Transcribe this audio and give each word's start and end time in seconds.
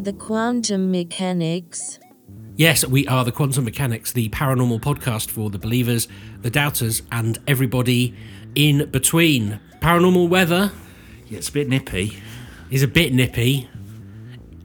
Are 0.00 0.02
the 0.02 0.12
quantum 0.14 0.90
mechanics? 0.90 1.98
Yes, 2.56 2.86
we 2.86 3.06
are 3.06 3.22
the 3.22 3.32
Quantum 3.32 3.64
Mechanics, 3.66 4.14
the 4.14 4.30
paranormal 4.30 4.80
podcast 4.80 5.28
for 5.28 5.50
the 5.50 5.58
believers, 5.58 6.08
the 6.40 6.48
doubters, 6.48 7.02
and 7.12 7.38
everybody 7.46 8.16
in 8.54 8.88
between. 8.90 9.60
Paranormal 9.82 10.30
weather 10.30 10.72
Yeah, 11.28 11.36
it's 11.36 11.50
a 11.50 11.52
bit 11.52 11.68
nippy. 11.68 12.16
is 12.70 12.82
a 12.82 12.88
bit 12.88 13.12
nippy. 13.12 13.68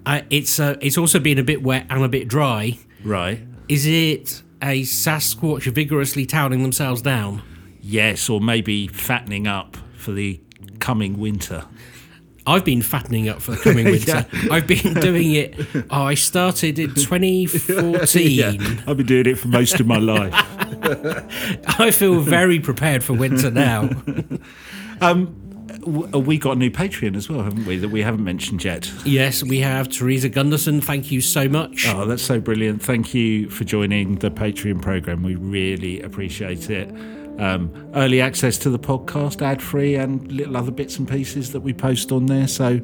Uh, 0.06 0.22
it's 0.30 0.58
uh, 0.58 0.78
it's 0.80 0.98
also 0.98 1.20
been 1.20 1.38
a 1.38 1.44
bit 1.44 1.62
wet 1.62 1.86
and 1.90 2.02
a 2.02 2.08
bit 2.08 2.30
dry. 2.30 2.80
Right. 3.04 3.42
Is 3.68 3.86
it 3.86 4.42
a 4.62 4.84
Sasquatch 4.84 5.64
vigorously 5.64 6.26
toweling 6.26 6.62
themselves 6.62 7.02
down? 7.02 7.42
Yes, 7.82 8.30
or 8.30 8.40
maybe 8.40 8.88
fattening 8.88 9.48
up 9.48 9.76
for 9.98 10.14
the 10.14 10.40
coming 10.80 11.20
winter. 11.20 11.66
I've 12.48 12.64
been 12.66 12.82
fattening 12.82 13.28
up 13.30 13.42
for 13.42 13.52
the 13.52 13.58
coming 13.58 13.86
winter. 13.92 14.26
I've 14.52 14.68
been 14.68 14.94
doing 14.96 15.34
it. 15.34 15.56
Oh, 15.90 16.04
I 16.04 16.14
started 16.14 16.78
in 16.80 16.94
2014. 16.94 18.84
I've 18.88 18.98
been 18.98 19.06
doing 19.06 19.26
it 19.26 19.40
for 19.40 19.48
most 19.48 19.80
of 19.80 19.88
my 19.88 19.98
life. 19.98 20.34
I 21.80 21.92
feel 21.92 22.20
very 22.22 22.60
prepared 22.60 23.04
for 23.04 23.14
winter 23.14 23.50
now. 23.50 23.88
W- 25.00 26.10
uh, 26.14 26.20
We 26.20 26.38
got 26.38 26.52
a 26.54 26.56
new 26.56 26.72
Patreon 26.72 27.16
as 27.16 27.30
well, 27.30 27.44
haven't 27.44 27.66
we? 27.66 27.78
That 27.78 27.90
we 27.90 28.02
haven't 28.02 28.24
mentioned 28.24 28.64
yet. 28.64 28.92
yes, 29.06 29.44
we 29.44 29.60
have 29.60 29.90
Teresa 29.90 30.30
Gunderson. 30.30 30.82
Thank 30.82 31.12
you 31.12 31.22
so 31.22 31.48
much. 31.50 31.86
Oh, 31.88 32.06
that's 32.06 32.24
so 32.24 32.40
brilliant. 32.40 32.82
Thank 32.82 33.14
you 33.14 33.50
for 33.50 33.64
joining 33.64 34.16
the 34.16 34.32
Patreon 34.32 34.82
program. 34.82 35.24
We 35.24 35.36
really 35.36 36.02
appreciate 36.02 36.70
it. 36.70 36.90
Um, 37.38 37.92
early 37.96 38.22
access 38.22 38.58
to 38.60 38.70
the 38.70 38.80
podcast, 38.80 39.42
ad 39.42 39.62
free, 39.62 39.96
and 39.96 40.32
little 40.32 40.56
other 40.56 40.72
bits 40.72 40.98
and 40.98 41.08
pieces 41.08 41.52
that 41.52 41.60
we 41.62 41.74
post 41.74 42.12
on 42.12 42.28
there. 42.28 42.48
So, 42.48 42.80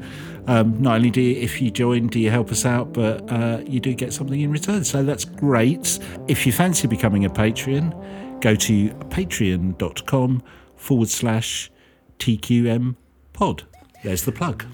um, 0.47 0.81
not 0.81 0.95
only 0.95 1.09
do 1.09 1.21
you, 1.21 1.41
if 1.41 1.61
you 1.61 1.71
join, 1.71 2.07
do 2.07 2.19
you 2.19 2.29
help 2.29 2.51
us 2.51 2.65
out, 2.65 2.93
but 2.93 3.31
uh, 3.31 3.61
you 3.65 3.79
do 3.79 3.93
get 3.93 4.13
something 4.13 4.41
in 4.41 4.51
return. 4.51 4.83
So, 4.83 5.03
that's 5.03 5.25
great. 5.25 5.99
If 6.27 6.45
you 6.45 6.51
fancy 6.51 6.87
becoming 6.87 7.25
a 7.25 7.29
Patreon, 7.29 8.41
go 8.41 8.55
to 8.55 8.89
patreon.com 8.89 10.43
forward 10.75 11.09
slash 11.09 11.71
TQM 12.19 12.95
pod. 13.33 13.63
There's 14.03 14.23
the 14.23 14.31
plug. 14.31 14.65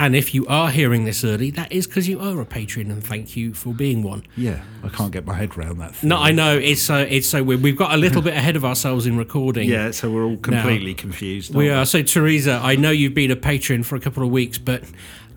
And 0.00 0.14
if 0.14 0.32
you 0.32 0.46
are 0.46 0.70
hearing 0.70 1.04
this 1.04 1.24
early, 1.24 1.50
that 1.52 1.72
is 1.72 1.88
because 1.88 2.08
you 2.08 2.20
are 2.20 2.40
a 2.40 2.46
patron, 2.46 2.90
and 2.90 3.02
thank 3.02 3.36
you 3.36 3.52
for 3.52 3.74
being 3.74 4.04
one. 4.04 4.22
Yeah, 4.36 4.62
I 4.84 4.88
can't 4.90 5.10
get 5.10 5.26
my 5.26 5.34
head 5.34 5.58
around 5.58 5.78
that. 5.78 5.96
Thing. 5.96 6.10
No, 6.10 6.18
I 6.18 6.30
know 6.30 6.56
it's 6.56 6.82
so 6.82 6.98
it's 6.98 7.26
so 7.26 7.42
weird. 7.42 7.62
We've 7.62 7.76
got 7.76 7.92
a 7.92 7.96
little 7.96 8.22
bit 8.22 8.34
ahead 8.34 8.54
of 8.54 8.64
ourselves 8.64 9.06
in 9.06 9.16
recording. 9.16 9.68
Yeah, 9.68 9.90
so 9.90 10.10
we're 10.10 10.24
all 10.24 10.36
completely 10.36 10.94
confused. 10.94 11.52
We 11.52 11.70
are. 11.70 11.84
So, 11.84 12.02
Teresa, 12.02 12.60
I 12.62 12.76
know 12.76 12.92
you've 12.92 13.14
been 13.14 13.32
a 13.32 13.36
patron 13.36 13.82
for 13.82 13.96
a 13.96 14.00
couple 14.00 14.22
of 14.22 14.30
weeks, 14.30 14.56
but 14.56 14.84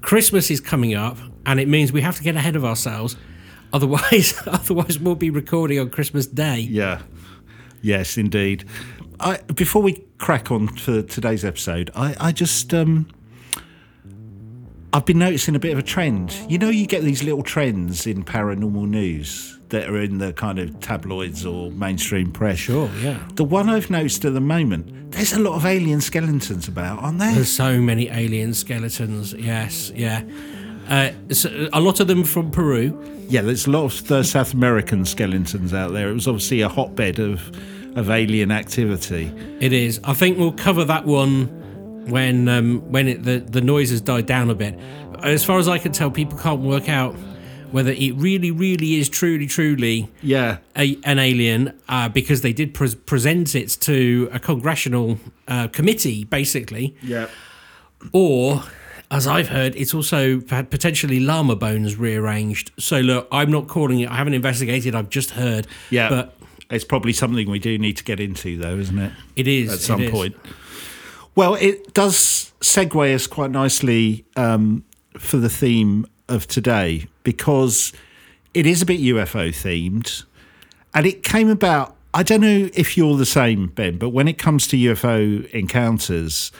Christmas 0.02 0.52
is 0.52 0.62
coming 0.62 0.94
up, 0.94 1.18
and 1.48 1.60
it 1.60 1.68
means 1.68 1.92
we 1.92 2.02
have 2.02 2.18
to 2.18 2.24
get 2.24 2.36
ahead 2.36 2.56
of 2.56 2.64
ourselves. 2.64 3.18
Otherwise, 3.74 4.40
otherwise 4.48 5.00
we'll 5.00 5.16
be 5.16 5.32
recording 5.32 5.80
on 5.80 5.90
Christmas 5.90 6.28
Day. 6.28 6.60
Yeah. 6.60 7.02
Yes, 7.82 8.18
indeed. 8.18 8.66
I, 9.20 9.38
before 9.56 9.82
we 9.82 10.04
crack 10.18 10.52
on 10.52 10.68
for 10.68 11.02
today's 11.02 11.44
episode, 11.44 11.90
I, 11.96 12.16
I 12.20 12.32
just 12.32 12.74
um, 12.74 13.08
I've 14.94 15.06
been 15.06 15.20
noticing 15.20 15.56
a 15.56 15.60
bit 15.60 15.72
of 15.72 15.80
a 15.80 15.84
trend. 15.84 16.34
You 16.50 16.58
know, 16.58 16.70
you 16.70 16.86
get 16.86 17.04
these 17.04 17.24
little 17.24 17.44
trends 17.44 18.06
in 18.06 18.26
paranormal 18.26 18.90
news 18.90 19.58
that 19.70 19.90
are 19.90 20.02
in 20.02 20.18
the 20.18 20.34
kind 20.34 20.60
of 20.60 20.78
tabloids 20.82 21.46
or 21.46 21.72
mainstream 21.72 22.32
press. 22.32 22.58
Sure, 22.58 22.90
yeah. 23.02 23.26
The 23.36 23.46
one 23.46 23.70
I've 23.70 23.90
noticed 23.90 24.26
at 24.26 24.34
the 24.34 24.42
moment, 24.42 25.12
there's 25.12 25.32
a 25.32 25.40
lot 25.40 25.56
of 25.56 25.66
alien 25.66 26.02
skeletons 26.02 26.68
about, 26.68 27.00
aren't 27.02 27.20
there? 27.20 27.34
There's 27.34 27.52
so 27.52 27.80
many 27.80 28.10
alien 28.10 28.54
skeletons. 28.54 29.34
Yes, 29.34 29.92
yeah. 29.96 30.24
Uh, 30.90 31.12
so 31.32 31.70
a 31.72 31.80
lot 31.80 32.02
of 32.02 32.08
them 32.08 32.26
from 32.26 32.52
Peru. 32.52 33.00
Yeah, 33.30 33.42
there's 33.42 33.68
a 33.68 33.72
lot 33.72 33.86
of 33.86 34.08
the 34.08 34.24
South 34.24 34.54
American 34.54 35.06
skeletons 35.06 35.74
out 35.74 35.94
there. 35.94 36.10
It 36.10 36.14
was 36.14 36.28
obviously 36.28 36.62
a 36.62 36.70
hotbed 36.70 37.20
of 37.20 37.50
of 37.96 38.10
alien 38.10 38.52
activity. 38.52 39.32
It 39.60 39.74
is. 39.74 40.00
I 40.04 40.14
think 40.14 40.38
we'll 40.38 40.54
cover 40.54 40.86
that 40.86 41.06
one 41.06 41.61
when 42.08 42.48
um, 42.48 42.92
when 42.92 43.08
it, 43.08 43.24
the 43.24 43.40
the 43.40 43.62
noise 43.62 43.90
has 43.90 44.02
died 44.02 44.26
down 44.26 44.50
a 44.50 44.56
bit. 44.56 44.78
As 45.24 45.44
far 45.44 45.60
as 45.60 45.68
I 45.68 45.78
can 45.78 45.92
tell, 45.92 46.10
people 46.10 46.38
can't 46.38 46.62
work 46.62 46.90
out 46.90 47.16
whether 47.72 47.92
it 47.92 48.14
really, 48.16 48.52
really 48.52 48.96
is 48.96 49.08
truly, 49.08 49.48
truly 49.48 50.10
Yeah, 50.22 50.58
a, 50.76 50.98
an 51.04 51.20
alien 51.20 51.80
uh, 51.88 52.10
because 52.10 52.42
they 52.42 52.54
did 52.54 52.74
pre- 52.74 52.96
present 52.96 53.56
it 53.56 53.70
to 53.82 54.30
a 54.34 54.40
congressional 54.40 55.20
uh, 55.48 55.68
committee, 55.70 56.24
basically, 56.26 56.96
yeah. 57.02 57.28
or. 58.12 58.64
As 59.14 59.28
I've 59.28 59.50
heard, 59.50 59.76
it's 59.76 59.94
also 59.94 60.40
potentially 60.40 61.20
llama 61.20 61.58
bones 61.58 61.98
rearranged. 61.98 62.72
So 62.80 63.02
look, 63.02 63.28
I'm 63.30 63.52
not 63.52 63.68
calling 63.68 64.00
it. 64.00 64.10
I 64.10 64.16
haven't 64.16 64.36
investigated. 64.36 64.96
I've 64.96 65.10
just 65.10 65.32
heard. 65.32 65.68
Yeah, 65.90 66.08
but 66.08 66.38
it's 66.70 66.86
probably 66.86 67.12
something 67.12 67.50
we 67.50 67.60
do 67.60 67.78
need 67.78 67.98
to 67.98 68.06
get 68.06 68.22
into, 68.22 68.56
though, 68.58 68.78
isn't 68.78 68.98
it? 68.98 69.12
it 69.36 69.50
is 69.50 69.74
At 69.74 69.80
some 69.80 70.02
is. 70.02 70.34
Well, 71.36 71.56
it 71.56 71.94
does 71.94 72.52
segue 72.60 73.16
us 73.16 73.26
quite 73.28 73.52
nicely 73.52 74.26
um, 74.36 74.84
for 75.18 75.38
the 75.38 75.50
theme 75.50 76.06
of 76.28 76.48
today 76.48 77.08
because 77.24 77.94
it 78.54 78.66
is 78.66 78.82
a 78.82 78.86
bit 78.86 79.00
UFO 79.00 79.50
themed, 79.50 80.24
and 80.94 81.06
it 81.06 81.24
came 81.24 81.50
about. 81.50 81.96
I 82.14 82.24
don't 82.24 82.42
know 82.42 82.70
if 82.74 82.98
you're 82.98 83.16
the 83.16 83.26
same, 83.26 83.68
Ben, 83.68 83.98
but 83.98 84.10
when 84.10 84.28
it 84.28 84.38
comes 84.38 84.68
to 84.68 84.76
UFO 84.78 85.50
encounters, 85.52 86.52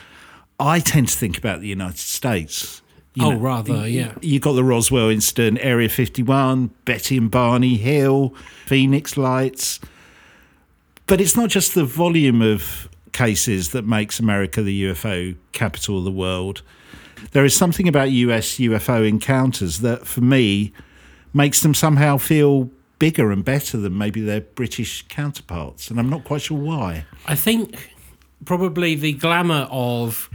I 0.58 0.80
tend 0.80 1.08
to 1.08 1.16
think 1.16 1.36
about 1.36 1.60
the 1.60 1.68
United 1.68 1.98
States. 1.98 2.80
You 3.14 3.26
Oh, 3.26 3.30
know, 3.32 3.38
rather, 3.38 3.86
yeah. 3.86 4.14
you 4.22 4.40
got 4.40 4.54
the 4.54 4.64
Roswell 4.64 5.10
incident, 5.10 5.58
Area 5.60 5.90
51, 5.90 6.68
Betty 6.86 7.18
and 7.18 7.30
Barney 7.30 7.76
Hill, 7.76 8.34
Phoenix 8.64 9.18
Lights. 9.18 9.78
But 11.06 11.20
it's 11.20 11.36
not 11.36 11.50
just 11.50 11.74
the 11.74 11.84
volume 11.84 12.40
of 12.40 12.88
cases 13.12 13.70
that 13.70 13.86
makes 13.86 14.18
America 14.18 14.62
the 14.62 14.84
UFO 14.84 15.36
capital 15.52 15.98
of 15.98 16.04
the 16.04 16.10
world. 16.10 16.62
There 17.32 17.44
is 17.44 17.54
something 17.54 17.86
about 17.86 18.10
US 18.10 18.56
UFO 18.58 19.06
encounters 19.06 19.80
that, 19.80 20.06
for 20.06 20.20
me, 20.22 20.72
makes 21.32 21.60
them 21.60 21.74
somehow 21.74 22.16
feel 22.16 22.70
bigger 22.98 23.30
and 23.32 23.44
better 23.44 23.76
than 23.76 23.96
maybe 23.98 24.20
their 24.20 24.40
British 24.40 25.04
counterparts. 25.08 25.90
And 25.90 25.98
I'm 25.98 26.08
not 26.10 26.24
quite 26.24 26.42
sure 26.42 26.58
why. 26.58 27.04
I 27.26 27.34
think 27.34 27.90
probably 28.44 28.94
the 28.94 29.12
glamour 29.12 29.66
of 29.70 30.28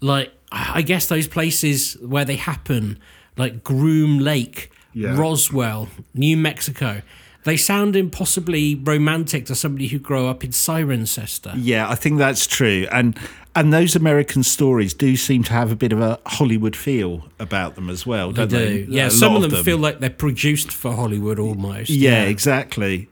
like 0.00 0.32
I 0.52 0.82
guess 0.82 1.06
those 1.06 1.26
places 1.26 1.94
where 2.00 2.24
they 2.24 2.36
happen, 2.36 2.98
like 3.36 3.64
Groom 3.64 4.18
Lake, 4.18 4.70
Yeah. 4.92 5.16
Roswell, 5.18 5.88
New 6.14 6.36
Mexico. 6.36 7.02
They 7.44 7.58
sound 7.58 7.94
impossibly 7.94 8.74
romantic 8.74 9.44
to 9.46 9.54
somebody 9.54 9.88
who 9.88 9.98
grew 9.98 10.26
up 10.26 10.42
in 10.44 10.50
Cirencester. 10.50 11.52
Yeah, 11.56 11.88
I 11.88 11.94
think 11.94 12.18
that's 12.18 12.46
true. 12.46 12.86
And 12.90 13.18
and 13.54 13.72
those 13.72 13.94
American 13.94 14.42
stories 14.42 14.94
do 14.94 15.14
seem 15.16 15.44
to 15.44 15.52
have 15.52 15.70
a 15.70 15.76
bit 15.76 15.92
of 15.92 16.00
a 16.00 16.18
Hollywood 16.26 16.74
feel 16.74 17.28
about 17.38 17.76
them 17.76 17.88
as 17.88 18.04
well, 18.04 18.32
don't 18.32 18.50
they? 18.50 18.84
do. 18.84 18.90
Yeah, 18.90 19.06
A 19.06 19.10
some 19.10 19.36
of 19.36 19.48
them, 19.48 19.62
feel 19.62 19.78
like 19.78 20.00
they're 20.00 20.10
produced 20.10 20.72
for 20.72 20.92
Hollywood 20.92 21.38
almost. 21.38 21.90
Yeah, 21.90 22.22
exactly. 22.24 23.08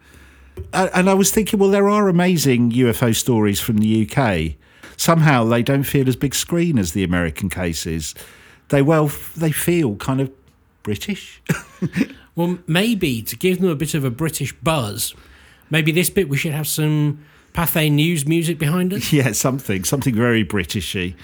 And 0.72 0.91
and 0.94 1.10
I 1.10 1.14
was 1.14 1.31
thinking, 1.31 1.59
well, 1.60 1.70
there 1.70 1.88
are 1.88 2.09
amazing 2.09 2.72
UFO 2.72 3.14
stories 3.14 3.60
from 3.60 3.78
the 3.78 4.09
UK. 4.10 4.54
Somehow 4.97 5.44
they 5.44 5.62
don't 5.62 5.85
feel 5.85 6.08
as 6.08 6.17
big 6.17 6.35
screen 6.35 6.78
as 6.78 6.93
the 6.93 7.05
American 7.05 7.50
cases. 7.50 8.14
They 8.69 8.81
well, 8.81 9.11
they 9.37 9.52
feel 9.52 9.96
kind 9.96 10.23
of 10.23 10.31
British. 10.82 11.43
Well, 12.34 12.58
maybe 12.67 13.23
to 13.23 13.37
give 13.37 13.61
them 13.61 13.69
a 13.69 13.75
bit 13.75 13.94
of 13.94 14.05
a 14.05 14.11
British 14.11 14.52
buzz, 14.55 15.14
maybe 15.70 15.93
this 15.93 16.08
bit 16.08 16.29
we 16.29 16.37
should 16.37 16.52
have 16.52 16.67
some 16.67 17.25
Pathé 17.52 17.93
News 17.93 18.26
music 18.26 18.58
behind 18.58 18.93
us. 18.94 19.12
yeah, 19.12 19.32
something, 19.32 19.84
something 19.84 20.14
very 20.14 20.44
Britishy. 20.44 21.14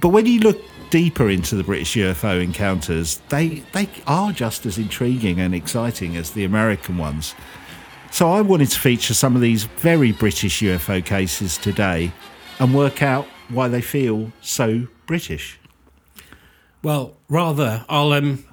But 0.00 0.08
when 0.08 0.26
you 0.26 0.40
look 0.40 0.60
deeper 0.90 1.30
into 1.30 1.54
the 1.54 1.62
British 1.62 1.94
UFO 1.94 2.42
encounters, 2.42 3.22
they 3.28 3.62
they 3.72 3.88
are 4.08 4.32
just 4.32 4.66
as 4.66 4.76
intriguing 4.76 5.40
and 5.40 5.54
exciting 5.54 6.16
as 6.16 6.32
the 6.32 6.44
American 6.44 6.98
ones. 6.98 7.36
So 8.10 8.28
I 8.30 8.40
wanted 8.40 8.70
to 8.70 8.80
feature 8.80 9.14
some 9.14 9.36
of 9.36 9.40
these 9.40 9.64
very 9.64 10.10
British 10.10 10.60
UFO 10.60 11.02
cases 11.04 11.56
today 11.56 12.12
and 12.58 12.74
work 12.74 13.02
out 13.02 13.26
why 13.48 13.68
they 13.68 13.80
feel 13.80 14.32
so 14.40 14.88
British. 15.06 15.58
Well, 16.82 17.16
rather, 17.28 17.84
I'll 17.88 18.12
um, 18.12 18.44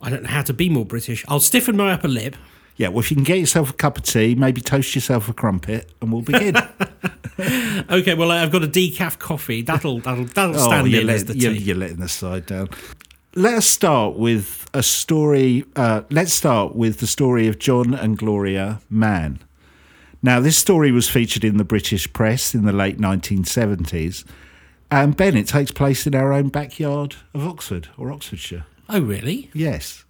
I 0.00 0.10
don't 0.10 0.22
know 0.22 0.28
how 0.30 0.42
to 0.42 0.52
be 0.52 0.68
more 0.68 0.84
British. 0.86 1.24
I'll 1.28 1.40
stiffen 1.40 1.76
my 1.76 1.92
upper 1.92 2.08
lip. 2.08 2.36
Yeah, 2.76 2.88
well, 2.88 2.98
if 3.00 3.10
you 3.10 3.14
can 3.16 3.24
get 3.24 3.38
yourself 3.38 3.70
a 3.70 3.72
cup 3.74 3.98
of 3.98 4.02
tea, 4.04 4.34
maybe 4.34 4.60
toast 4.60 4.94
yourself 4.96 5.28
a 5.28 5.32
crumpet, 5.32 5.92
and 6.00 6.12
we'll 6.12 6.22
begin. 6.22 6.56
Okay, 7.36 8.14
well, 8.14 8.30
I've 8.30 8.52
got 8.52 8.62
a 8.62 8.68
decaf 8.68 9.18
coffee. 9.18 9.60
That'll 9.62 9.98
that'll 9.98 10.26
that'll 10.26 10.54
stand 10.54 10.82
Oh, 10.82 10.84
you're, 10.84 11.00
in 11.02 11.10
as 11.10 11.24
the 11.24 11.36
you're, 11.36 11.52
tea. 11.52 11.58
you're 11.58 11.76
letting 11.76 11.96
the 11.96 12.08
side 12.08 12.46
down. 12.46 12.68
Let 13.34 13.54
us 13.54 13.66
start 13.66 14.14
with 14.16 14.70
a 14.72 14.84
story. 14.84 15.64
Uh, 15.74 16.02
let's 16.10 16.32
start 16.32 16.76
with 16.76 17.00
the 17.00 17.08
story 17.08 17.48
of 17.48 17.58
John 17.58 17.92
and 17.92 18.16
Gloria 18.16 18.80
Mann. 18.88 19.40
Now, 20.22 20.38
this 20.38 20.56
story 20.56 20.92
was 20.92 21.08
featured 21.08 21.42
in 21.42 21.56
the 21.56 21.64
British 21.64 22.10
press 22.12 22.54
in 22.54 22.64
the 22.66 22.72
late 22.72 22.98
1970s, 22.98 24.24
And 24.94 25.16
Ben, 25.16 25.36
it 25.36 25.48
takes 25.48 25.72
place 25.72 26.06
in 26.06 26.14
our 26.14 26.32
own 26.32 26.50
backyard 26.50 27.16
of 27.34 27.44
Oxford 27.44 27.88
or 27.98 28.12
Oxfordshire. 28.12 28.64
Oh, 28.88 29.00
really? 29.00 29.50
Yes. 29.52 30.04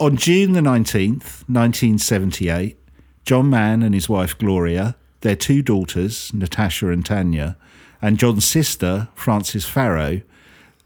On 0.00 0.16
June 0.16 0.52
the 0.52 0.60
19th, 0.60 1.44
1978, 1.46 2.78
John 3.26 3.50
Mann 3.50 3.82
and 3.82 3.94
his 3.94 4.08
wife 4.08 4.38
Gloria, 4.38 4.96
their 5.20 5.36
two 5.36 5.60
daughters, 5.60 6.32
Natasha 6.32 6.88
and 6.88 7.04
Tanya, 7.04 7.58
and 8.00 8.18
John's 8.18 8.46
sister, 8.46 9.08
Frances 9.14 9.66
Farrow, 9.66 10.22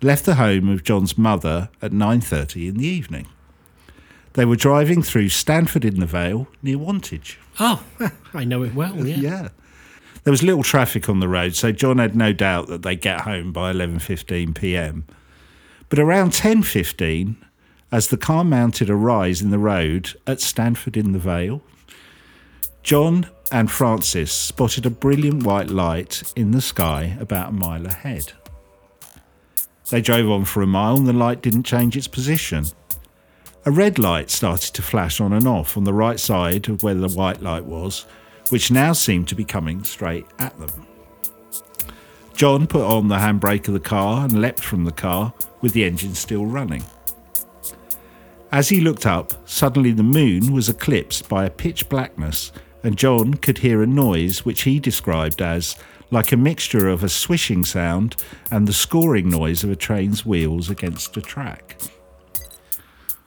left 0.02 0.24
the 0.24 0.34
home 0.34 0.68
of 0.68 0.82
John's 0.82 1.16
mother 1.16 1.68
at 1.80 1.92
9:30 1.92 2.70
in 2.70 2.76
the 2.78 2.88
evening. 2.88 3.28
They 4.32 4.44
were 4.44 4.56
driving 4.56 5.04
through 5.04 5.28
Stanford 5.28 5.84
in 5.84 6.00
the 6.00 6.06
Vale 6.06 6.48
near 6.60 6.78
Wantage. 6.78 7.38
Oh, 7.60 7.84
I 8.34 8.42
know 8.42 8.64
it 8.64 8.74
well. 8.74 9.06
Yeah. 9.06 9.16
Yeah. 9.20 9.48
There 10.26 10.32
was 10.32 10.42
little 10.42 10.64
traffic 10.64 11.08
on 11.08 11.20
the 11.20 11.28
road, 11.28 11.54
so 11.54 11.70
John 11.70 11.98
had 11.98 12.16
no 12.16 12.32
doubt 12.32 12.66
that 12.66 12.82
they'd 12.82 13.00
get 13.00 13.20
home 13.20 13.52
by 13.52 13.72
11:15 13.72 14.56
p.m. 14.56 15.04
But 15.88 16.00
around 16.00 16.32
10:15, 16.32 17.36
as 17.92 18.08
the 18.08 18.16
car 18.16 18.42
mounted 18.42 18.90
a 18.90 18.96
rise 18.96 19.40
in 19.40 19.50
the 19.50 19.58
road 19.60 20.14
at 20.26 20.40
Stanford 20.40 20.96
in 20.96 21.12
the 21.12 21.20
Vale, 21.20 21.62
John 22.82 23.28
and 23.52 23.70
Frances 23.70 24.32
spotted 24.32 24.84
a 24.84 24.90
brilliant 24.90 25.44
white 25.44 25.70
light 25.70 26.24
in 26.34 26.50
the 26.50 26.60
sky 26.60 27.16
about 27.20 27.50
a 27.50 27.52
mile 27.52 27.86
ahead. 27.86 28.32
They 29.90 30.00
drove 30.00 30.28
on 30.28 30.44
for 30.44 30.60
a 30.60 30.66
mile 30.66 30.96
and 30.96 31.06
the 31.06 31.12
light 31.12 31.40
didn't 31.40 31.62
change 31.62 31.96
its 31.96 32.08
position. 32.08 32.66
A 33.64 33.70
red 33.70 33.96
light 34.00 34.30
started 34.30 34.74
to 34.74 34.82
flash 34.82 35.20
on 35.20 35.32
and 35.32 35.46
off 35.46 35.76
on 35.76 35.84
the 35.84 35.94
right 35.94 36.18
side 36.18 36.68
of 36.68 36.82
where 36.82 36.94
the 36.94 37.08
white 37.08 37.42
light 37.42 37.64
was, 37.64 38.06
which 38.50 38.70
now 38.70 38.92
seemed 38.92 39.28
to 39.28 39.34
be 39.34 39.44
coming 39.44 39.82
straight 39.84 40.26
at 40.38 40.58
them. 40.58 40.86
John 42.34 42.66
put 42.66 42.82
on 42.82 43.08
the 43.08 43.16
handbrake 43.16 43.66
of 43.66 43.74
the 43.74 43.80
car 43.80 44.24
and 44.24 44.40
leapt 44.40 44.60
from 44.60 44.84
the 44.84 44.92
car 44.92 45.32
with 45.62 45.72
the 45.72 45.84
engine 45.84 46.14
still 46.14 46.44
running. 46.44 46.84
As 48.52 48.68
he 48.68 48.80
looked 48.80 49.06
up, 49.06 49.32
suddenly 49.48 49.90
the 49.90 50.02
moon 50.02 50.52
was 50.52 50.68
eclipsed 50.68 51.28
by 51.28 51.44
a 51.44 51.50
pitch 51.50 51.88
blackness, 51.88 52.52
and 52.82 52.96
John 52.96 53.34
could 53.34 53.58
hear 53.58 53.82
a 53.82 53.86
noise 53.86 54.44
which 54.44 54.62
he 54.62 54.78
described 54.78 55.42
as 55.42 55.76
like 56.10 56.30
a 56.30 56.36
mixture 56.36 56.88
of 56.88 57.02
a 57.02 57.08
swishing 57.08 57.64
sound 57.64 58.16
and 58.50 58.68
the 58.68 58.72
scoring 58.72 59.28
noise 59.28 59.64
of 59.64 59.70
a 59.70 59.76
train's 59.76 60.24
wheels 60.24 60.70
against 60.70 61.16
a 61.16 61.22
track. 61.22 61.76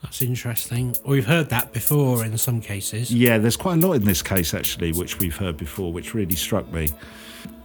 That's 0.02 0.22
interesting. 0.22 0.96
We've 1.04 1.26
heard 1.26 1.50
that 1.50 1.72
before 1.72 2.24
in 2.24 2.36
some 2.38 2.60
cases. 2.60 3.12
Yeah, 3.12 3.38
there's 3.38 3.56
quite 3.56 3.82
a 3.82 3.86
lot 3.86 3.94
in 3.94 4.04
this 4.04 4.22
case 4.22 4.54
actually, 4.54 4.92
which 4.92 5.18
we've 5.18 5.36
heard 5.36 5.56
before, 5.56 5.92
which 5.92 6.14
really 6.14 6.36
struck 6.36 6.70
me. 6.72 6.88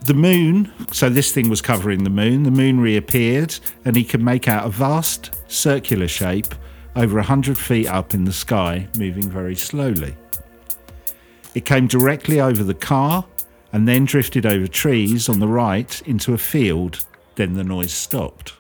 The 0.06 0.14
moon, 0.14 0.72
so 0.92 1.10
this 1.10 1.32
thing 1.32 1.50
was 1.50 1.62
covering 1.62 2.04
the 2.04 2.10
moon, 2.10 2.44
the 2.44 2.52
moon 2.52 2.80
reappeared 2.80 3.58
and 3.86 3.96
he 3.96 4.04
could 4.04 4.22
make 4.22 4.48
out 4.48 4.66
a 4.66 4.70
vast 4.70 5.36
circular 5.50 6.08
shape 6.08 6.54
over 6.96 7.16
100 7.16 7.58
feet 7.58 7.88
up 7.88 8.14
in 8.14 8.26
the 8.26 8.34
sky, 8.34 8.88
moving 8.98 9.30
very 9.30 9.56
slowly. 9.56 10.16
It 11.54 11.66
came 11.66 11.88
directly 11.88 12.42
over 12.42 12.64
the 12.64 12.74
car 12.74 13.26
and 13.72 13.88
then 13.88 14.06
drifted 14.06 14.46
over 14.46 14.68
trees 14.68 15.28
on 15.28 15.40
the 15.40 15.48
right 15.48 16.02
into 16.06 16.34
a 16.34 16.38
field, 16.38 17.06
then 17.36 17.54
the 17.54 17.64
noise 17.64 17.94
stopped. 17.94 18.54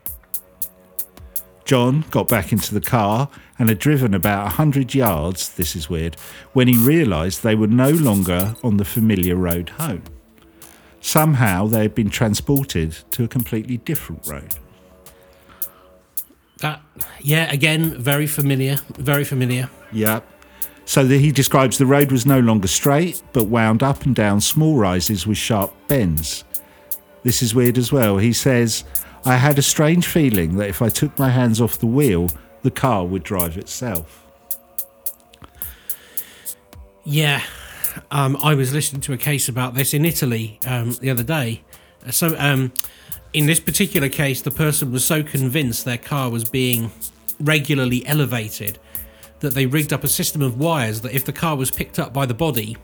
John 1.65 2.05
got 2.11 2.27
back 2.27 2.51
into 2.51 2.73
the 2.73 2.81
car 2.81 3.27
and 3.57 3.69
had 3.69 3.79
driven 3.79 4.13
about 4.13 4.45
a 4.47 4.49
hundred 4.51 4.93
yards, 4.93 5.49
this 5.49 5.75
is 5.75 5.89
weird, 5.89 6.15
when 6.53 6.67
he 6.67 6.77
realised 6.77 7.43
they 7.43 7.55
were 7.55 7.67
no 7.67 7.89
longer 7.89 8.55
on 8.63 8.77
the 8.77 8.85
familiar 8.85 9.35
road 9.35 9.69
home. 9.69 10.03
Somehow 11.01 11.67
they 11.67 11.81
had 11.81 11.95
been 11.95 12.09
transported 12.09 12.91
to 13.11 13.23
a 13.23 13.27
completely 13.27 13.77
different 13.77 14.27
road. 14.27 14.55
That, 16.59 16.81
yeah, 17.19 17.51
again, 17.51 17.99
very 18.01 18.27
familiar. 18.27 18.77
Very 18.97 19.23
familiar. 19.23 19.69
Yep. 19.91 20.25
So 20.85 21.03
that 21.03 21.17
he 21.17 21.31
describes 21.31 21.79
the 21.79 21.85
road 21.85 22.11
was 22.11 22.25
no 22.27 22.39
longer 22.39 22.67
straight, 22.67 23.21
but 23.33 23.45
wound 23.45 23.81
up 23.81 24.03
and 24.03 24.15
down 24.15 24.39
small 24.39 24.77
rises 24.77 25.25
with 25.25 25.37
sharp 25.37 25.73
bends. 25.87 26.43
This 27.23 27.41
is 27.41 27.55
weird 27.55 27.79
as 27.79 27.91
well. 27.91 28.17
He 28.19 28.33
says, 28.33 28.83
I 29.27 29.37
had 29.37 29.57
a 29.57 29.63
strange 29.63 30.05
feeling 30.05 30.57
that 30.57 30.69
if 30.69 30.83
I 30.83 30.89
took 30.89 31.17
my 31.17 31.29
hands 31.29 31.59
off 31.59 31.79
the 31.79 31.87
wheel, 31.87 32.29
the 32.61 32.69
car 32.69 33.05
would 33.05 33.23
drive 33.23 33.57
itself. 33.57 34.23
Yeah, 37.03 37.41
um, 38.11 38.37
I 38.43 38.53
was 38.53 38.71
listening 38.71 39.01
to 39.01 39.13
a 39.13 39.17
case 39.17 39.49
about 39.49 39.73
this 39.73 39.93
in 39.93 40.05
Italy 40.05 40.59
um, 40.67 40.93
the 41.01 41.09
other 41.09 41.23
day. 41.23 41.63
So, 42.11 42.35
um, 42.37 42.71
in 43.33 43.47
this 43.47 43.59
particular 43.59 44.09
case, 44.09 44.41
the 44.41 44.51
person 44.51 44.91
was 44.91 45.03
so 45.03 45.23
convinced 45.23 45.85
their 45.85 45.97
car 45.97 46.29
was 46.29 46.47
being 46.47 46.91
regularly 47.39 48.05
elevated 48.05 48.77
that 49.39 49.53
they 49.53 49.65
rigged 49.65 49.91
up 49.91 50.03
a 50.03 50.07
system 50.07 50.41
of 50.41 50.59
wires 50.59 51.01
that 51.01 51.13
if 51.13 51.25
the 51.25 51.33
car 51.33 51.55
was 51.55 51.71
picked 51.71 51.99
up 51.99 52.13
by 52.13 52.25
the 52.25 52.33
body, 52.33 52.77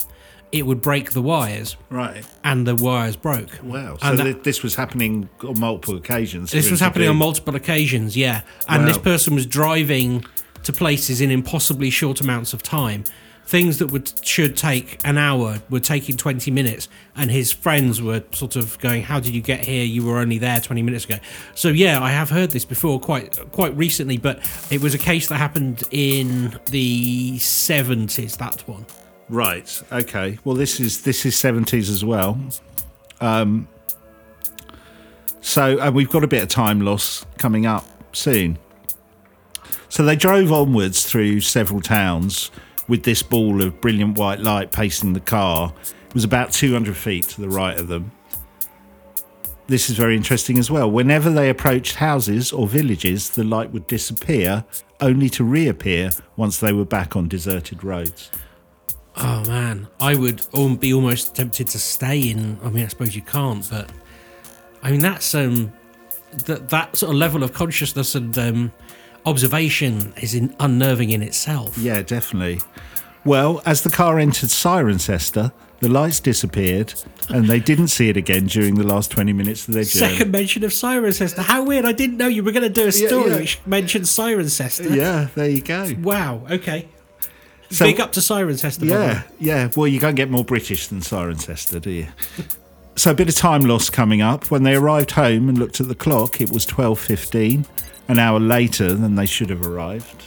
it 0.51 0.65
would 0.65 0.81
break 0.81 1.11
the 1.11 1.21
wires, 1.21 1.77
Right. 1.89 2.23
and 2.43 2.67
the 2.67 2.75
wires 2.75 3.15
broke. 3.15 3.59
Wow. 3.63 3.97
So 4.01 4.07
And 4.09 4.19
that- 4.19 4.23
th- 4.25 4.37
this 4.43 4.63
was 4.63 4.75
happening 4.75 5.29
on 5.47 5.59
multiple 5.59 5.95
occasions. 5.95 6.51
This 6.51 6.69
was 6.69 6.79
happening 6.81 7.07
on 7.07 7.15
multiple 7.15 7.55
occasions, 7.55 8.17
yeah. 8.17 8.41
And 8.67 8.87
this 8.87 8.97
person 8.97 9.33
was 9.35 9.45
driving 9.45 10.23
to 10.63 10.73
places 10.73 11.21
in 11.21 11.31
impossibly 11.31 11.89
short 11.89 12.21
amounts 12.21 12.53
of 12.53 12.61
time. 12.61 13.03
Things 13.47 13.79
that 13.79 13.87
would 13.87 14.11
should 14.23 14.55
take 14.55 14.99
an 15.03 15.17
hour 15.17 15.61
were 15.69 15.79
taking 15.81 16.15
20 16.15 16.51
minutes, 16.51 16.87
and 17.17 17.31
his 17.31 17.51
friends 17.51 18.01
were 18.01 18.23
sort 18.31 18.55
of 18.55 18.77
going, 18.79 19.03
"How 19.03 19.19
did 19.19 19.33
you 19.33 19.41
get 19.41 19.65
here? 19.65 19.83
You 19.83 20.03
were 20.05 20.19
only 20.19 20.37
there 20.37 20.61
20 20.61 20.81
minutes 20.83 21.03
ago." 21.05 21.17
So 21.55 21.67
yeah, 21.69 22.01
I 22.01 22.11
have 22.11 22.29
heard 22.29 22.51
this 22.51 22.63
before, 22.63 22.99
quite 22.99 23.35
quite 23.51 23.75
recently, 23.75 24.17
but 24.17 24.39
it 24.69 24.79
was 24.81 24.93
a 24.93 24.97
case 24.97 25.27
that 25.27 25.37
happened 25.37 25.83
in 25.91 26.59
the 26.69 27.39
70s. 27.39 28.37
That 28.37 28.63
one. 28.67 28.85
Right. 29.31 29.81
Okay. 29.93 30.39
Well, 30.43 30.57
this 30.57 30.81
is 30.81 31.03
this 31.03 31.25
is 31.25 31.37
seventies 31.37 31.89
as 31.89 32.03
well. 32.03 32.37
Um, 33.21 33.69
so, 35.39 35.79
and 35.79 35.95
we've 35.95 36.09
got 36.09 36.25
a 36.25 36.27
bit 36.27 36.43
of 36.43 36.49
time 36.49 36.81
loss 36.81 37.25
coming 37.37 37.65
up 37.65 37.85
soon. 38.11 38.59
So 39.87 40.03
they 40.03 40.17
drove 40.17 40.51
onwards 40.51 41.05
through 41.05 41.39
several 41.41 41.79
towns 41.79 42.51
with 42.89 43.03
this 43.03 43.23
ball 43.23 43.61
of 43.61 43.79
brilliant 43.79 44.17
white 44.17 44.41
light 44.41 44.73
pacing 44.73 45.13
the 45.13 45.21
car. 45.21 45.73
It 46.09 46.13
was 46.13 46.25
about 46.25 46.51
200 46.51 46.95
feet 46.97 47.23
to 47.29 47.41
the 47.41 47.49
right 47.49 47.79
of 47.79 47.87
them. 47.87 48.11
This 49.67 49.89
is 49.89 49.95
very 49.95 50.17
interesting 50.17 50.59
as 50.59 50.69
well. 50.69 50.91
Whenever 50.91 51.29
they 51.29 51.49
approached 51.49 51.95
houses 51.95 52.51
or 52.51 52.67
villages, 52.67 53.29
the 53.29 53.45
light 53.45 53.71
would 53.71 53.87
disappear, 53.87 54.65
only 54.99 55.29
to 55.29 55.45
reappear 55.45 56.09
once 56.35 56.57
they 56.57 56.73
were 56.73 56.83
back 56.83 57.15
on 57.15 57.29
deserted 57.29 57.81
roads. 57.81 58.29
Oh 59.23 59.43
man, 59.47 59.87
I 59.99 60.15
would 60.15 60.41
be 60.79 60.93
almost 60.93 61.35
tempted 61.35 61.67
to 61.67 61.79
stay 61.79 62.19
in. 62.29 62.59
I 62.63 62.69
mean, 62.69 62.83
I 62.83 62.87
suppose 62.87 63.15
you 63.15 63.21
can't, 63.21 63.67
but 63.69 63.89
I 64.81 64.91
mean 64.91 65.01
that's 65.01 65.35
um 65.35 65.71
that 66.45 66.69
that 66.69 66.95
sort 66.95 67.11
of 67.11 67.17
level 67.17 67.43
of 67.43 67.53
consciousness 67.53 68.15
and 68.15 68.37
um, 68.37 68.71
observation 69.25 70.13
is 70.17 70.33
in, 70.33 70.55
unnerving 70.59 71.11
in 71.11 71.21
itself. 71.21 71.77
Yeah, 71.77 72.01
definitely. 72.01 72.59
Well, 73.23 73.61
as 73.65 73.83
the 73.83 73.89
car 73.89 74.17
entered 74.17 74.49
Cirencester, 74.49 75.51
the 75.79 75.89
lights 75.89 76.19
disappeared 76.19 76.93
and 77.29 77.47
they 77.47 77.59
didn't 77.59 77.89
see 77.89 78.09
it 78.09 78.17
again 78.17 78.45
during 78.45 78.75
the 78.75 78.85
last 78.85 79.11
20 79.11 79.33
minutes 79.33 79.67
of 79.67 79.73
their 79.73 79.83
journey. 79.83 80.13
Second 80.13 80.31
mention 80.31 80.63
of 80.63 80.71
Cirencester. 80.71 81.43
How 81.43 81.63
weird! 81.63 81.85
I 81.85 81.91
didn't 81.91 82.17
know 82.17 82.27
you 82.27 82.43
were 82.43 82.51
going 82.51 82.63
to 82.63 82.69
do 82.69 82.87
a 82.87 82.91
story 82.91 83.31
yeah. 83.31 83.37
which 83.37 83.59
mentioned 83.65 84.05
Cirencester. 84.05 84.95
Yeah, 84.95 85.27
there 85.35 85.49
you 85.49 85.61
go. 85.61 85.91
Wow. 85.99 86.43
Okay. 86.49 86.87
So- 87.71 87.85
Big 87.85 87.99
up 87.99 88.11
to 88.13 88.19
Cirencester. 88.19 88.85
Yeah, 88.87 89.23
yeah. 89.39 89.69
Well, 89.75 89.87
you 89.87 89.99
can't 89.99 90.15
get 90.15 90.29
more 90.29 90.43
British 90.43 90.87
than 90.87 90.99
Cirencester, 90.99 91.81
do 91.81 91.89
you? 91.89 92.07
so 92.95 93.11
a 93.11 93.13
bit 93.13 93.29
of 93.29 93.35
time 93.35 93.61
loss 93.61 93.89
coming 93.89 94.21
up. 94.21 94.51
When 94.51 94.63
they 94.63 94.75
arrived 94.75 95.11
home 95.11 95.47
and 95.49 95.57
looked 95.57 95.79
at 95.79 95.87
the 95.87 95.95
clock, 95.95 96.41
it 96.41 96.51
was 96.51 96.65
12.15, 96.65 97.65
an 98.09 98.19
hour 98.19 98.39
later 98.39 98.93
than 98.93 99.15
they 99.15 99.25
should 99.25 99.49
have 99.49 99.65
arrived. 99.65 100.23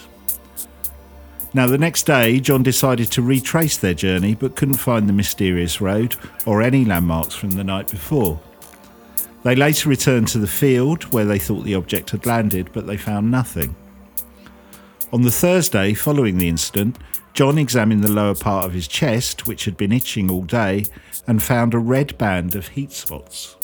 Now, 1.52 1.66
the 1.68 1.78
next 1.78 2.04
day, 2.04 2.40
John 2.40 2.62
decided 2.64 3.12
to 3.12 3.22
retrace 3.22 3.76
their 3.76 3.94
journey 3.94 4.34
but 4.34 4.56
couldn't 4.56 4.74
find 4.78 5.08
the 5.08 5.12
mysterious 5.12 5.80
road 5.80 6.16
or 6.46 6.62
any 6.62 6.84
landmarks 6.84 7.34
from 7.34 7.50
the 7.50 7.62
night 7.62 7.88
before. 7.90 8.40
They 9.44 9.54
later 9.54 9.88
returned 9.90 10.28
to 10.28 10.38
the 10.38 10.46
field 10.48 11.04
where 11.12 11.26
they 11.26 11.38
thought 11.38 11.64
the 11.64 11.74
object 11.74 12.10
had 12.10 12.26
landed, 12.26 12.70
but 12.72 12.86
they 12.86 12.96
found 12.96 13.30
nothing. 13.30 13.76
On 15.12 15.22
the 15.22 15.30
Thursday 15.30 15.94
following 15.94 16.38
the 16.38 16.48
incident, 16.48 16.98
John 17.34 17.58
examined 17.58 18.02
the 18.02 18.10
lower 18.10 18.34
part 18.34 18.64
of 18.64 18.72
his 18.72 18.88
chest, 18.88 19.46
which 19.46 19.64
had 19.64 19.76
been 19.76 19.92
itching 19.92 20.30
all 20.30 20.42
day, 20.42 20.86
and 21.26 21.42
found 21.42 21.74
a 21.74 21.78
red 21.78 22.16
band 22.18 22.54
of 22.54 22.68
heat 22.68 22.92
spots. 22.92 23.56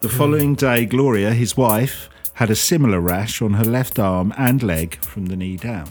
The 0.00 0.08
following 0.08 0.54
day, 0.54 0.86
Gloria, 0.86 1.32
his 1.32 1.56
wife, 1.56 2.08
had 2.34 2.50
a 2.50 2.54
similar 2.54 3.00
rash 3.00 3.42
on 3.42 3.54
her 3.54 3.64
left 3.64 3.98
arm 3.98 4.32
and 4.38 4.62
leg 4.62 5.02
from 5.04 5.26
the 5.26 5.36
knee 5.36 5.56
down. 5.56 5.90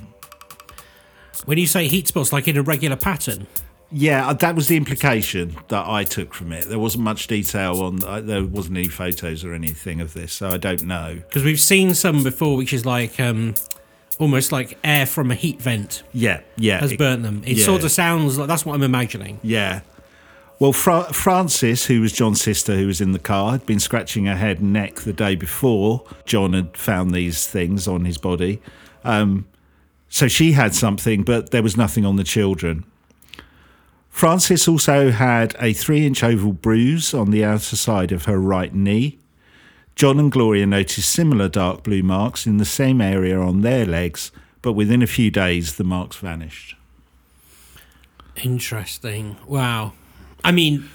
When 1.45 1.57
you 1.57 1.67
say 1.67 1.87
heat 1.87 2.07
spots, 2.07 2.31
like 2.31 2.47
in 2.47 2.57
a 2.57 2.63
regular 2.63 2.95
pattern. 2.95 3.47
Yeah, 3.91 4.27
uh, 4.27 4.33
that 4.33 4.55
was 4.55 4.67
the 4.67 4.75
implication 4.75 5.55
that 5.69 5.87
I 5.87 6.03
took 6.03 6.33
from 6.33 6.51
it. 6.51 6.65
There 6.65 6.79
wasn't 6.79 7.03
much 7.03 7.27
detail 7.27 7.81
on. 7.81 8.03
Uh, 8.03 8.21
there 8.21 8.43
wasn't 8.43 8.77
any 8.77 8.89
photos 8.89 9.45
or 9.45 9.53
anything 9.53 10.01
of 10.01 10.13
this, 10.13 10.33
so 10.33 10.49
I 10.49 10.57
don't 10.57 10.83
know. 10.83 11.15
Because 11.15 11.43
we've 11.43 11.59
seen 11.59 11.93
some 11.93 12.23
before, 12.23 12.57
which 12.57 12.73
is 12.73 12.85
like 12.85 13.19
um, 13.19 13.55
almost 14.19 14.51
like 14.51 14.77
air 14.83 15.05
from 15.05 15.29
a 15.31 15.35
heat 15.35 15.61
vent 15.61 16.03
Yeah, 16.13 16.41
yeah, 16.57 16.79
has 16.79 16.91
it- 16.93 16.97
burnt 16.97 17.23
them. 17.23 17.43
It 17.45 17.57
yeah. 17.57 17.65
sort 17.65 17.83
of 17.83 17.91
sounds 17.91 18.37
like 18.37 18.47
that's 18.47 18.65
what 18.65 18.73
I'm 18.75 18.83
imagining. 18.83 19.39
Yeah. 19.43 19.81
Well, 20.59 20.73
Fra- 20.73 21.13
Frances, 21.13 21.85
who 21.85 22.01
was 22.01 22.11
John's 22.11 22.41
sister, 22.41 22.75
who 22.75 22.87
was 22.87 22.99
in 22.99 23.11
the 23.11 23.19
car, 23.19 23.51
had 23.51 23.65
been 23.67 23.79
scratching 23.79 24.25
her 24.25 24.35
head 24.35 24.59
and 24.59 24.73
neck 24.73 24.95
the 25.01 25.13
day 25.13 25.35
before 25.35 26.03
John 26.25 26.53
had 26.53 26.75
found 26.75 27.11
these 27.11 27.45
things 27.45 27.87
on 27.87 28.05
his 28.05 28.17
body. 28.17 28.59
Um, 29.03 29.45
so 30.09 30.27
she 30.27 30.53
had 30.53 30.73
something, 30.73 31.21
but 31.21 31.51
there 31.51 31.61
was 31.61 31.77
nothing 31.77 32.05
on 32.05 32.15
the 32.15 32.23
children. 32.23 32.85
Frances 34.09 34.67
also 34.67 35.11
had 35.11 35.55
a 35.59 35.73
three 35.73 36.05
inch 36.07 36.23
oval 36.23 36.53
bruise 36.53 37.13
on 37.13 37.29
the 37.29 37.43
outer 37.45 37.75
side 37.75 38.11
of 38.11 38.25
her 38.25 38.39
right 38.39 38.73
knee. 38.73 39.19
John 39.97 40.19
and 40.19 40.31
Gloria 40.31 40.67
noticed 40.67 41.09
similar 41.09 41.49
dark 41.49 41.81
blue 41.81 42.03
marks 42.03 42.45
in 42.45 42.57
the 42.57 42.65
same 42.65 43.01
area 43.01 43.39
on 43.39 43.61
their 43.61 43.83
legs, 43.83 44.31
but 44.61 44.73
within 44.73 45.01
a 45.01 45.07
few 45.07 45.31
days 45.31 45.77
the 45.77 45.83
marks 45.83 46.17
vanished. 46.17 46.75
Interesting. 48.43 49.37
Wow. 49.47 49.93
I 50.43 50.51
mean, 50.51 50.87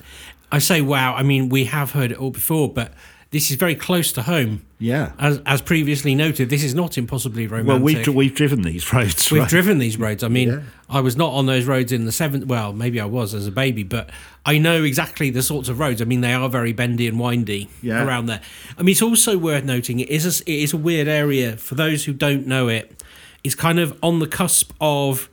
I 0.52 0.60
say 0.60 0.82
wow. 0.82 1.14
I 1.16 1.24
mean, 1.24 1.48
we 1.48 1.64
have 1.64 1.90
heard 1.90 2.12
it 2.12 2.16
all 2.16 2.30
before, 2.30 2.72
but 2.72 2.94
this 3.32 3.50
is 3.50 3.56
very 3.56 3.74
close 3.74 4.12
to 4.12 4.22
home. 4.22 4.62
Yeah. 4.78 5.12
As, 5.18 5.40
as 5.46 5.60
previously 5.62 6.14
noted, 6.14 6.48
this 6.50 6.62
is 6.62 6.74
not 6.74 6.96
impossibly 6.96 7.46
romantic. 7.46 7.68
Well, 7.68 7.80
we've, 7.80 8.08
we've 8.14 8.34
driven 8.34 8.62
these 8.62 8.92
roads. 8.92 9.30
We've 9.30 9.40
right? 9.42 9.48
driven 9.50 9.78
these 9.78 9.98
roads. 9.98 10.22
I 10.22 10.28
mean, 10.28 10.48
Yeah. 10.48 10.60
I 10.88 11.00
was 11.00 11.16
not 11.16 11.32
on 11.32 11.46
those 11.46 11.64
roads 11.64 11.90
in 11.92 12.04
the 12.04 12.12
seventh. 12.12 12.44
Well, 12.46 12.72
maybe 12.72 13.00
I 13.00 13.06
was 13.06 13.32
as 13.34 13.46
a 13.46 13.50
baby, 13.50 13.82
but 13.82 14.10
I 14.44 14.58
know 14.58 14.84
exactly 14.84 15.30
the 15.30 15.42
sorts 15.42 15.68
of 15.70 15.78
roads. 15.78 16.02
I 16.02 16.04
mean, 16.04 16.20
they 16.20 16.34
are 16.34 16.48
very 16.48 16.72
bendy 16.72 17.08
and 17.08 17.18
windy 17.18 17.68
Yeah. 17.80 18.04
around 18.04 18.26
there. 18.26 18.42
I 18.78 18.82
mean, 18.82 18.92
it's 18.92 19.02
also 19.02 19.38
worth 19.38 19.64
noting 19.64 20.00
it 20.00 20.10
is 20.10 20.26
a, 20.40 20.42
it 20.50 20.62
is 20.62 20.72
a 20.72 20.76
weird 20.76 21.08
area 21.08 21.56
for 21.56 21.74
those 21.74 22.04
who 22.04 22.12
don't 22.12 22.46
know 22.46 22.68
it. 22.68 23.02
It's 23.42 23.54
kind 23.54 23.78
of 23.80 23.98
on 24.02 24.18
the 24.18 24.26
cusp 24.28 24.72
of 24.80 25.28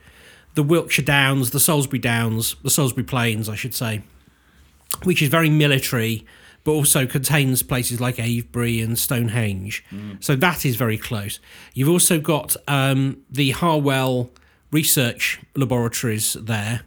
the 0.55 0.63
Wiltshire 0.63 1.05
Downs, 1.05 1.51
the 1.51 1.59
Salisbury 1.59 1.99
Downs, 1.99 2.55
the 2.63 2.69
Salisbury 2.69 3.03
Plains, 3.03 3.49
I 3.49 3.55
should 3.55 3.75
say, 3.75 4.01
which 5.03 5.21
is 5.21 5.29
very 5.29 5.49
military, 5.49 6.25
but 6.69 6.75
also 6.75 7.07
contains 7.07 7.63
places 7.63 7.99
like 7.99 8.19
Avebury 8.19 8.79
and 8.79 8.95
Stonehenge. 8.95 9.83
So 10.19 10.35
that 10.35 10.67
is 10.67 10.75
very 10.75 10.99
close. 10.99 11.39
You've 11.73 11.89
also 11.89 12.19
got 12.19 12.55
um, 12.67 13.17
the 13.27 13.49
Harwell 13.49 14.29
Research 14.71 15.39
Laboratories 15.55 16.33
there. 16.33 16.81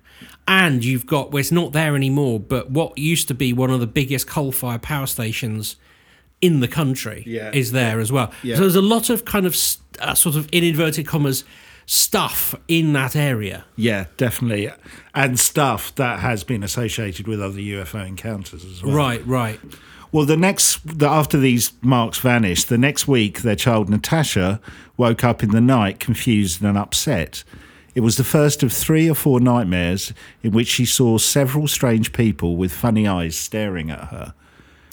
And 0.46 0.84
you've 0.84 1.04
got, 1.04 1.32
well, 1.32 1.40
it's 1.40 1.50
not 1.50 1.72
there 1.72 1.96
anymore, 1.96 2.38
but 2.38 2.70
what 2.70 2.96
used 2.96 3.26
to 3.26 3.34
be 3.34 3.52
one 3.52 3.70
of 3.70 3.80
the 3.80 3.88
biggest 3.88 4.28
coal 4.28 4.52
fired 4.52 4.82
power 4.82 5.08
stations 5.08 5.74
in 6.40 6.60
the 6.60 6.68
country 6.68 7.24
Yeah. 7.26 7.50
is 7.52 7.72
there 7.72 7.98
as 7.98 8.12
well. 8.12 8.30
Yeah. 8.44 8.54
So 8.54 8.60
there's 8.60 8.76
a 8.76 8.82
lot 8.82 9.10
of 9.10 9.24
kind 9.24 9.46
of 9.46 9.56
uh, 9.98 10.14
sort 10.14 10.36
of 10.36 10.48
in 10.52 10.62
inverted 10.62 11.08
commas 11.08 11.42
stuff 11.86 12.54
in 12.68 12.92
that 12.94 13.16
area. 13.16 13.64
Yeah, 13.76 14.06
definitely. 14.16 14.70
And 15.14 15.38
stuff 15.38 15.94
that 15.96 16.20
has 16.20 16.44
been 16.44 16.62
associated 16.62 17.26
with 17.26 17.40
other 17.40 17.58
UFO 17.58 18.06
encounters 18.06 18.64
as 18.64 18.82
well. 18.82 18.94
Right, 18.94 19.26
right. 19.26 19.60
Well, 20.10 20.26
the 20.26 20.36
next, 20.36 20.98
the, 20.98 21.08
after 21.08 21.38
these 21.38 21.72
marks 21.80 22.18
vanished, 22.18 22.68
the 22.68 22.78
next 22.78 23.08
week, 23.08 23.40
their 23.40 23.56
child 23.56 23.88
Natasha 23.88 24.60
woke 24.96 25.24
up 25.24 25.42
in 25.42 25.50
the 25.50 25.60
night 25.60 26.00
confused 26.00 26.62
and 26.62 26.76
upset. 26.76 27.44
It 27.94 28.00
was 28.00 28.16
the 28.16 28.24
first 28.24 28.62
of 28.62 28.72
three 28.72 29.08
or 29.08 29.14
four 29.14 29.40
nightmares 29.40 30.12
in 30.42 30.52
which 30.52 30.68
she 30.68 30.84
saw 30.84 31.18
several 31.18 31.66
strange 31.66 32.12
people 32.12 32.56
with 32.56 32.72
funny 32.72 33.06
eyes 33.06 33.36
staring 33.36 33.90
at 33.90 34.08
her. 34.08 34.34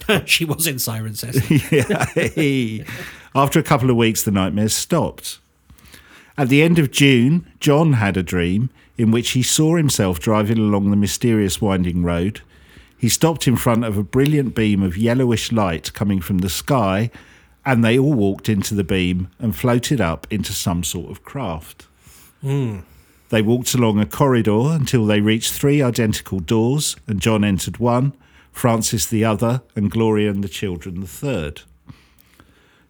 she 0.25 0.45
was 0.45 0.67
in 0.67 0.79
Siren 0.79 1.15
City. 1.15 1.61
Yeah. 1.71 2.83
After 3.35 3.59
a 3.59 3.63
couple 3.63 3.89
of 3.89 3.95
weeks, 3.95 4.23
the 4.23 4.31
nightmares 4.31 4.73
stopped. 4.73 5.39
At 6.39 6.47
the 6.47 6.63
end 6.63 6.79
of 6.79 6.89
June, 6.89 7.45
John 7.59 7.91
had 7.93 8.15
a 8.15 8.23
dream 8.23 8.69
in 8.97 9.11
which 9.11 9.31
he 9.31 9.43
saw 9.43 9.75
himself 9.75 10.21
driving 10.21 10.57
along 10.57 10.89
the 10.89 10.95
mysterious 10.95 11.59
winding 11.59 12.01
road. 12.01 12.39
He 12.97 13.09
stopped 13.09 13.45
in 13.45 13.57
front 13.57 13.83
of 13.83 13.97
a 13.97 14.03
brilliant 14.03 14.55
beam 14.55 14.81
of 14.81 14.95
yellowish 14.95 15.51
light 15.51 15.91
coming 15.91 16.21
from 16.21 16.37
the 16.37 16.49
sky, 16.49 17.11
and 17.65 17.83
they 17.83 17.99
all 17.99 18.13
walked 18.13 18.47
into 18.47 18.73
the 18.73 18.85
beam 18.85 19.29
and 19.37 19.53
floated 19.53 19.99
up 19.99 20.27
into 20.29 20.53
some 20.53 20.81
sort 20.81 21.11
of 21.11 21.23
craft. 21.23 21.87
Hmm. 22.39 22.79
They 23.27 23.41
walked 23.41 23.73
along 23.73 23.99
a 23.99 24.05
corridor 24.05 24.71
until 24.71 25.05
they 25.05 25.19
reached 25.19 25.51
three 25.51 25.81
identical 25.81 26.39
doors, 26.39 26.95
and 27.05 27.19
John 27.19 27.43
entered 27.43 27.79
one, 27.79 28.13
Frances 28.53 29.07
the 29.07 29.25
other, 29.25 29.61
and 29.75 29.91
Gloria 29.91 30.29
and 30.29 30.41
the 30.41 30.47
children 30.47 31.01
the 31.01 31.07
third. 31.07 31.63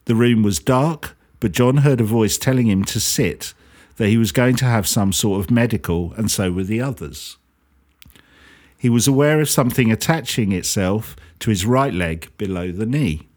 The 0.06 0.14
room 0.14 0.44
was 0.44 0.60
dark, 0.60 1.16
but 1.40 1.52
John 1.52 1.78
heard 1.78 2.02
a 2.02 2.06
voice 2.06 2.38
telling 2.38 2.68
him 2.68 2.84
to 2.86 3.00
sit, 3.00 3.54
that 3.98 4.08
he 4.08 4.18
was 4.18 4.32
going 4.32 4.56
to 4.56 4.66
have 4.66 4.88
some 4.88 5.12
sort 5.12 5.40
of 5.40 5.52
medical, 5.52 6.14
and 6.14 6.32
so 6.32 6.52
were 6.52 6.64
the 6.64 6.82
others. 6.82 7.38
He 8.78 8.90
was 8.90 9.08
aware 9.08 9.42
of 9.42 9.50
something 9.50 9.92
attaching 9.92 10.54
itself 10.54 11.16
to 11.40 11.50
his 11.50 11.66
right 11.66 11.94
leg 11.94 12.32
below 12.38 12.72
the 12.72 12.86
knee. 12.86 13.28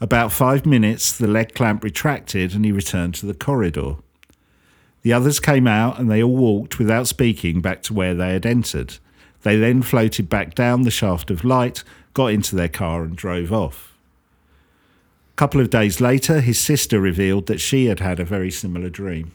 About 0.00 0.32
five 0.32 0.64
minutes, 0.64 1.16
the 1.16 1.26
leg 1.26 1.54
clamp 1.54 1.82
retracted 1.82 2.54
and 2.54 2.64
he 2.64 2.72
returned 2.72 3.14
to 3.16 3.26
the 3.26 3.34
corridor. 3.34 3.96
The 5.02 5.12
others 5.12 5.40
came 5.40 5.66
out 5.66 5.98
and 5.98 6.10
they 6.10 6.22
all 6.22 6.36
walked 6.36 6.78
without 6.78 7.08
speaking 7.08 7.60
back 7.60 7.82
to 7.82 7.94
where 7.94 8.14
they 8.14 8.32
had 8.32 8.46
entered. 8.46 8.98
They 9.42 9.56
then 9.56 9.82
floated 9.82 10.28
back 10.28 10.54
down 10.54 10.82
the 10.82 10.90
shaft 10.90 11.30
of 11.30 11.44
light, 11.44 11.82
got 12.14 12.26
into 12.26 12.54
their 12.54 12.68
car, 12.68 13.02
and 13.02 13.16
drove 13.16 13.52
off. 13.52 13.89
Couple 15.40 15.62
of 15.62 15.70
days 15.70 16.02
later, 16.02 16.42
his 16.42 16.60
sister 16.60 17.00
revealed 17.00 17.46
that 17.46 17.62
she 17.62 17.86
had 17.86 17.98
had 17.98 18.20
a 18.20 18.26
very 18.26 18.50
similar 18.50 18.90
dream. 18.90 19.32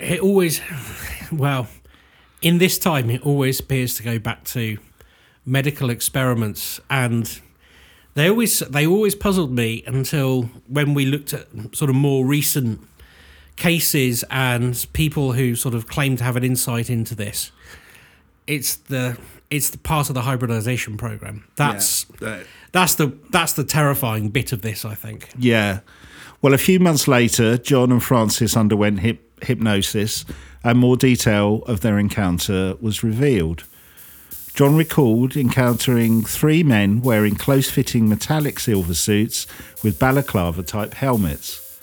It 0.00 0.20
always, 0.20 0.62
well, 1.30 1.68
in 2.40 2.56
this 2.56 2.78
time, 2.78 3.10
it 3.10 3.20
always 3.20 3.60
appears 3.60 3.94
to 3.96 4.02
go 4.02 4.18
back 4.18 4.44
to 4.44 4.78
medical 5.44 5.90
experiments, 5.90 6.80
and 6.88 7.38
they 8.14 8.30
always 8.30 8.60
they 8.60 8.86
always 8.86 9.14
puzzled 9.14 9.52
me 9.52 9.84
until 9.86 10.44
when 10.66 10.94
we 10.94 11.04
looked 11.04 11.34
at 11.34 11.46
sort 11.76 11.90
of 11.90 11.94
more 11.94 12.24
recent 12.24 12.80
cases 13.56 14.24
and 14.30 14.86
people 14.94 15.34
who 15.34 15.56
sort 15.56 15.74
of 15.74 15.88
claim 15.88 16.16
to 16.16 16.24
have 16.24 16.36
an 16.36 16.42
insight 16.42 16.88
into 16.88 17.14
this. 17.14 17.52
It's 18.48 18.76
the 18.76 19.16
it's 19.50 19.70
the 19.70 19.78
part 19.78 20.08
of 20.08 20.14
the 20.14 20.22
hybridization 20.22 20.96
program. 20.96 21.44
That's 21.56 22.06
that's 22.72 22.96
the 22.96 23.16
that's 23.30 23.52
the 23.52 23.64
terrifying 23.64 24.30
bit 24.30 24.52
of 24.52 24.62
this, 24.62 24.84
I 24.84 24.94
think. 24.94 25.30
Yeah. 25.38 25.80
Well, 26.42 26.54
a 26.54 26.58
few 26.58 26.80
months 26.80 27.08
later, 27.08 27.58
John 27.58 27.90
and 27.90 28.02
Frances 28.02 28.56
underwent 28.56 29.00
hyp- 29.00 29.18
hypnosis, 29.42 30.24
and 30.62 30.78
more 30.78 30.96
detail 30.96 31.62
of 31.66 31.80
their 31.80 31.98
encounter 31.98 32.76
was 32.80 33.02
revealed. 33.02 33.64
John 34.54 34.76
recalled 34.76 35.36
encountering 35.36 36.22
three 36.22 36.62
men 36.62 37.00
wearing 37.00 37.36
close 37.36 37.70
fitting 37.70 38.08
metallic 38.08 38.58
silver 38.58 38.94
suits 38.94 39.46
with 39.84 39.98
balaclava 40.00 40.62
type 40.64 40.94
helmets. 40.94 41.80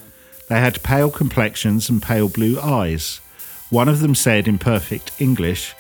They 0.50 0.60
had 0.60 0.84
pale 0.84 1.10
complexions 1.10 1.90
and 1.90 2.02
pale 2.02 2.30
blue 2.30 2.60
eyes. 2.60 3.22
One 3.70 3.88
of 3.90 4.00
them 4.00 4.14
said 4.14 4.48
in 4.48 4.58
perfect 4.58 5.12
English, 5.20 5.74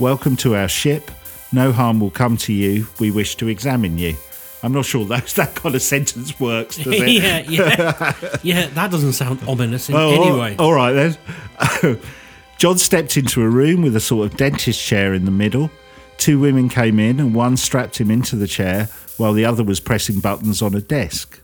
Welcome 0.00 0.36
to 0.38 0.54
our 0.56 0.68
ship. 0.68 1.10
No 1.52 1.70
harm 1.72 2.00
will 2.00 2.10
come 2.10 2.36
to 2.38 2.52
you. 2.52 2.86
We 2.98 3.10
wish 3.10 3.36
to 3.36 3.48
examine 3.48 3.98
you. 3.98 4.14
I'm 4.62 4.72
not 4.72 4.84
sure 4.84 5.04
that, 5.06 5.26
that 5.28 5.54
kind 5.54 5.74
of 5.74 5.82
sentence 5.82 6.38
works, 6.40 6.76
does 6.76 6.86
it? 6.94 7.08
yeah, 7.08 7.38
yeah, 7.48 8.38
yeah. 8.42 8.66
That 8.68 8.90
doesn't 8.90 9.12
sound 9.12 9.40
ominous 9.46 9.88
in 9.88 9.94
Oh, 9.96 10.10
any 10.10 10.30
all- 10.30 10.38
way. 10.38 10.56
All 10.56 10.72
right 10.72 10.92
then. 10.92 11.98
John 12.58 12.78
stepped 12.78 13.16
into 13.16 13.42
a 13.42 13.48
room 13.48 13.82
with 13.82 13.96
a 13.96 14.00
sort 14.00 14.30
of 14.30 14.36
dentist 14.38 14.80
chair 14.80 15.14
in 15.14 15.24
the 15.24 15.30
middle. 15.32 15.70
Two 16.16 16.38
women 16.38 16.68
came 16.68 17.00
in 17.00 17.18
and 17.18 17.34
one 17.34 17.56
strapped 17.56 17.98
him 18.00 18.10
into 18.10 18.36
the 18.36 18.46
chair 18.46 18.88
while 19.16 19.32
the 19.32 19.44
other 19.44 19.64
was 19.64 19.80
pressing 19.80 20.20
buttons 20.20 20.62
on 20.62 20.74
a 20.74 20.80
desk. 20.80 21.40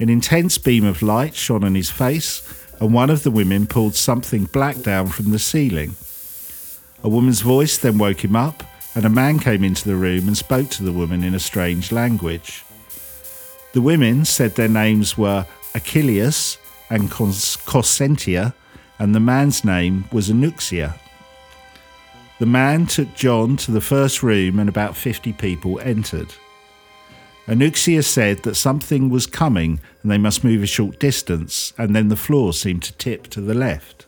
An 0.00 0.08
intense 0.08 0.58
beam 0.58 0.84
of 0.84 1.00
light 1.00 1.36
shone 1.36 1.62
on 1.62 1.76
his 1.76 1.90
face, 1.90 2.42
and 2.80 2.92
one 2.92 3.08
of 3.08 3.22
the 3.22 3.30
women 3.30 3.68
pulled 3.68 3.94
something 3.94 4.46
black 4.46 4.80
down 4.82 5.06
from 5.08 5.30
the 5.30 5.38
ceiling. 5.38 5.94
A 7.04 7.08
woman's 7.08 7.40
voice 7.40 7.78
then 7.78 7.98
woke 7.98 8.24
him 8.24 8.36
up, 8.36 8.62
and 8.94 9.04
a 9.04 9.10
man 9.10 9.38
came 9.38 9.64
into 9.64 9.88
the 9.88 9.96
room 9.96 10.28
and 10.28 10.36
spoke 10.36 10.68
to 10.70 10.84
the 10.84 10.92
woman 10.92 11.24
in 11.24 11.34
a 11.34 11.40
strange 11.40 11.90
language. 11.90 12.64
The 13.72 13.80
women 13.80 14.24
said 14.24 14.54
their 14.54 14.68
names 14.68 15.18
were 15.18 15.46
Achilles 15.74 16.58
and 16.90 17.10
Cos- 17.10 17.56
Cossentia, 17.56 18.54
and 18.98 19.14
the 19.14 19.20
man's 19.20 19.64
name 19.64 20.04
was 20.12 20.30
Anuxia. 20.30 20.94
The 22.38 22.46
man 22.46 22.86
took 22.86 23.14
John 23.14 23.56
to 23.58 23.72
the 23.72 23.80
first 23.80 24.22
room, 24.22 24.60
and 24.60 24.68
about 24.68 24.96
50 24.96 25.32
people 25.32 25.80
entered. 25.80 26.34
Anuxia 27.48 28.04
said 28.04 28.44
that 28.44 28.54
something 28.54 29.10
was 29.10 29.26
coming 29.26 29.80
and 30.02 30.12
they 30.12 30.18
must 30.18 30.44
move 30.44 30.62
a 30.62 30.66
short 30.66 31.00
distance, 31.00 31.72
and 31.76 31.96
then 31.96 32.08
the 32.08 32.16
floor 32.16 32.52
seemed 32.52 32.84
to 32.84 32.92
tip 32.92 33.26
to 33.28 33.40
the 33.40 33.54
left. 33.54 34.06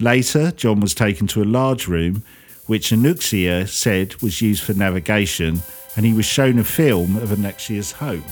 Later, 0.00 0.50
John 0.52 0.80
was 0.80 0.94
taken 0.94 1.26
to 1.28 1.42
a 1.42 1.44
large 1.44 1.86
room, 1.86 2.22
which 2.66 2.90
Anuxia 2.90 3.68
said 3.68 4.20
was 4.22 4.42
used 4.42 4.62
for 4.62 4.74
navigation, 4.74 5.60
and 5.96 6.04
he 6.04 6.12
was 6.12 6.24
shown 6.24 6.58
a 6.58 6.64
film 6.64 7.16
of 7.16 7.28
Anuxia's 7.30 7.92
home. 7.92 8.24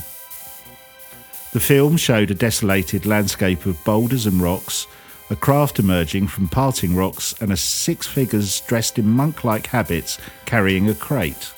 The 1.53 1.59
film 1.59 1.97
showed 1.97 2.31
a 2.31 2.35
desolated 2.35 3.05
landscape 3.05 3.65
of 3.65 3.83
boulders 3.85 4.25
and 4.25 4.41
rocks, 4.41 4.87
a 5.29 5.35
craft 5.35 5.79
emerging 5.79 6.27
from 6.27 6.47
parting 6.49 6.95
rocks, 6.95 7.33
and 7.41 7.51
a 7.51 7.57
six 7.57 8.07
figures 8.07 8.59
dressed 8.61 8.99
in 8.99 9.07
monk 9.07 9.43
like 9.43 9.67
habits 9.67 10.17
carrying 10.45 10.89
a 10.89 10.95
crate. 10.95 11.51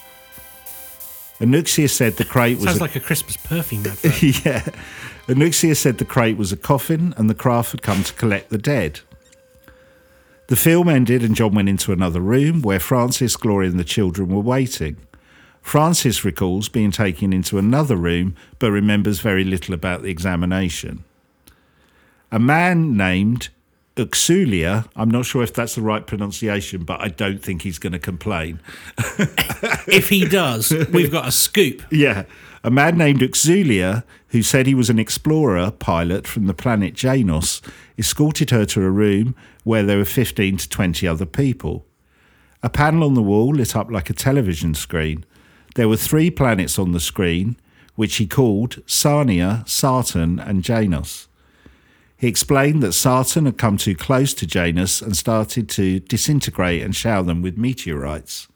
Anuxia 1.40 1.90
said 1.90 2.14
the 2.18 2.26
crate 2.26 2.58
was 2.58 2.66
Sounds 2.66 2.78
a 2.78 2.82
like 2.82 2.96
a 2.96 3.00
Christmas 3.00 3.38
perfume 3.38 3.82
advert. 3.88 4.22
yeah. 4.46 4.64
Anuxia 5.28 5.76
said 5.76 5.98
the 5.98 6.06
crate 6.06 6.38
was 6.38 6.52
a 6.52 6.58
coffin 6.58 7.14
and 7.18 7.30
the 7.30 7.34
craft 7.36 7.72
had 7.72 7.82
come 7.82 8.04
to 8.04 8.14
collect 8.14 8.50
the 8.50 8.58
dead. 8.58 9.00
The 10.48 10.56
film 10.56 10.90
ended 10.90 11.24
and 11.24 11.36
John 11.36 11.56
went 11.56 11.70
into 11.70 11.92
another 11.92 12.22
room 12.22 12.62
where 12.62 12.80
Frances, 12.80 13.36
Gloria, 13.36 13.70
and 13.70 13.80
the 13.80 13.84
children 13.84 14.30
were 14.30 14.42
waiting. 14.42 14.98
Frances 15.62 16.24
recalls 16.24 16.70
being 16.70 16.92
taken 16.92 17.34
into 17.34 17.58
another 17.58 17.96
room 17.96 18.36
but 18.60 18.70
remembers 18.72 19.20
very 19.20 19.44
little 19.44 19.74
about 19.74 20.04
the 20.04 20.10
examination. 20.10 21.04
A 22.32 22.38
man 22.38 22.96
named 22.96 23.50
Uxulia, 23.96 24.88
I'm 24.96 25.10
not 25.10 25.26
sure 25.26 25.42
if 25.42 25.54
that's 25.54 25.76
the 25.76 25.82
right 25.82 26.06
pronunciation, 26.06 26.84
but 26.84 27.00
I 27.02 27.08
don't 27.08 27.42
think 27.42 27.62
he's 27.62 27.80
going 27.80 27.94
to 27.94 28.00
complain. 28.00 28.60
if 29.88 30.10
he 30.10 30.28
does, 30.28 30.72
we've 30.92 31.12
got 31.12 31.28
a 31.28 31.32
scoop. 31.32 31.82
Yeah. 31.92 32.26
A 32.66 32.72
man 32.72 32.98
named 32.98 33.22
Uxulia, 33.22 34.04
who 34.30 34.42
said 34.42 34.66
he 34.66 34.74
was 34.74 34.90
an 34.90 34.98
explorer 34.98 35.70
pilot 35.70 36.26
from 36.26 36.48
the 36.48 36.54
planet 36.56 36.96
Janos, 36.96 37.62
escorted 37.96 38.50
her 38.50 38.66
to 38.66 38.82
a 38.82 38.90
room 38.90 39.36
where 39.64 39.84
there 39.84 40.00
were 40.00 40.04
15 40.04 40.58
to 40.58 40.68
20 40.68 41.08
other 41.08 41.28
people. 41.28 41.86
A 42.64 42.70
panel 42.72 43.04
on 43.04 43.14
the 43.14 43.22
wall 43.22 43.54
lit 43.54 43.76
up 43.76 43.92
like 43.92 44.10
a 44.10 44.14
television 44.14 44.74
screen. 44.74 45.26
There 45.76 45.88
were 45.88 45.96
three 45.96 46.32
planets 46.32 46.80
on 46.80 46.92
the 46.92 47.00
screen, 47.00 47.56
which 47.94 48.16
he 48.16 48.26
called 48.26 48.82
Sarnia, 48.88 49.64
Saturn, 49.68 50.40
and 50.40 50.64
Janos. 50.64 51.28
He 52.18 52.28
explained 52.28 52.82
that 52.82 52.94
Saturn 52.94 53.46
had 53.46 53.60
come 53.60 53.78
too 53.78 53.96
close 53.96 54.34
to 54.34 54.48
Janos 54.48 55.04
and 55.04 55.16
started 55.16 55.70
to 55.70 56.00
disintegrate 56.00 56.82
and 56.82 56.96
shower 56.96 57.22
them 57.22 57.44
with 57.44 57.60
meteorites. 57.60 58.48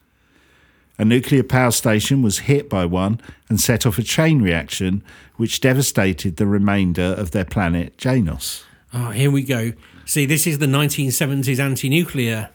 A 1.00 1.06
nuclear 1.06 1.44
power 1.44 1.72
station 1.72 2.22
was 2.22 2.40
hit 2.40 2.70
by 2.70 2.86
one 2.86 3.22
and 3.48 3.60
set 3.60 3.86
off 3.86 3.98
a 3.98 4.04
chain 4.04 4.42
reaction 4.42 5.02
which 5.38 5.62
devastated 5.62 6.36
the 6.36 6.46
remainder 6.46 7.16
of 7.18 7.32
their 7.32 7.46
planet 7.46 7.98
Janos. 7.98 8.66
Oh, 8.94 9.12
here 9.12 9.32
we 9.32 9.44
go. 9.44 9.72
See, 10.04 10.26
this 10.26 10.46
is 10.46 10.58
the 10.58 10.66
1970s 10.66 11.58
anti-nuclear 11.58 12.50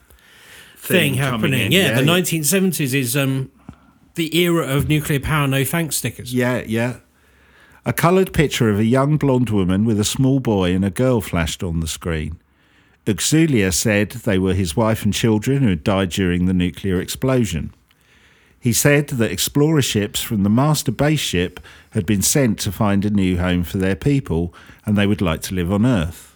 thing, 0.77 1.13
Thing 1.13 1.15
happening. 1.15 1.73
Yeah, 1.73 1.93
yeah. 1.93 2.01
the 2.01 2.03
1970s 2.03 2.93
is 2.93 3.17
um, 3.17 3.51
the 4.15 4.37
era 4.37 4.67
of 4.67 4.89
nuclear 4.89 5.21
power, 5.21 5.47
no 5.49 5.65
thanks 5.65 5.97
stickers. 5.97 6.35
Yeah, 6.35 6.63
yeah. 6.67 6.99
A 7.87 7.95
coloured 7.95 8.35
picture 8.35 8.69
of 8.69 8.79
a 8.79 8.85
young 8.85 9.17
blonde 9.17 9.49
woman 9.49 9.87
with 9.87 9.99
a 9.99 10.05
small 10.05 10.39
boy 10.39 10.75
and 10.75 10.85
a 10.85 10.91
girl 10.91 11.23
flashed 11.23 11.63
on 11.63 11.81
the 11.81 11.89
screen. 11.89 12.39
Uxulia 13.07 13.73
said 13.73 14.11
they 14.11 14.39
were 14.39 14.55
his 14.55 14.77
wife 14.77 15.03
and 15.03 15.15
children 15.15 15.63
who 15.63 15.71
had 15.71 15.85
died 15.85 16.11
during 16.11 16.45
the 16.45 16.55
nuclear 16.55 17.01
explosion. 17.01 17.73
He 18.65 18.73
said 18.73 19.09
that 19.09 19.31
explorer 19.31 19.83
ships 19.83 20.23
from 20.23 20.43
the 20.43 20.49
master 20.49 20.91
base 20.91 21.21
ship 21.21 21.61
had 21.91 22.07
been 22.07 22.23
sent 22.23 22.59
to 22.61 22.73
find 22.73 23.05
a 23.05 23.11
new 23.11 23.37
home 23.37 23.63
for 23.63 23.77
their 23.77 23.95
people 23.95 24.55
and 24.87 24.97
they 24.97 25.07
would 25.07 25.21
like 25.21 25.43
to 25.43 25.55
live 25.55 25.71
on 25.71 25.85
Earth. 25.85 26.35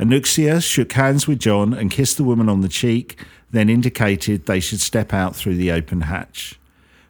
Anuxia 0.00 0.60
shook 0.60 0.94
hands 0.94 1.28
with 1.28 1.38
John 1.38 1.72
and 1.72 1.92
kissed 1.92 2.16
the 2.16 2.24
woman 2.24 2.48
on 2.48 2.60
the 2.60 2.68
cheek, 2.68 3.24
then 3.52 3.68
indicated 3.68 4.46
they 4.46 4.58
should 4.58 4.80
step 4.80 5.14
out 5.14 5.36
through 5.36 5.54
the 5.54 5.70
open 5.70 6.00
hatch. 6.00 6.58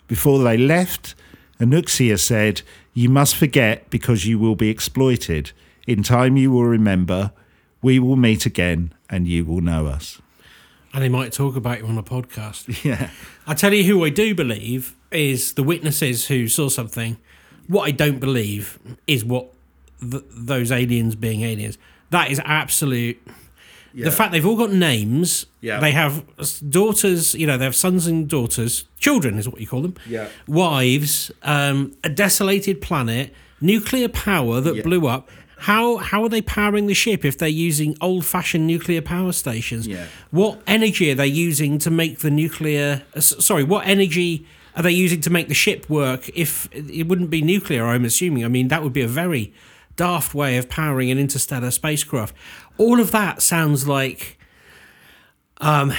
Before 0.08 0.44
they 0.44 0.58
left, 0.58 1.14
Anuxia 1.58 2.20
said, 2.20 2.60
You 2.92 3.08
must 3.08 3.34
forget 3.34 3.88
because 3.88 4.26
you 4.26 4.38
will 4.38 4.56
be 4.56 4.68
exploited. 4.68 5.52
In 5.86 6.02
time 6.02 6.36
you 6.36 6.52
will 6.52 6.66
remember. 6.66 7.32
We 7.80 7.98
will 7.98 8.16
meet 8.16 8.44
again 8.44 8.92
and 9.08 9.26
you 9.26 9.46
will 9.46 9.62
know 9.62 9.86
us. 9.86 10.20
And 10.96 11.04
they 11.04 11.10
might 11.10 11.30
talk 11.30 11.56
about 11.56 11.80
you 11.80 11.86
on 11.86 11.98
a 11.98 12.02
podcast. 12.02 12.82
Yeah. 12.84 13.10
I 13.46 13.52
tell 13.52 13.74
you 13.74 13.84
who 13.84 14.02
I 14.02 14.08
do 14.08 14.34
believe 14.34 14.94
is 15.12 15.52
the 15.52 15.62
witnesses 15.62 16.28
who 16.28 16.48
saw 16.48 16.70
something. 16.70 17.18
What 17.68 17.82
I 17.82 17.90
don't 17.90 18.18
believe 18.18 18.78
is 19.06 19.22
what 19.22 19.52
th- 20.00 20.22
those 20.30 20.72
aliens 20.72 21.14
being 21.14 21.42
aliens. 21.42 21.76
That 22.08 22.30
is 22.30 22.40
absolute. 22.46 23.20
The 23.92 24.10
fact 24.10 24.32
they've 24.32 24.44
all 24.46 24.56
got 24.56 24.72
names. 24.72 25.44
Yeah. 25.60 25.80
They 25.80 25.92
have 25.92 26.24
daughters. 26.70 27.34
You 27.34 27.46
know, 27.46 27.58
they 27.58 27.64
have 27.66 27.76
sons 27.76 28.06
and 28.06 28.26
daughters. 28.26 28.84
Children 28.98 29.36
is 29.38 29.46
what 29.46 29.60
you 29.60 29.66
call 29.66 29.82
them. 29.82 29.96
Yeah. 30.08 30.28
Wives. 30.46 31.30
Um, 31.42 31.94
a 32.04 32.08
desolated 32.08 32.80
planet. 32.80 33.34
Nuclear 33.60 34.08
power 34.08 34.62
that 34.62 34.76
Yeah. 34.76 34.82
blew 34.82 35.06
up. 35.08 35.28
How 35.58 35.96
how 35.96 36.22
are 36.22 36.28
they 36.28 36.42
powering 36.42 36.86
the 36.86 36.94
ship 36.94 37.24
if 37.24 37.38
they're 37.38 37.48
using 37.48 37.96
old 38.00 38.26
fashioned 38.26 38.66
nuclear 38.66 39.00
power 39.00 39.32
stations? 39.32 39.86
Yeah. 39.86 40.06
What 40.30 40.60
energy 40.66 41.10
are 41.10 41.14
they 41.14 41.26
using 41.26 41.78
to 41.78 41.90
make 41.90 42.18
the 42.18 42.30
nuclear? 42.30 43.02
Uh, 43.14 43.20
sorry, 43.20 43.64
what 43.64 43.86
energy 43.86 44.46
are 44.76 44.82
they 44.82 44.90
using 44.90 45.20
to 45.22 45.30
make 45.30 45.48
the 45.48 45.54
ship 45.54 45.88
work? 45.88 46.28
If 46.34 46.68
it 46.72 47.08
wouldn't 47.08 47.30
be 47.30 47.40
nuclear, 47.40 47.86
I'm 47.86 48.04
assuming. 48.04 48.44
I 48.44 48.48
mean, 48.48 48.68
that 48.68 48.82
would 48.82 48.92
be 48.92 49.02
a 49.02 49.08
very 49.08 49.54
daft 49.96 50.34
way 50.34 50.58
of 50.58 50.68
powering 50.68 51.10
an 51.10 51.18
interstellar 51.18 51.70
spacecraft. 51.70 52.34
All 52.76 53.00
of 53.00 53.10
that 53.12 53.40
sounds 53.40 53.88
like 53.88 54.38
um, 55.62 55.94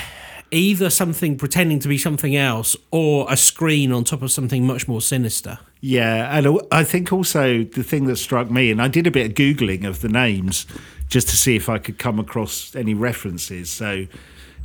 either 0.51 0.89
something 0.91 1.35
pretending 1.35 1.79
to 1.79 1.87
be 1.87 1.97
something 1.97 2.35
else 2.35 2.75
or 2.91 3.25
a 3.29 3.35
screen 3.35 3.91
on 3.91 4.03
top 4.03 4.21
of 4.21 4.31
something 4.31 4.65
much 4.65 4.87
more 4.87 5.01
sinister. 5.01 5.57
Yeah, 5.79 6.37
and 6.37 6.59
I 6.71 6.83
think 6.83 7.13
also 7.13 7.63
the 7.63 7.83
thing 7.83 8.05
that 8.07 8.15
struck 8.17 8.49
me, 8.49 8.71
and 8.71 8.81
I 8.81 8.87
did 8.87 9.05
a 9.05 9.11
bit 9.11 9.27
of 9.27 9.33
googling 9.33 9.87
of 9.87 10.01
the 10.01 10.09
names 10.09 10.65
just 11.07 11.29
to 11.29 11.37
see 11.37 11.55
if 11.55 11.69
I 11.69 11.77
could 11.77 11.99
come 11.99 12.19
across 12.19 12.75
any 12.75 12.93
references. 12.93 13.69
So, 13.69 14.07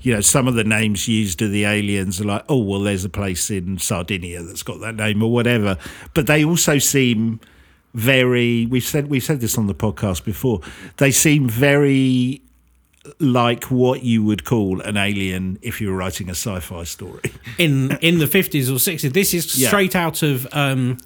you 0.00 0.14
know, 0.14 0.20
some 0.20 0.48
of 0.48 0.54
the 0.54 0.64
names 0.64 1.06
used 1.06 1.42
of 1.42 1.52
the 1.52 1.64
aliens 1.64 2.20
are 2.20 2.24
like, 2.24 2.44
oh, 2.48 2.62
well, 2.62 2.80
there's 2.80 3.04
a 3.04 3.10
place 3.10 3.50
in 3.50 3.78
Sardinia 3.78 4.42
that's 4.42 4.62
got 4.62 4.80
that 4.80 4.96
name 4.96 5.22
or 5.22 5.30
whatever. 5.30 5.76
But 6.14 6.26
they 6.26 6.44
also 6.44 6.78
seem 6.78 7.40
very. 7.94 8.66
We've 8.66 8.82
said 8.82 9.08
we've 9.08 9.22
said 9.22 9.40
this 9.40 9.58
on 9.58 9.66
the 9.66 9.74
podcast 9.74 10.24
before. 10.24 10.60
They 10.96 11.10
seem 11.10 11.48
very 11.48 12.42
like 13.18 13.64
what 13.64 14.02
you 14.04 14.22
would 14.22 14.44
call 14.44 14.80
an 14.80 14.96
alien 14.96 15.58
if 15.62 15.80
you 15.80 15.90
were 15.90 15.96
writing 15.96 16.28
a 16.28 16.34
sci-fi 16.34 16.84
story. 16.84 17.32
in 17.58 17.92
in 18.00 18.18
the 18.18 18.26
fifties 18.26 18.70
or 18.70 18.78
sixties. 18.78 19.12
This 19.12 19.34
is 19.34 19.56
Yeah. 19.58 19.68
straight 19.68 19.96
out 19.96 20.22
of 20.22 20.46
um, 20.52 20.98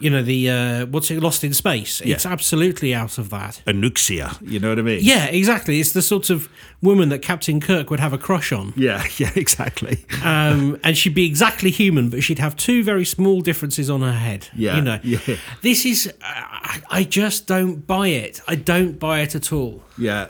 you 0.00 0.10
know 0.10 0.22
the 0.22 0.48
uh, 0.48 0.86
what's 0.86 1.10
it, 1.10 1.20
Lost 1.20 1.42
in 1.42 1.52
Space. 1.52 2.00
It's 2.02 2.24
Yeah. 2.24 2.30
absolutely 2.30 2.94
out 2.94 3.18
of 3.18 3.30
that. 3.30 3.62
Anuxia, 3.66 4.36
you 4.48 4.60
know 4.60 4.68
what 4.68 4.78
I 4.78 4.82
mean? 4.82 5.00
Yeah, 5.02 5.24
exactly. 5.26 5.80
It's 5.80 5.90
the 5.90 6.02
sort 6.02 6.30
of 6.30 6.48
woman 6.80 7.08
that 7.08 7.20
Captain 7.20 7.58
Kirk 7.60 7.90
would 7.90 7.98
have 7.98 8.12
a 8.12 8.18
crush 8.18 8.52
on, 8.52 8.72
Yeah, 8.76 9.04
yeah, 9.18 9.32
exactly. 9.34 10.04
um, 10.22 10.78
and 10.84 10.96
she'd 10.96 11.16
be 11.16 11.26
exactly 11.26 11.70
human, 11.72 12.10
but 12.10 12.22
she'd 12.22 12.38
have 12.38 12.54
two 12.54 12.84
very 12.84 13.04
small 13.04 13.40
differences 13.40 13.90
on 13.90 14.02
her 14.02 14.12
head. 14.12 14.46
Yeah, 14.54 14.76
you 14.76 14.82
know. 14.82 15.00
yeah. 15.02 15.18
This 15.62 15.84
is. 15.84 16.12
I, 16.22 16.80
I 16.90 17.02
just 17.02 17.48
don't 17.48 17.84
buy 17.84 18.06
it. 18.08 18.40
I 18.46 18.54
don't 18.54 19.00
buy 19.00 19.22
it 19.22 19.34
at 19.34 19.52
all. 19.52 19.82
Yeah. 19.98 20.28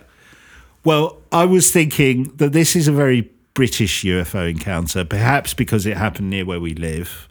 Well, 0.84 1.18
I 1.32 1.44
was 1.44 1.70
thinking 1.70 2.24
that 2.36 2.52
this 2.52 2.76
is 2.76 2.88
a 2.88 2.92
very 2.92 3.30
British 3.54 4.04
UFO 4.04 4.48
encounter, 4.48 5.04
perhaps 5.04 5.54
because 5.54 5.84
it 5.86 5.96
happened 5.96 6.30
near 6.30 6.44
where 6.44 6.60
we 6.60 6.74
live. 6.74 7.28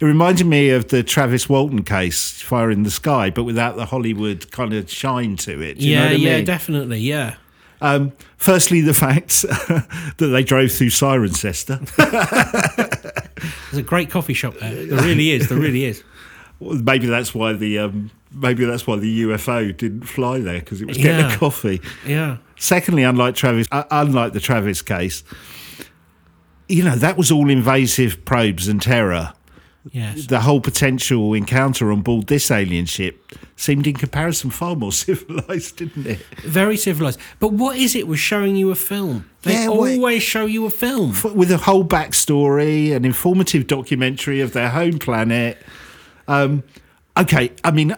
It 0.00 0.04
reminded 0.04 0.46
me 0.46 0.70
of 0.70 0.88
the 0.88 1.02
Travis 1.02 1.48
Walton 1.48 1.84
case, 1.84 2.42
Fire 2.42 2.70
in 2.70 2.82
the 2.82 2.90
Sky, 2.90 3.30
but 3.30 3.44
without 3.44 3.76
the 3.76 3.86
Hollywood 3.86 4.50
kind 4.50 4.74
of 4.74 4.90
shine 4.90 5.36
to 5.36 5.62
it. 5.62 5.78
Do 5.78 5.88
you 5.88 5.96
know 5.96 6.02
yeah, 6.02 6.10
what 6.10 6.12
I 6.12 6.16
yeah, 6.16 6.36
mean? 6.36 6.44
definitely, 6.44 6.98
yeah. 6.98 7.36
Um, 7.80 8.12
firstly, 8.36 8.80
the 8.80 8.94
fact 8.94 9.42
that 9.42 10.16
they 10.18 10.44
drove 10.44 10.72
through 10.72 10.88
Cirencester. 10.88 11.78
There's 13.70 13.78
a 13.78 13.82
great 13.82 14.10
coffee 14.10 14.34
shop 14.34 14.54
there. 14.60 14.86
There 14.86 15.02
really 15.02 15.30
is. 15.30 15.48
There 15.48 15.58
really 15.58 15.84
is. 15.84 16.04
Well, 16.62 16.76
maybe 16.78 17.06
that's 17.06 17.34
why 17.34 17.52
the 17.54 17.78
um, 17.80 18.10
maybe 18.32 18.64
that's 18.64 18.86
why 18.86 18.96
the 18.96 19.22
UFO 19.22 19.76
didn't 19.76 20.04
fly 20.04 20.38
there 20.38 20.60
because 20.60 20.80
it 20.80 20.86
was 20.88 20.96
getting 20.96 21.18
Yeah. 21.26 21.34
a 21.34 21.38
coffee. 21.38 21.80
Yeah. 22.06 22.36
Secondly, 22.56 23.02
unlike 23.02 23.34
Travis, 23.34 23.66
uh, 23.72 23.84
unlike 23.90 24.32
the 24.32 24.40
Travis 24.40 24.80
case, 24.82 25.24
you 26.68 26.82
know 26.84 26.96
that 26.96 27.16
was 27.16 27.30
all 27.30 27.50
invasive 27.50 28.24
probes 28.24 28.68
and 28.68 28.80
terror. 28.80 29.32
Yes. 29.90 30.26
The 30.26 30.40
whole 30.42 30.60
potential 30.60 31.34
encounter 31.34 31.90
on 31.90 32.02
board 32.02 32.28
this 32.28 32.52
alien 32.52 32.86
ship 32.86 33.20
seemed, 33.56 33.84
in 33.88 33.94
comparison, 33.94 34.50
far 34.50 34.76
more 34.76 34.92
civilized, 35.06 35.76
didn't 35.78 36.06
it? 36.06 36.18
very 36.44 36.76
civilized. 36.76 37.18
But 37.40 37.48
what 37.54 37.76
is 37.76 37.96
it 37.96 38.06
with 38.06 38.20
showing 38.20 38.54
you 38.54 38.70
a 38.70 38.76
film? 38.76 39.28
They 39.42 39.54
Yeah, 39.54 39.66
always 39.66 40.22
show 40.22 40.46
you 40.46 40.66
a 40.66 40.70
film. 40.70 41.16
With 41.34 41.50
a 41.50 41.56
whole 41.56 41.84
backstory, 41.84 42.94
an 42.94 43.04
informative 43.04 43.66
documentary 43.66 44.40
of 44.40 44.52
their 44.52 44.68
home 44.70 45.00
planet. 45.00 45.60
Um, 46.32 46.62
okay, 47.18 47.52
I 47.62 47.70
mean, 47.70 47.94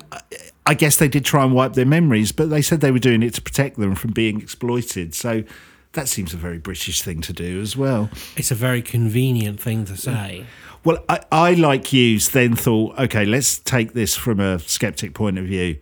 I 0.67 0.75
guess 0.75 0.97
they 0.97 1.09
did 1.09 1.25
try 1.25 1.45
and 1.45 1.55
wipe 1.55 1.75
their 1.75 1.87
memories, 1.87 2.33
but 2.33 2.51
they 2.51 2.63
said 2.63 2.81
they 2.81 2.91
were 2.91 2.99
doing 2.99 3.23
it 3.23 3.35
to 3.35 3.43
protect 3.43 3.79
them 3.79 3.95
from 3.95 4.13
being 4.13 4.41
exploited. 4.41 5.15
So 5.15 5.45
that 5.93 6.09
seems 6.09 6.35
a 6.35 6.37
very 6.37 6.59
British 6.59 7.03
thing 7.03 7.21
to 7.23 7.33
do 7.33 7.61
as 7.61 7.77
well. 7.77 8.11
It's 8.37 8.51
a 8.51 8.57
very 8.57 8.83
convenient 8.83 9.61
thing 9.61 9.85
to 9.85 9.97
say. 9.97 10.47
Well, 10.85 11.03
I, 11.09 11.21
I 11.31 11.55
like 11.55 11.93
you, 11.93 12.19
then 12.19 12.57
thought, 12.57 12.99
okay, 12.99 13.25
let's 13.25 13.59
take 13.59 13.93
this 13.93 14.17
from 14.17 14.41
a 14.41 14.59
skeptic 14.59 15.15
point 15.15 15.39
of 15.39 15.45
view. 15.45 15.79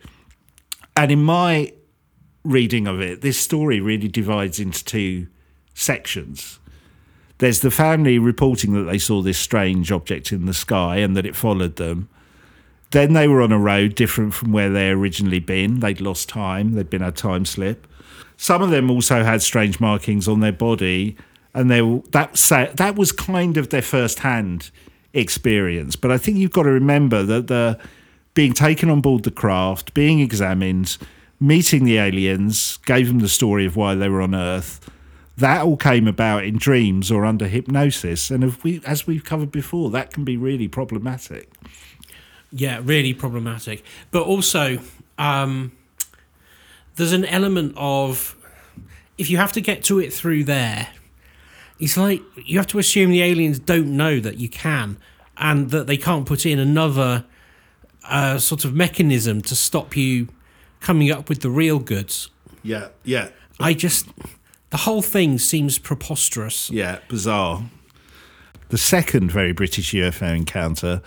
And 0.95 1.11
in 1.11 1.23
my 1.23 1.73
reading 2.43 2.87
of 2.87 3.01
it, 3.01 3.21
this 3.21 3.39
story 3.39 3.81
really 3.81 4.07
divides 4.07 4.59
into 4.59 4.85
two 4.85 5.27
sections. 5.73 6.59
There's 7.39 7.61
the 7.61 7.71
family 7.71 8.19
reporting 8.19 8.73
that 8.73 8.83
they 8.83 8.99
saw 8.99 9.21
this 9.21 9.37
strange 9.37 9.91
object 9.91 10.31
in 10.31 10.45
the 10.45 10.53
sky 10.53 10.97
and 10.97 11.17
that 11.17 11.25
it 11.25 11.35
followed 11.35 11.77
them. 11.77 12.09
Then 12.93 13.13
they 13.13 13.27
were 13.27 13.41
on 13.41 13.51
a 13.51 13.57
road 13.57 13.95
different 13.95 14.35
from 14.35 14.51
where 14.51 14.69
they 14.69 14.91
originally 14.91 15.39
been. 15.39 15.79
They'd 15.79 15.99
lost 15.99 16.29
time. 16.29 16.73
They'd 16.73 16.91
been 16.91 17.01
a 17.01 17.11
time 17.11 17.43
slip. 17.43 17.87
Some 18.37 18.61
of 18.61 18.69
them 18.69 18.91
also 18.91 19.23
had 19.23 19.41
strange 19.41 19.79
markings 19.79 20.27
on 20.27 20.41
their 20.41 20.51
body, 20.51 21.17
and 21.55 21.71
they 21.71 21.81
that 22.11 22.35
that 22.77 22.95
was 22.95 23.11
kind 23.11 23.57
of 23.57 23.69
their 23.69 23.81
first 23.81 24.19
hand 24.19 24.69
experience. 25.11 25.95
But 25.95 26.11
I 26.11 26.19
think 26.19 26.37
you've 26.37 26.51
got 26.51 26.63
to 26.63 26.69
remember 26.69 27.23
that 27.23 27.47
the 27.47 27.79
being 28.35 28.53
taken 28.53 28.91
on 28.91 29.01
board 29.01 29.23
the 29.23 29.31
craft, 29.31 29.95
being 29.95 30.19
examined, 30.19 30.99
meeting 31.39 31.85
the 31.85 31.97
aliens, 31.97 32.77
gave 32.85 33.07
them 33.07 33.19
the 33.19 33.27
story 33.27 33.65
of 33.65 33.75
why 33.75 33.95
they 33.95 34.07
were 34.07 34.21
on 34.21 34.35
Earth. 34.35 34.87
That 35.37 35.63
all 35.63 35.77
came 35.77 36.07
about 36.07 36.43
in 36.43 36.57
dreams 36.57 37.09
or 37.09 37.25
under 37.25 37.47
hypnosis, 37.47 38.29
and 38.29 38.43
if 38.43 38.63
we, 38.63 38.81
as 38.85 39.07
we've 39.07 39.23
covered 39.23 39.51
before, 39.51 39.89
that 39.89 40.13
can 40.13 40.23
be 40.23 40.37
really 40.37 40.67
problematic. 40.67 41.49
Yeah, 42.53 42.79
really 42.83 43.13
problematic. 43.13 43.83
But 44.11 44.23
also, 44.23 44.77
um, 45.17 45.71
there's 46.95 47.11
an 47.11 47.25
element 47.25 47.73
of 47.75 48.35
if 49.17 49.29
you 49.29 49.37
have 49.37 49.51
to 49.53 49.61
get 49.61 49.83
to 49.85 49.99
it 49.99 50.13
through 50.13 50.43
there, 50.43 50.89
it's 51.79 51.97
like 51.97 52.21
you 52.45 52.57
have 52.59 52.67
to 52.67 52.79
assume 52.79 53.09
the 53.09 53.23
aliens 53.23 53.57
don't 53.57 53.97
know 53.97 54.19
that 54.19 54.37
you 54.37 54.47
can, 54.47 54.97
and 55.37 55.71
that 55.71 55.87
they 55.87 55.97
can't 55.97 56.27
put 56.27 56.45
in 56.45 56.59
another 56.59 57.25
uh, 58.07 58.37
sort 58.37 58.65
of 58.65 58.73
mechanism 58.73 59.41
to 59.41 59.55
stop 59.55 59.97
you 59.97 60.27
coming 60.79 61.11
up 61.11 61.29
with 61.29 61.41
the 61.41 61.49
real 61.49 61.79
goods. 61.79 62.29
Yeah, 62.61 62.89
yeah. 63.03 63.29
I 63.59 63.73
just 63.73 64.07
the 64.69 64.77
whole 64.77 65.01
thing 65.01 65.39
seems 65.39 65.79
preposterous. 65.79 66.69
Yeah, 66.69 66.99
bizarre. 67.07 67.63
The 68.69 68.77
second 68.77 69.31
very 69.31 69.53
British 69.53 69.91
UFO 69.93 70.35
encounter 70.35 71.01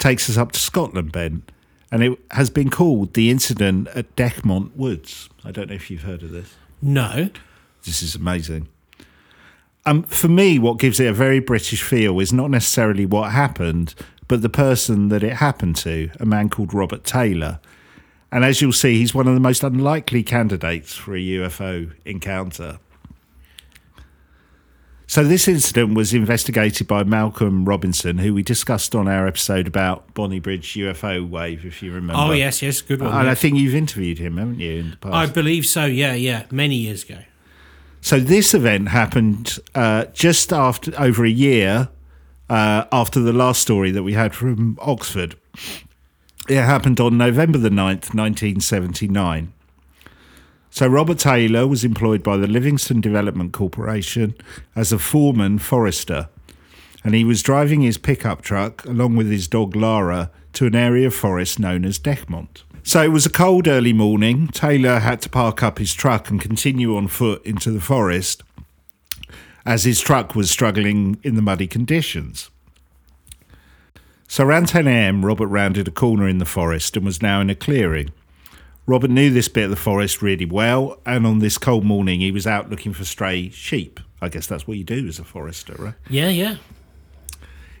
takes 0.00 0.28
us 0.28 0.36
up 0.36 0.50
to 0.52 0.58
Scotland, 0.58 1.12
Ben, 1.12 1.44
and 1.92 2.02
it 2.02 2.18
has 2.32 2.50
been 2.50 2.70
called 2.70 3.14
the 3.14 3.30
incident 3.30 3.86
at 3.94 4.16
Dechmont 4.16 4.74
Woods. 4.74 5.28
I 5.44 5.52
don't 5.52 5.68
know 5.68 5.74
if 5.76 5.90
you've 5.90 6.02
heard 6.02 6.22
of 6.24 6.32
this. 6.32 6.54
No. 6.82 7.30
This 7.84 8.02
is 8.02 8.14
amazing. 8.14 8.68
Um, 9.86 10.02
for 10.02 10.28
me, 10.28 10.58
what 10.58 10.78
gives 10.78 11.00
it 11.00 11.06
a 11.06 11.12
very 11.12 11.40
British 11.40 11.82
feel 11.82 12.20
is 12.20 12.32
not 12.32 12.50
necessarily 12.50 13.06
what 13.06 13.32
happened, 13.32 13.94
but 14.28 14.42
the 14.42 14.48
person 14.48 15.08
that 15.08 15.22
it 15.22 15.34
happened 15.34 15.76
to, 15.76 16.10
a 16.20 16.26
man 16.26 16.48
called 16.48 16.74
Robert 16.74 17.04
Taylor. 17.04 17.60
And 18.30 18.44
as 18.44 18.60
you'll 18.60 18.72
see, 18.72 18.98
he's 18.98 19.14
one 19.14 19.26
of 19.26 19.34
the 19.34 19.40
most 19.40 19.64
unlikely 19.64 20.22
candidates 20.22 20.94
for 20.94 21.16
a 21.16 21.20
UFO 21.20 21.92
encounter. 22.04 22.78
So, 25.10 25.24
this 25.24 25.48
incident 25.48 25.94
was 25.94 26.14
investigated 26.14 26.86
by 26.86 27.02
Malcolm 27.02 27.64
Robinson, 27.64 28.18
who 28.18 28.32
we 28.32 28.44
discussed 28.44 28.94
on 28.94 29.08
our 29.08 29.26
episode 29.26 29.66
about 29.66 30.14
Bonnybridge 30.14 30.76
UFO 30.76 31.28
wave, 31.28 31.66
if 31.66 31.82
you 31.82 31.90
remember. 31.90 32.22
Oh, 32.22 32.30
yes, 32.30 32.62
yes, 32.62 32.80
good 32.80 33.00
one. 33.00 33.12
And 33.12 33.28
I 33.28 33.34
think 33.34 33.56
you've 33.58 33.74
interviewed 33.74 34.18
him, 34.18 34.36
haven't 34.36 34.60
you, 34.60 34.70
in 34.70 34.90
the 34.92 34.96
past? 34.98 35.12
I 35.12 35.26
believe 35.26 35.66
so, 35.66 35.84
yeah, 35.84 36.14
yeah, 36.14 36.44
many 36.52 36.76
years 36.76 37.02
ago. 37.02 37.18
So 38.00 38.20
this 38.20 38.54
event 38.54 38.90
happened 38.90 39.58
uh, 39.74 40.04
just 40.12 40.52
after 40.52 40.92
over 40.96 41.24
a 41.24 41.28
year 41.28 41.88
uh, 42.48 42.84
after 42.92 43.18
the 43.18 43.32
last 43.32 43.62
story 43.62 43.90
that 43.90 44.04
we 44.04 44.12
had 44.12 44.32
from 44.32 44.78
Oxford. 44.80 45.34
It 46.48 46.62
happened 46.62 47.00
on 47.00 47.18
November 47.18 47.58
the 47.58 47.68
9th, 47.68 48.14
1979. 48.14 49.52
So 50.70 50.86
Robert 50.86 51.18
Taylor 51.18 51.66
was 51.66 51.84
employed 51.84 52.22
by 52.22 52.36
the 52.36 52.46
Livingston 52.46 53.00
Development 53.00 53.52
Corporation 53.52 54.34
as 54.76 54.92
a 54.92 54.98
foreman 54.98 55.58
forester, 55.58 56.28
and 57.02 57.14
he 57.14 57.24
was 57.24 57.42
driving 57.42 57.82
his 57.82 57.98
pickup 57.98 58.40
truck 58.40 58.84
along 58.84 59.16
with 59.16 59.30
his 59.30 59.48
dog 59.48 59.74
Lara 59.74 60.30
to 60.52 60.66
an 60.66 60.76
area 60.76 61.08
of 61.08 61.14
forest 61.14 61.58
known 61.58 61.84
as 61.84 61.98
Dechmont. 61.98 62.62
So 62.82 63.02
it 63.02 63.08
was 63.08 63.26
a 63.26 63.30
cold 63.30 63.68
early 63.68 63.92
morning. 63.92 64.48
Taylor 64.48 65.00
had 65.00 65.20
to 65.22 65.28
park 65.28 65.62
up 65.62 65.78
his 65.78 65.92
truck 65.92 66.30
and 66.30 66.40
continue 66.40 66.96
on 66.96 67.08
foot 67.08 67.44
into 67.44 67.70
the 67.70 67.80
forest 67.80 68.42
as 69.66 69.84
his 69.84 70.00
truck 70.00 70.34
was 70.34 70.50
struggling 70.50 71.18
in 71.22 71.34
the 71.34 71.42
muddy 71.42 71.66
conditions. 71.66 72.48
So 74.26 74.44
around 74.44 74.68
10 74.68 74.86
a.m., 74.86 75.26
Robert 75.26 75.48
rounded 75.48 75.88
a 75.88 75.90
corner 75.90 76.28
in 76.28 76.38
the 76.38 76.44
forest 76.44 76.96
and 76.96 77.04
was 77.04 77.20
now 77.20 77.40
in 77.40 77.50
a 77.50 77.54
clearing. 77.54 78.10
Robert 78.90 79.10
knew 79.12 79.30
this 79.30 79.46
bit 79.46 79.62
of 79.62 79.70
the 79.70 79.76
forest 79.76 80.20
really 80.20 80.44
well, 80.44 80.98
and 81.06 81.24
on 81.24 81.38
this 81.38 81.58
cold 81.58 81.84
morning, 81.84 82.18
he 82.18 82.32
was 82.32 82.44
out 82.44 82.70
looking 82.70 82.92
for 82.92 83.04
stray 83.04 83.48
sheep. 83.50 84.00
I 84.20 84.28
guess 84.28 84.48
that's 84.48 84.66
what 84.66 84.78
you 84.78 84.82
do 84.82 85.06
as 85.06 85.20
a 85.20 85.24
forester, 85.24 85.76
right? 85.78 85.94
Yeah, 86.08 86.30
yeah. 86.30 86.56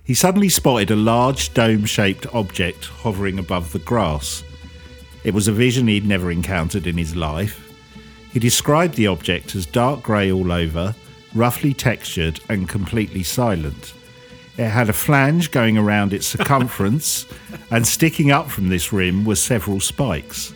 He 0.04 0.14
suddenly 0.14 0.48
spotted 0.48 0.92
a 0.92 0.94
large 0.94 1.52
dome 1.52 1.84
shaped 1.84 2.32
object 2.32 2.84
hovering 2.84 3.40
above 3.40 3.72
the 3.72 3.80
grass. 3.80 4.44
It 5.24 5.34
was 5.34 5.48
a 5.48 5.52
vision 5.52 5.88
he'd 5.88 6.06
never 6.06 6.30
encountered 6.30 6.86
in 6.86 6.96
his 6.96 7.16
life. 7.16 7.58
He 8.32 8.38
described 8.38 8.94
the 8.94 9.08
object 9.08 9.56
as 9.56 9.66
dark 9.66 10.04
grey 10.04 10.30
all 10.30 10.52
over, 10.52 10.94
roughly 11.34 11.74
textured, 11.74 12.38
and 12.48 12.68
completely 12.68 13.24
silent. 13.24 13.94
It 14.56 14.68
had 14.68 14.88
a 14.88 14.92
flange 14.92 15.50
going 15.50 15.76
around 15.76 16.12
its 16.12 16.26
circumference, 16.38 17.26
and 17.72 17.84
sticking 17.84 18.30
up 18.30 18.48
from 18.48 18.68
this 18.68 18.92
rim 18.92 19.24
were 19.24 19.34
several 19.34 19.80
spikes. 19.80 20.54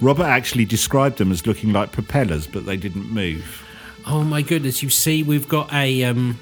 Robert 0.00 0.24
actually 0.24 0.64
described 0.64 1.18
them 1.18 1.30
as 1.30 1.46
looking 1.46 1.72
like 1.72 1.92
propellers, 1.92 2.46
but 2.46 2.66
they 2.66 2.76
didn't 2.76 3.10
move. 3.10 3.62
Oh 4.06 4.22
my 4.22 4.42
goodness! 4.42 4.82
You 4.82 4.90
see, 4.90 5.22
we've 5.22 5.48
got 5.48 5.72
a 5.72 6.04
um, 6.04 6.38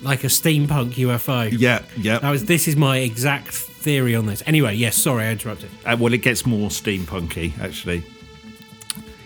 like 0.00 0.24
a 0.24 0.28
steampunk 0.28 0.92
UFO. 0.92 1.54
Yeah, 1.56 1.82
yeah. 1.96 2.18
That 2.18 2.30
was. 2.30 2.44
This 2.44 2.68
is 2.68 2.76
my 2.76 2.98
exact 2.98 3.52
theory 3.52 4.14
on 4.14 4.26
this. 4.26 4.42
Anyway, 4.46 4.74
yes. 4.74 4.96
Sorry, 4.96 5.24
I 5.24 5.32
interrupted. 5.32 5.70
Uh, 5.84 5.96
well, 5.98 6.12
it 6.12 6.22
gets 6.22 6.46
more 6.46 6.68
steampunky, 6.68 7.58
actually. 7.58 8.02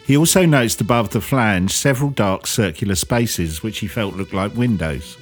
He 0.05 0.17
also 0.17 0.45
noticed 0.45 0.81
above 0.81 1.11
the 1.11 1.21
flange 1.21 1.71
several 1.71 2.11
dark 2.11 2.47
circular 2.47 2.97
spaces 2.97 3.62
which 3.62 3.79
he 3.79 3.87
felt 3.87 4.17
looked 4.17 4.35
like 4.35 4.55
windows. 4.57 5.17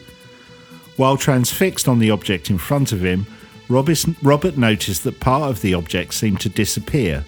While 0.97 1.17
transfixed 1.17 1.87
on 1.87 1.99
the 1.99 2.11
object 2.11 2.51
in 2.51 2.59
front 2.59 2.93
of 2.93 3.05
him, 3.05 3.27
Robert 3.69 4.57
noticed 4.57 5.05
that 5.05 5.21
part 5.21 5.51
of 5.51 5.61
the 5.61 5.75
object 5.75 6.15
seemed 6.15 6.41
to 6.41 6.49
disappear. 6.49 7.25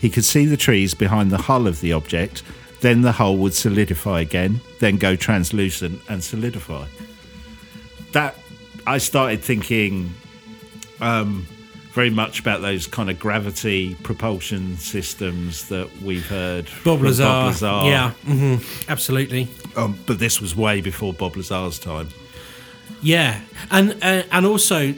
He 0.00 0.10
could 0.10 0.24
see 0.24 0.46
the 0.46 0.56
trees 0.56 0.94
behind 0.94 1.30
the 1.30 1.38
hull 1.38 1.66
of 1.66 1.80
the 1.80 1.92
object, 1.92 2.42
then 2.80 3.02
the 3.02 3.12
hull 3.12 3.36
would 3.38 3.54
solidify 3.54 4.20
again, 4.20 4.60
then 4.80 4.96
go 4.96 5.16
translucent 5.16 6.00
and 6.08 6.22
solidify. 6.22 6.86
That 8.12 8.36
I 8.86 8.98
started 8.98 9.40
thinking 9.42 10.12
um, 11.00 11.46
very 11.92 12.10
much 12.10 12.40
about 12.40 12.60
those 12.60 12.86
kind 12.86 13.08
of 13.10 13.18
gravity 13.18 13.94
propulsion 14.02 14.76
systems 14.76 15.68
that 15.68 15.90
we've 16.02 16.26
heard 16.26 16.68
Bob 16.84 17.00
Lazar. 17.02 17.24
Bob 17.24 17.46
Lazar. 17.46 17.80
Yeah, 17.84 18.10
hmm 18.10 18.56
absolutely. 18.88 19.48
Um, 19.76 19.98
but 20.06 20.18
this 20.18 20.40
was 20.40 20.54
way 20.54 20.80
before 20.80 21.12
Bob 21.14 21.36
Lazar's 21.36 21.78
time. 21.78 22.08
Yeah, 23.02 23.40
and 23.70 23.92
uh, 24.02 24.22
and 24.30 24.46
also 24.46 24.94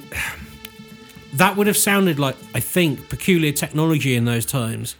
that 1.34 1.56
would 1.56 1.66
have 1.66 1.76
sounded 1.76 2.18
like 2.18 2.36
I 2.54 2.60
think 2.60 3.08
peculiar 3.08 3.52
technology 3.52 4.14
in 4.14 4.24
those 4.24 4.46
times, 4.46 4.96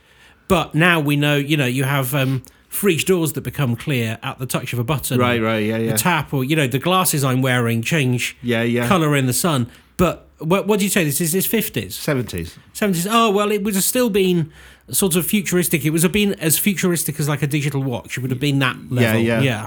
but 0.49 0.75
now 0.75 1.01
we 1.01 1.17
know. 1.17 1.37
You 1.37 1.57
know, 1.57 1.67
you 1.67 1.85
have 1.85 2.15
um, 2.15 2.43
French 2.69 3.05
doors 3.05 3.33
that 3.35 3.43
become 3.43 3.77
clear 3.77 4.19
at 4.23 4.39
the 4.39 4.47
touch 4.47 4.73
of 4.73 4.79
a 4.79 4.85
button. 4.85 5.19
Right, 5.19 5.41
right, 5.41 5.59
yeah, 5.59 5.79
yeah. 5.79 5.93
The 5.93 5.99
tap, 5.99 6.33
or 6.33 6.45
you 6.45 6.57
know, 6.57 6.67
the 6.67 6.79
glasses 6.79 7.25
I'm 7.25 7.43
wearing 7.43 7.83
change. 7.83 8.37
Yeah, 8.43 8.63
yeah. 8.63 8.87
Color 8.89 9.17
in 9.17 9.27
the 9.27 9.33
sun, 9.33 9.71
but. 9.97 10.25
What, 10.41 10.69
what 10.69 10.79
do 10.79 10.85
you 10.85 10.89
say? 10.89 11.03
This 11.03 11.21
is 11.21 11.33
his 11.33 11.47
fifties, 11.47 11.97
70s. 11.97 12.57
seventies. 12.73 13.09
Oh 13.11 13.29
well, 13.33 13.51
it 13.51 13.65
would 13.65 13.75
have 13.75 13.83
still 13.83 14.09
been 14.09 14.53
sort 14.89 15.17
of 15.17 15.27
futuristic. 15.27 15.85
It 15.85 15.91
was 15.91 16.05
have 16.05 16.13
been 16.13 16.35
as 16.35 16.57
futuristic 16.57 17.19
as 17.19 17.29
like 17.29 17.43
a 17.43 17.49
digital 17.49 17.83
watch. 17.83 18.17
It 18.17 18.21
would 18.21 18.31
have 18.31 18.39
been 18.39 18.61
that 18.61 18.77
level. 18.89 19.21
yeah. 19.21 19.41
yeah. 19.41 19.67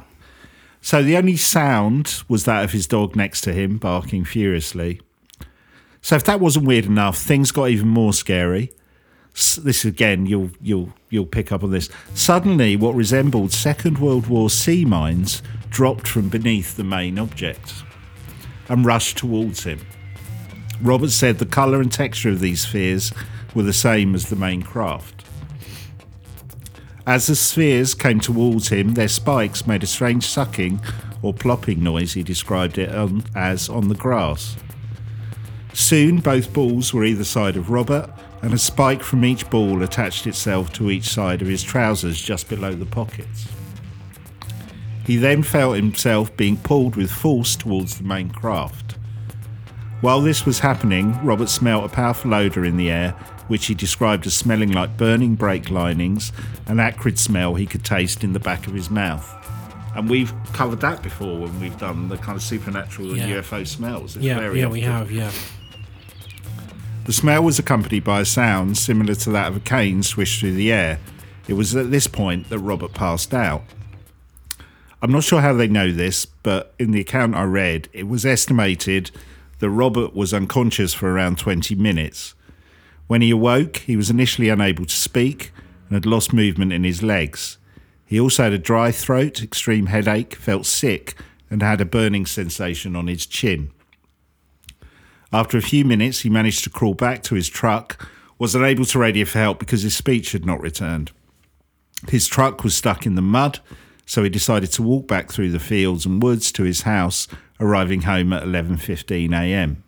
So 0.81 1.03
the 1.03 1.17
only 1.17 1.35
sound 1.35 2.23
was 2.29 2.45
that 2.45 2.63
of 2.63 2.71
his 2.71 2.87
dog 2.87 3.17
next 3.17 3.41
to 3.41 3.53
him 3.53 3.79
barking 3.79 4.23
furiously. 4.23 5.01
So 6.01 6.15
if 6.15 6.23
that 6.25 6.39
wasn't 6.39 6.65
weird 6.65 6.85
enough, 6.85 7.17
things 7.17 7.51
got 7.51 7.69
even 7.69 7.87
more 7.87 8.13
scary. 8.13 8.71
This 9.33 9.85
again, 9.85 10.25
you'll 10.25 10.49
you'll 10.61 10.93
you'll 11.09 11.25
pick 11.25 11.51
up 11.51 11.63
on 11.63 11.71
this. 11.71 11.89
Suddenly, 12.13 12.75
what 12.75 12.95
resembled 12.95 13.53
Second 13.53 13.97
World 13.97 14.27
War 14.27 14.49
sea 14.49 14.83
mines 14.83 15.41
dropped 15.69 16.07
from 16.07 16.27
beneath 16.27 16.75
the 16.75 16.83
main 16.83 17.17
object 17.17 17.83
and 18.67 18.85
rushed 18.85 19.17
towards 19.17 19.63
him. 19.63 19.79
Robert 20.81 21.11
said 21.11 21.37
the 21.39 21.45
colour 21.45 21.79
and 21.79 21.91
texture 21.91 22.29
of 22.29 22.39
these 22.39 22.61
spheres 22.61 23.13
were 23.53 23.63
the 23.63 23.73
same 23.73 24.15
as 24.15 24.29
the 24.29 24.35
main 24.35 24.63
craft. 24.63 25.23
As 27.07 27.27
the 27.27 27.35
spheres 27.35 27.93
came 27.93 28.19
towards 28.19 28.69
him, 28.69 28.93
their 28.93 29.07
spikes 29.07 29.65
made 29.65 29.83
a 29.83 29.87
strange 29.87 30.25
sucking 30.25 30.81
or 31.21 31.33
plopping 31.33 31.83
noise, 31.83 32.13
he 32.13 32.23
described 32.23 32.77
it 32.77 32.93
on, 32.93 33.23
as 33.35 33.69
on 33.69 33.87
the 33.87 33.95
grass. 33.95 34.55
Soon, 35.73 36.17
both 36.19 36.53
balls 36.53 36.93
were 36.93 37.05
either 37.05 37.23
side 37.23 37.55
of 37.57 37.69
Robert, 37.69 38.09
and 38.41 38.53
a 38.53 38.57
spike 38.57 39.03
from 39.03 39.23
each 39.23 39.49
ball 39.49 39.83
attached 39.83 40.25
itself 40.27 40.73
to 40.73 40.89
each 40.89 41.05
side 41.05 41.41
of 41.41 41.47
his 41.47 41.63
trousers 41.63 42.19
just 42.21 42.49
below 42.49 42.73
the 42.73 42.85
pockets. 42.85 43.47
He 45.05 45.15
then 45.17 45.43
felt 45.43 45.75
himself 45.75 46.35
being 46.37 46.57
pulled 46.57 46.95
with 46.95 47.11
force 47.11 47.55
towards 47.55 47.97
the 47.97 48.03
main 48.03 48.29
craft. 48.29 48.97
While 50.01 50.21
this 50.21 50.45
was 50.45 50.59
happening, 50.59 51.23
Robert 51.23 51.49
smelt 51.49 51.85
a 51.85 51.89
powerful 51.89 52.33
odour 52.33 52.65
in 52.65 52.77
the 52.77 52.89
air, 52.89 53.11
which 53.47 53.67
he 53.67 53.75
described 53.75 54.25
as 54.25 54.33
smelling 54.33 54.71
like 54.71 54.97
burning 54.97 55.35
brake 55.35 55.69
linings, 55.69 56.31
an 56.67 56.79
acrid 56.79 57.19
smell 57.19 57.55
he 57.55 57.65
could 57.65 57.83
taste 57.83 58.23
in 58.23 58.33
the 58.33 58.39
back 58.39 58.65
of 58.67 58.73
his 58.73 58.89
mouth. 58.89 59.35
And 59.95 60.09
we've 60.09 60.33
covered 60.53 60.79
that 60.81 61.03
before 61.03 61.37
when 61.39 61.59
we've 61.59 61.77
done 61.77 62.07
the 62.07 62.17
kind 62.17 62.35
of 62.37 62.41
supernatural 62.41 63.15
Yeah. 63.15 63.23
and 63.23 63.31
UFO 63.43 63.67
smells. 63.67 64.15
It's 64.15 64.23
Yeah, 64.25 64.39
very 64.39 64.61
yeah, 64.61 64.67
we 64.67 64.81
have, 64.81 65.11
yeah. 65.11 65.31
The 67.05 67.13
smell 67.13 67.43
was 67.43 67.57
accompanied 67.57 68.03
by 68.03 68.21
a 68.21 68.25
sound 68.25 68.77
similar 68.77 69.15
to 69.15 69.31
that 69.31 69.47
of 69.47 69.57
a 69.57 69.59
cane 69.59 70.03
swished 70.03 70.39
through 70.39 70.53
the 70.53 70.71
air. 70.71 70.99
It 71.47 71.53
was 71.53 71.75
at 71.75 71.89
this 71.89 72.05
point 72.05 72.49
that 72.49 72.59
Robert 72.59 72.93
passed 72.93 73.33
out. 73.33 73.63
I'm 75.01 75.11
not 75.11 75.23
sure 75.23 75.41
how 75.41 75.53
they 75.53 75.67
know 75.67 75.91
this, 75.91 76.25
but 76.25 76.75
in 76.77 76.91
the 76.91 77.01
account 77.01 77.33
I 77.33 77.43
read, 77.43 77.89
it 77.91 78.07
was 78.07 78.23
estimated 78.23 79.09
that 79.57 79.69
Robert 79.71 80.15
was 80.15 80.31
unconscious 80.31 80.93
for 80.93 81.11
around 81.11 81.39
20 81.39 81.73
minutes. 81.73 82.35
When 83.07 83.23
he 83.23 83.31
awoke, 83.31 83.77
he 83.77 83.97
was 83.97 84.11
initially 84.11 84.49
unable 84.49 84.85
to 84.85 84.95
speak 84.95 85.51
and 85.89 85.95
had 85.95 86.05
lost 86.05 86.33
movement 86.33 86.71
in 86.71 86.83
his 86.83 87.01
legs. 87.01 87.57
He 88.05 88.19
also 88.19 88.43
had 88.43 88.53
a 88.53 88.59
dry 88.59 88.91
throat, 88.91 89.41
extreme 89.41 89.87
headache, 89.87 90.35
felt 90.35 90.67
sick, 90.67 91.15
and 91.49 91.63
had 91.63 91.81
a 91.81 91.85
burning 91.85 92.27
sensation 92.27 92.95
on 92.95 93.07
his 93.07 93.25
chin. 93.25 93.71
After 95.33 95.57
a 95.57 95.61
few 95.61 95.85
minutes, 95.85 96.21
he 96.21 96.29
managed 96.29 96.63
to 96.65 96.69
crawl 96.69 96.93
back 96.93 97.23
to 97.23 97.35
his 97.35 97.47
truck, 97.47 98.09
was 98.37 98.55
unable 98.55 98.85
to 98.85 98.99
radio 98.99 99.25
for 99.25 99.39
help 99.39 99.59
because 99.59 99.83
his 99.83 99.95
speech 99.95 100.33
had 100.33 100.45
not 100.45 100.61
returned. 100.61 101.11
His 102.09 102.27
truck 102.27 102.63
was 102.63 102.75
stuck 102.75 103.05
in 103.05 103.15
the 103.15 103.21
mud, 103.21 103.59
so 104.05 104.23
he 104.23 104.29
decided 104.29 104.71
to 104.73 104.83
walk 104.83 105.07
back 105.07 105.31
through 105.31 105.51
the 105.51 105.59
fields 105.59 106.05
and 106.05 106.21
woods 106.21 106.51
to 106.53 106.63
his 106.63 106.81
house, 106.81 107.27
arriving 107.59 108.01
home 108.01 108.33
at 108.33 108.43
11:15 108.43 109.33
a.m. 109.33 109.83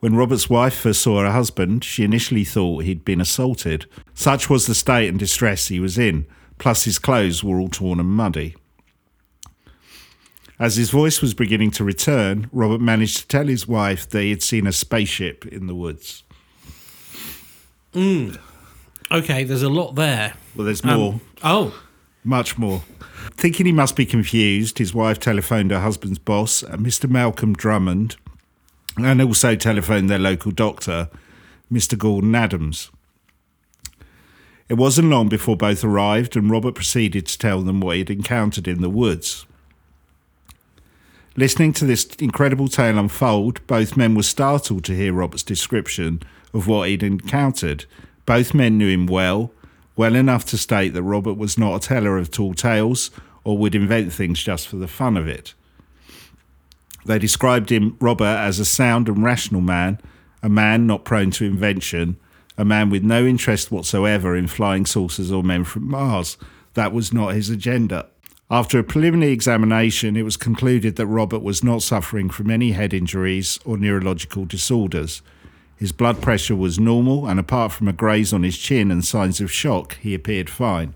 When 0.00 0.16
Robert's 0.16 0.50
wife 0.50 0.74
first 0.74 1.00
saw 1.00 1.22
her 1.22 1.30
husband, 1.30 1.84
she 1.84 2.02
initially 2.02 2.44
thought 2.44 2.84
he'd 2.84 3.04
been 3.04 3.20
assaulted. 3.20 3.86
Such 4.14 4.50
was 4.50 4.66
the 4.66 4.74
state 4.74 5.08
and 5.08 5.18
distress 5.18 5.68
he 5.68 5.78
was 5.78 5.96
in, 5.96 6.26
plus 6.58 6.84
his 6.84 6.98
clothes 6.98 7.44
were 7.44 7.60
all 7.60 7.68
torn 7.68 8.00
and 8.00 8.10
muddy. 8.10 8.56
As 10.62 10.76
his 10.76 10.90
voice 10.90 11.20
was 11.20 11.34
beginning 11.34 11.72
to 11.72 11.82
return, 11.82 12.48
Robert 12.52 12.80
managed 12.80 13.18
to 13.18 13.26
tell 13.26 13.48
his 13.48 13.66
wife 13.66 14.08
that 14.10 14.22
he 14.22 14.30
had 14.30 14.44
seen 14.44 14.64
a 14.64 14.70
spaceship 14.70 15.44
in 15.44 15.66
the 15.66 15.74
woods. 15.74 16.22
Mm. 17.92 18.38
Okay, 19.10 19.42
there's 19.42 19.64
a 19.64 19.68
lot 19.68 19.96
there. 19.96 20.34
Well, 20.54 20.64
there's 20.64 20.84
Um, 20.84 21.00
more, 21.00 21.20
Oh, 21.42 21.74
much 22.22 22.58
more. 22.58 22.84
Thinking 23.36 23.66
he 23.66 23.72
must 23.72 23.96
be 23.96 24.06
confused, 24.06 24.78
his 24.78 24.94
wife 24.94 25.18
telephoned 25.18 25.72
her 25.72 25.80
husband's 25.80 26.20
boss, 26.20 26.62
uh, 26.62 26.76
Mr. 26.76 27.10
Malcolm 27.10 27.54
Drummond, 27.54 28.14
and 28.96 29.20
also 29.20 29.56
telephoned 29.56 30.08
their 30.08 30.20
local 30.20 30.52
doctor, 30.52 31.08
Mr. 31.72 31.98
Gordon 31.98 32.36
Adams. 32.36 32.88
It 34.68 34.74
wasn't 34.74 35.10
long 35.10 35.28
before 35.28 35.56
both 35.56 35.82
arrived, 35.82 36.36
and 36.36 36.48
Robert 36.48 36.76
proceeded 36.76 37.26
to 37.26 37.36
tell 37.36 37.62
them 37.62 37.80
what 37.80 37.94
he 37.96 37.98
had 38.02 38.10
encountered 38.10 38.68
in 38.68 38.80
the 38.80 38.88
woods. 38.88 39.44
Listening 41.34 41.72
to 41.74 41.86
this 41.86 42.04
incredible 42.18 42.68
tale 42.68 42.98
unfold, 42.98 43.66
both 43.66 43.96
men 43.96 44.14
were 44.14 44.22
startled 44.22 44.84
to 44.84 44.94
hear 44.94 45.14
Robert's 45.14 45.42
description 45.42 46.22
of 46.52 46.66
what 46.66 46.88
he'd 46.88 47.02
encountered. 47.02 47.86
Both 48.26 48.52
men 48.52 48.76
knew 48.76 48.88
him 48.88 49.06
well, 49.06 49.50
well 49.96 50.14
enough 50.14 50.44
to 50.46 50.58
state 50.58 50.90
that 50.90 51.02
Robert 51.02 51.34
was 51.34 51.56
not 51.56 51.76
a 51.76 51.88
teller 51.88 52.18
of 52.18 52.30
tall 52.30 52.52
tales 52.52 53.10
or 53.44 53.56
would 53.56 53.74
invent 53.74 54.12
things 54.12 54.42
just 54.42 54.68
for 54.68 54.76
the 54.76 54.86
fun 54.86 55.16
of 55.16 55.26
it. 55.26 55.54
They 57.06 57.18
described 57.18 57.72
him, 57.72 57.96
Robert, 57.98 58.24
as 58.24 58.58
a 58.58 58.64
sound 58.64 59.08
and 59.08 59.24
rational 59.24 59.62
man, 59.62 60.00
a 60.42 60.50
man 60.50 60.86
not 60.86 61.04
prone 61.04 61.30
to 61.32 61.46
invention, 61.46 62.16
a 62.58 62.64
man 62.64 62.90
with 62.90 63.02
no 63.02 63.24
interest 63.24 63.72
whatsoever 63.72 64.36
in 64.36 64.48
flying 64.48 64.84
saucers 64.84 65.32
or 65.32 65.42
men 65.42 65.64
from 65.64 65.90
Mars. 65.90 66.36
That 66.74 66.92
was 66.92 67.12
not 67.12 67.34
his 67.34 67.48
agenda. 67.48 68.08
After 68.52 68.78
a 68.78 68.84
preliminary 68.84 69.32
examination, 69.32 70.14
it 70.14 70.26
was 70.26 70.36
concluded 70.36 70.96
that 70.96 71.06
Robert 71.06 71.42
was 71.42 71.64
not 71.64 71.82
suffering 71.82 72.28
from 72.28 72.50
any 72.50 72.72
head 72.72 72.92
injuries 72.92 73.58
or 73.64 73.78
neurological 73.78 74.44
disorders. 74.44 75.22
His 75.74 75.90
blood 75.90 76.20
pressure 76.20 76.54
was 76.54 76.78
normal, 76.78 77.26
and 77.26 77.40
apart 77.40 77.72
from 77.72 77.88
a 77.88 77.94
graze 77.94 78.30
on 78.30 78.42
his 78.42 78.58
chin 78.58 78.90
and 78.90 79.02
signs 79.02 79.40
of 79.40 79.50
shock, 79.50 79.96
he 80.02 80.12
appeared 80.12 80.50
fine. 80.50 80.92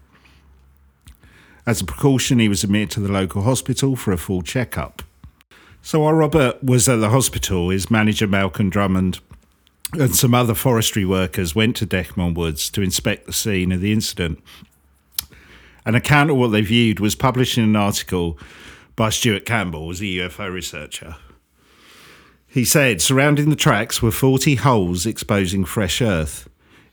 As 1.65 1.81
a 1.81 1.87
precaution, 1.87 2.41
he 2.41 2.49
was 2.51 2.63
admitted 2.63 2.91
to 2.91 3.01
the 3.01 3.11
local 3.11 3.45
hospital 3.45 3.97
for 3.97 4.13
a 4.13 4.19
full 4.19 4.43
checkup. 4.43 5.03
So 5.81 6.01
while 6.01 6.13
Robert 6.13 6.63
was 6.63 6.91
at 6.91 6.97
the 6.97 7.09
hospital, 7.09 7.71
his 7.71 7.91
manager 7.91 8.27
Malcolm 8.27 8.69
Drummond 8.69 9.21
and 9.95 10.15
some 10.15 10.35
other 10.35 10.55
forestry 10.55 11.07
workers 11.07 11.55
went 11.55 11.77
to 11.77 11.87
Dechmont 11.87 12.35
Woods 12.35 12.69
to 12.69 12.83
inspect 12.83 13.25
the 13.25 13.33
scene 13.33 13.73
of 13.73 13.81
the 13.81 13.93
incident. 13.93 14.43
An 15.87 15.95
account 15.95 16.31
of 16.31 16.37
what 16.37 16.49
they 16.49 16.63
viewed 16.63 16.99
was 16.99 17.15
published 17.15 17.57
in 17.57 17.63
an 17.63 17.77
article 17.77 18.37
by 18.97 19.09
Steuart 19.09 19.47
Campbell, 19.47 19.87
was 19.87 20.01
a 20.01 20.05
UFO 20.05 20.53
researcher. 20.53 21.15
He 22.49 22.65
said 22.65 23.01
surrounding 23.01 23.51
the 23.51 23.57
tracks 23.57 24.03
were 24.03 24.11
40 24.11 24.57
holes 24.57 25.07
exposing 25.07 25.65
fresh 25.65 26.03
earth. 26.03 26.49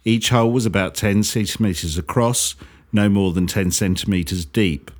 Each 0.06 0.30
hole 0.30 0.52
was 0.52 0.68
about 0.68 0.94
10 0.94 1.24
centimetres 1.24 1.98
across, 1.98 2.56
no 2.92 3.10
more 3.10 3.34
than 3.34 3.48
10 3.48 3.72
centimetres 3.72 4.46
deep. 4.46 4.92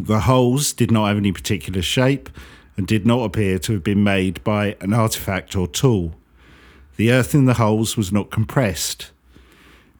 The 0.00 0.20
holes 0.20 0.72
did 0.72 0.90
not 0.90 1.08
have 1.08 1.18
any 1.18 1.32
particular 1.32 1.82
shape 1.82 2.30
and 2.78 2.86
did 2.86 3.04
not 3.04 3.24
appear 3.24 3.58
to 3.58 3.74
have 3.74 3.84
been 3.84 4.02
made 4.02 4.42
by 4.42 4.76
an 4.80 4.94
artifact 4.94 5.54
or 5.54 5.66
tool. 5.66 6.14
The 6.96 7.12
earth 7.12 7.34
in 7.34 7.44
the 7.44 7.54
holes 7.54 7.94
was 7.94 8.10
not 8.10 8.30
compressed. 8.30 9.10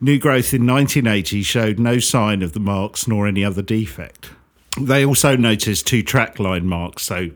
New 0.05 0.19
growth 0.19 0.53
in 0.53 0.67
1980 0.67 1.45
showed 1.45 1.79
no 1.79 2.01
sign 2.01 2.43
of 2.43 2.55
the 2.55 2.61
marks 2.61 3.07
nor 3.07 3.29
any 3.29 3.45
other 3.45 3.63
defect. 3.63 4.31
They 4.81 5.07
also 5.07 5.37
noticed 5.37 5.87
two 5.87 6.03
track 6.03 6.41
line 6.41 6.67
marks, 6.67 7.05
so 7.05 7.31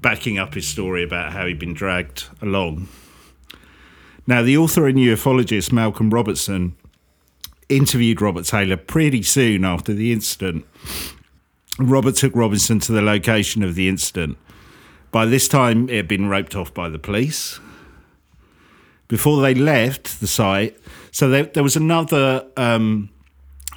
backing 0.00 0.38
up 0.38 0.54
his 0.54 0.66
story 0.66 1.02
about 1.04 1.34
how 1.34 1.44
he'd 1.44 1.58
been 1.58 1.74
dragged 1.74 2.24
along. 2.40 2.88
Now, 4.26 4.40
the 4.40 4.56
author 4.56 4.86
and 4.86 4.96
ufologist 4.96 5.72
Malcolm 5.72 6.08
Robertson 6.08 6.74
interviewed 7.68 8.22
Robert 8.22 8.46
Taylor 8.46 8.78
pretty 8.78 9.22
soon 9.22 9.62
after 9.66 9.92
the 9.92 10.10
incident. 10.10 10.64
Robert 11.78 12.14
took 12.14 12.34
Robinson 12.34 12.78
to 12.80 12.92
the 12.92 13.02
location 13.02 13.62
of 13.62 13.74
the 13.74 13.90
incident. 13.90 14.38
By 15.10 15.26
this 15.26 15.48
time, 15.48 15.90
it 15.90 15.96
had 15.96 16.08
been 16.08 16.30
roped 16.30 16.56
off 16.56 16.72
by 16.72 16.88
the 16.88 16.98
police. 16.98 17.60
Before 19.06 19.42
they 19.42 19.54
left 19.54 20.20
the 20.20 20.26
site, 20.26 20.78
so 21.12 21.28
there, 21.28 21.44
there 21.44 21.62
was 21.62 21.76
another 21.76 22.46
um, 22.56 23.10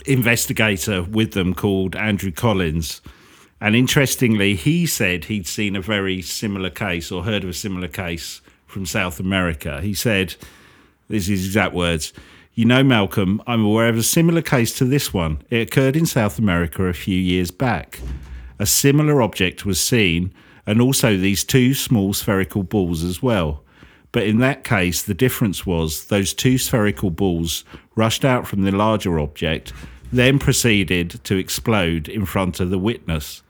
investigator 0.06 1.04
with 1.04 1.32
them 1.32 1.54
called 1.54 1.96
Andrew 1.96 2.32
Collins. 2.32 3.02
And 3.62 3.76
interestingly, 3.76 4.56
he 4.56 4.86
said 4.86 5.26
he'd 5.26 5.48
seen 5.48 5.76
a 5.76 5.82
very 5.82 6.22
similar 6.22 6.70
case 6.70 7.12
or 7.12 7.24
heard 7.24 7.44
of 7.44 7.50
a 7.50 7.54
similar 7.54 7.88
case 7.88 8.42
from 8.66 8.86
South 8.86 9.20
America. 9.20 9.80
He 9.82 9.94
said, 9.94 10.36
this 11.08 11.30
is 11.30 11.46
exact 11.46 11.74
words, 11.74 12.12
you 12.56 12.66
know, 12.66 12.84
Malcolm, 12.84 13.42
I'm 13.48 13.66
aware 13.66 13.90
of 13.90 13.98
a 13.98 14.04
similar 14.04 14.42
case 14.42 14.78
to 14.78 14.86
this 14.86 15.12
one. 15.12 15.42
It 15.50 15.68
occurred 15.68 15.96
in 15.96 16.06
South 16.06 16.38
America 16.38 16.84
a 16.86 16.94
few 16.94 17.18
years 17.18 17.50
back. 17.50 18.00
A 18.60 18.68
similar 18.68 19.24
object 19.24 19.66
was 19.66 19.82
seen, 19.82 20.32
and 20.68 20.80
also 20.80 21.18
these 21.18 21.44
two 21.44 21.74
small 21.74 22.14
spherical 22.14 22.62
balls 22.62 23.04
as 23.04 23.24
well. 23.24 23.63
But 24.14 24.24
in 24.24 24.38
that 24.40 24.64
case, 24.64 25.02
the 25.02 25.14
difference 25.14 25.66
was 25.66 26.06
those 26.06 26.34
two 26.34 26.58
spherical 26.58 27.10
balls 27.10 27.66
rushed 27.96 28.24
out 28.24 28.48
from 28.48 28.62
the 28.62 28.72
larger 28.72 29.20
object, 29.20 29.74
then 30.12 30.40
proceeded 30.40 31.20
to 31.26 31.36
explode 31.36 32.08
in 32.08 32.26
front 32.26 32.62
of 32.62 32.70
the 32.70 32.78
witness. 32.78 33.42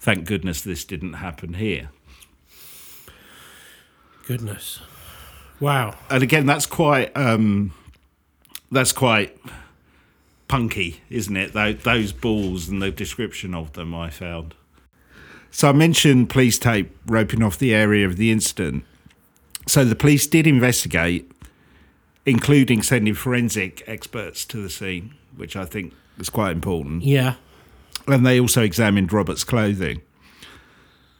Thank 0.00 0.26
goodness 0.26 0.60
this 0.60 0.84
didn't 0.84 1.14
happen 1.14 1.54
here. 1.54 1.88
goodness. 4.26 4.80
Wow. 5.60 5.96
And 6.10 6.22
again, 6.22 6.44
that's 6.46 6.66
quite 6.66 7.16
um, 7.16 7.72
that's 8.70 8.92
quite 8.92 9.36
punky, 10.48 11.00
isn't 11.10 11.36
it? 11.36 11.52
Those, 11.52 11.78
those 11.82 12.12
balls 12.12 12.68
and 12.68 12.82
the 12.82 12.90
description 12.90 13.54
of 13.54 13.72
them, 13.72 13.94
I 13.94 14.10
found. 14.10 14.54
So 15.50 15.68
I 15.70 15.72
mentioned 15.72 16.28
police 16.28 16.58
tape 16.58 16.94
roping 17.06 17.42
off 17.42 17.58
the 17.58 17.74
area 17.74 18.06
of 18.06 18.16
the 18.16 18.30
incident. 18.30 18.84
So 19.68 19.84
the 19.84 19.94
police 19.94 20.26
did 20.26 20.46
investigate. 20.48 21.30
including 22.28 22.82
sending 22.82 23.14
forensic 23.14 23.82
experts 23.86 24.44
to 24.44 24.58
the 24.58 24.68
scene, 24.68 25.14
which 25.34 25.56
I 25.56 25.64
think 25.64 25.94
is 26.18 26.28
quite 26.28 26.52
important. 26.52 27.02
Yeah. 27.02 27.36
And 28.06 28.24
they 28.24 28.38
also 28.38 28.62
examined 28.62 29.12
Robert's 29.12 29.44
clothing. 29.44 30.02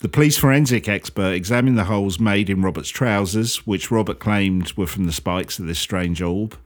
The 0.01 0.09
police 0.09 0.37
forensic 0.37 0.87
expert 0.87 1.33
examined 1.33 1.79
the 1.79 1.85
holes 1.85 2.21
made 2.21 2.51
in 2.51 2.63
Robert's 2.63 2.91
trousers, 2.91 3.67
which 3.67 3.91
Robert 3.91 4.21
claimed 4.21 4.73
were 4.75 4.87
from 4.87 5.05
the 5.05 5.13
spikes 5.13 5.59
of 5.59 5.67
this 5.67 5.79
strange 5.79 6.21
orb. 6.21 6.57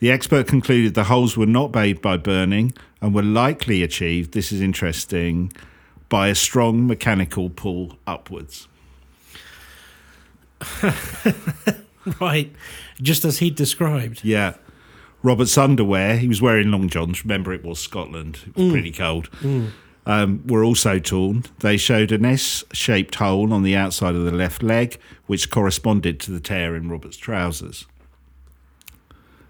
The 0.00 0.10
expert 0.10 0.48
concluded 0.48 0.94
the 0.94 1.04
holes 1.04 1.36
were 1.36 1.46
not 1.46 1.72
made 1.74 2.02
by 2.02 2.16
burning 2.16 2.74
and 3.00 3.14
were 3.14 3.22
likely 3.22 3.82
achieved, 3.82 4.32
this 4.32 4.50
is 4.52 4.60
interesting, 4.60 5.52
by 6.08 6.28
a 6.28 6.34
strong 6.34 6.86
mechanical 6.86 7.48
pull 7.50 7.96
upwards. 8.06 8.68
Right. 12.20 12.52
Just 13.00 13.24
as 13.24 13.38
he 13.38 13.50
described. 13.50 14.24
Yeah. 14.24 14.54
Robert's 15.22 15.56
underwear, 15.56 16.18
he 16.18 16.28
was 16.28 16.42
wearing 16.42 16.70
long 16.70 16.88
johns. 16.88 17.24
Remember, 17.24 17.52
it 17.52 17.64
was 17.64 17.78
Scotland. 17.78 18.40
It 18.46 18.56
was 18.56 18.72
pretty 18.72 18.92
cold. 18.92 19.30
Um, 20.06 20.46
were 20.46 20.62
also 20.62 20.98
torn. 20.98 21.44
They 21.60 21.78
showed 21.78 22.12
an 22.12 22.26
S 22.26 22.62
shaped 22.72 23.14
hole 23.14 23.54
on 23.54 23.62
the 23.62 23.74
outside 23.74 24.14
of 24.14 24.24
the 24.26 24.32
left 24.32 24.62
leg, 24.62 24.98
which 25.26 25.50
corresponded 25.50 26.20
to 26.20 26.30
the 26.30 26.40
tear 26.40 26.76
in 26.76 26.90
Robert's 26.90 27.16
trousers. 27.16 27.86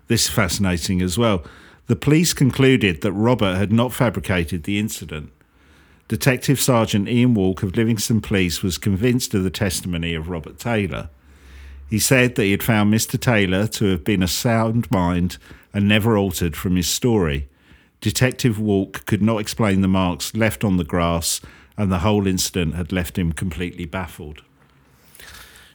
This 0.06 0.26
is 0.26 0.30
fascinating 0.30 1.02
as 1.02 1.18
well. 1.18 1.42
The 1.88 1.96
police 1.96 2.32
concluded 2.32 3.00
that 3.00 3.12
Robert 3.12 3.56
had 3.56 3.72
not 3.72 3.92
fabricated 3.92 4.62
the 4.62 4.78
incident. 4.78 5.32
Detective 6.14 6.60
Sergeant 6.60 7.08
Ian 7.08 7.34
Wark 7.34 7.64
of 7.64 7.76
Livingston 7.76 8.20
Police 8.20 8.62
was 8.62 8.78
convinced 8.78 9.34
of 9.34 9.42
the 9.42 9.50
testimony 9.50 10.14
of 10.14 10.28
Robert 10.28 10.60
Taylor. 10.60 11.10
He 11.90 11.98
said 11.98 12.36
that 12.36 12.44
he 12.44 12.52
had 12.52 12.62
found 12.62 12.94
Mr. 12.94 13.18
Taylor 13.18 13.66
to 13.66 13.86
have 13.86 14.04
been 14.04 14.22
a 14.22 14.28
sound 14.28 14.88
mind 14.92 15.38
and 15.72 15.88
never 15.88 16.16
altered 16.16 16.54
from 16.54 16.76
his 16.76 16.88
story. 16.88 17.48
Detective 18.00 18.60
Wark 18.60 19.06
could 19.06 19.22
not 19.22 19.38
explain 19.38 19.80
the 19.80 19.88
marks 19.88 20.36
left 20.36 20.62
on 20.62 20.76
the 20.76 20.84
grass, 20.84 21.40
and 21.76 21.90
the 21.90 21.98
whole 21.98 22.28
incident 22.28 22.76
had 22.76 22.92
left 22.92 23.18
him 23.18 23.32
completely 23.32 23.84
baffled. 23.84 24.42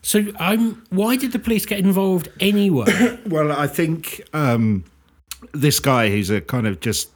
So, 0.02 0.24
um, 0.40 0.82
why 0.90 1.18
did 1.18 1.34
the 1.34 1.40
police 1.40 1.66
get 1.66 1.80
involved 1.80 2.30
anyway? 2.40 3.20
Well, 3.26 3.52
I 3.52 3.68
think 3.68 4.22
um, 4.32 4.86
this 5.52 5.82
guy, 5.82 6.10
who's 6.10 6.30
a 6.30 6.40
kind 6.40 6.66
of 6.66 6.80
just 6.80 7.10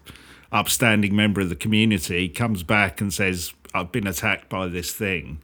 upstanding 0.54 1.16
member 1.16 1.42
of 1.42 1.50
the 1.50 1.56
community, 1.56 2.30
comes 2.30 2.64
back 2.64 3.02
and 3.02 3.14
says, 3.14 3.54
I've 3.74 3.92
been 3.92 4.08
attacked 4.08 4.50
by 4.50 4.68
this 4.68 4.94
thing, 4.94 5.42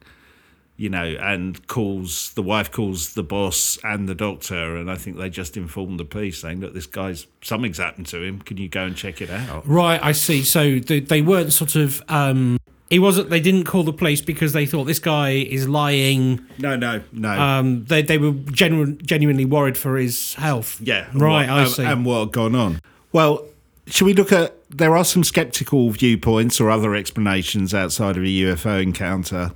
you 0.77 0.89
know, 0.89 1.03
and 1.03 1.65
calls 1.67 2.31
the 2.33 2.43
wife 2.43 2.71
calls 2.71 3.13
the 3.15 3.23
boss 3.23 3.77
and 3.83 4.07
the 4.07 4.15
doctor. 4.15 4.77
And 4.77 4.89
I 4.89 4.95
think 4.95 5.17
they 5.17 5.29
just 5.29 5.57
informed 5.57 5.99
the 5.99 6.05
police 6.05 6.39
saying, 6.39 6.61
Look, 6.61 6.73
this 6.73 6.85
guy's 6.85 7.25
something's 7.41 7.79
happened 7.79 8.07
to 8.07 8.21
him. 8.23 8.39
Can 8.39 8.57
you 8.57 8.69
go 8.69 8.85
and 8.85 8.95
check 8.95 9.19
it 9.21 9.29
out? 9.29 9.67
right, 9.67 9.99
I 10.01 10.11
see. 10.13 10.43
So 10.43 10.79
they, 10.79 10.99
they 10.99 11.21
weren't 11.21 11.51
sort 11.51 11.75
of. 11.75 12.01
Um, 12.07 12.59
he 12.89 12.97
wasn't. 12.97 13.29
They 13.29 13.39
didn't 13.41 13.65
call 13.65 13.83
the 13.83 13.93
police 13.93 14.21
because 14.21 14.53
they 14.53 14.65
thought 14.65 14.85
this 14.85 14.99
guy 14.99 15.31
is 15.31 15.67
lying. 15.67 16.45
No, 16.57 16.75
no, 16.75 17.01
no. 17.11 17.29
Um, 17.29 17.85
they 17.85 18.01
they 18.01 18.17
were 18.17 18.31
genu- 18.31 18.95
genuinely 18.97 19.45
worried 19.45 19.77
for 19.77 19.97
his 19.97 20.35
health. 20.35 20.79
Yeah. 20.81 21.07
Right. 21.13 21.47
what- 21.47 21.49
I 21.49 21.61
and- 21.63 21.69
see. 21.71 21.83
And 21.83 22.05
what 22.05 22.19
had 22.19 22.31
gone 22.31 22.55
on. 22.55 22.79
Well, 23.11 23.45
should 23.87 24.05
we 24.05 24.13
look 24.13 24.31
at. 24.31 24.55
There 24.69 24.95
are 24.95 25.03
some 25.03 25.23
skeptical 25.23 25.89
viewpoints 25.89 26.61
or 26.61 26.69
other 26.69 26.95
explanations 26.95 27.73
outside 27.73 28.17
of 28.17 28.23
a 28.23 28.27
UFO 28.27 28.81
encounter. 28.81 29.53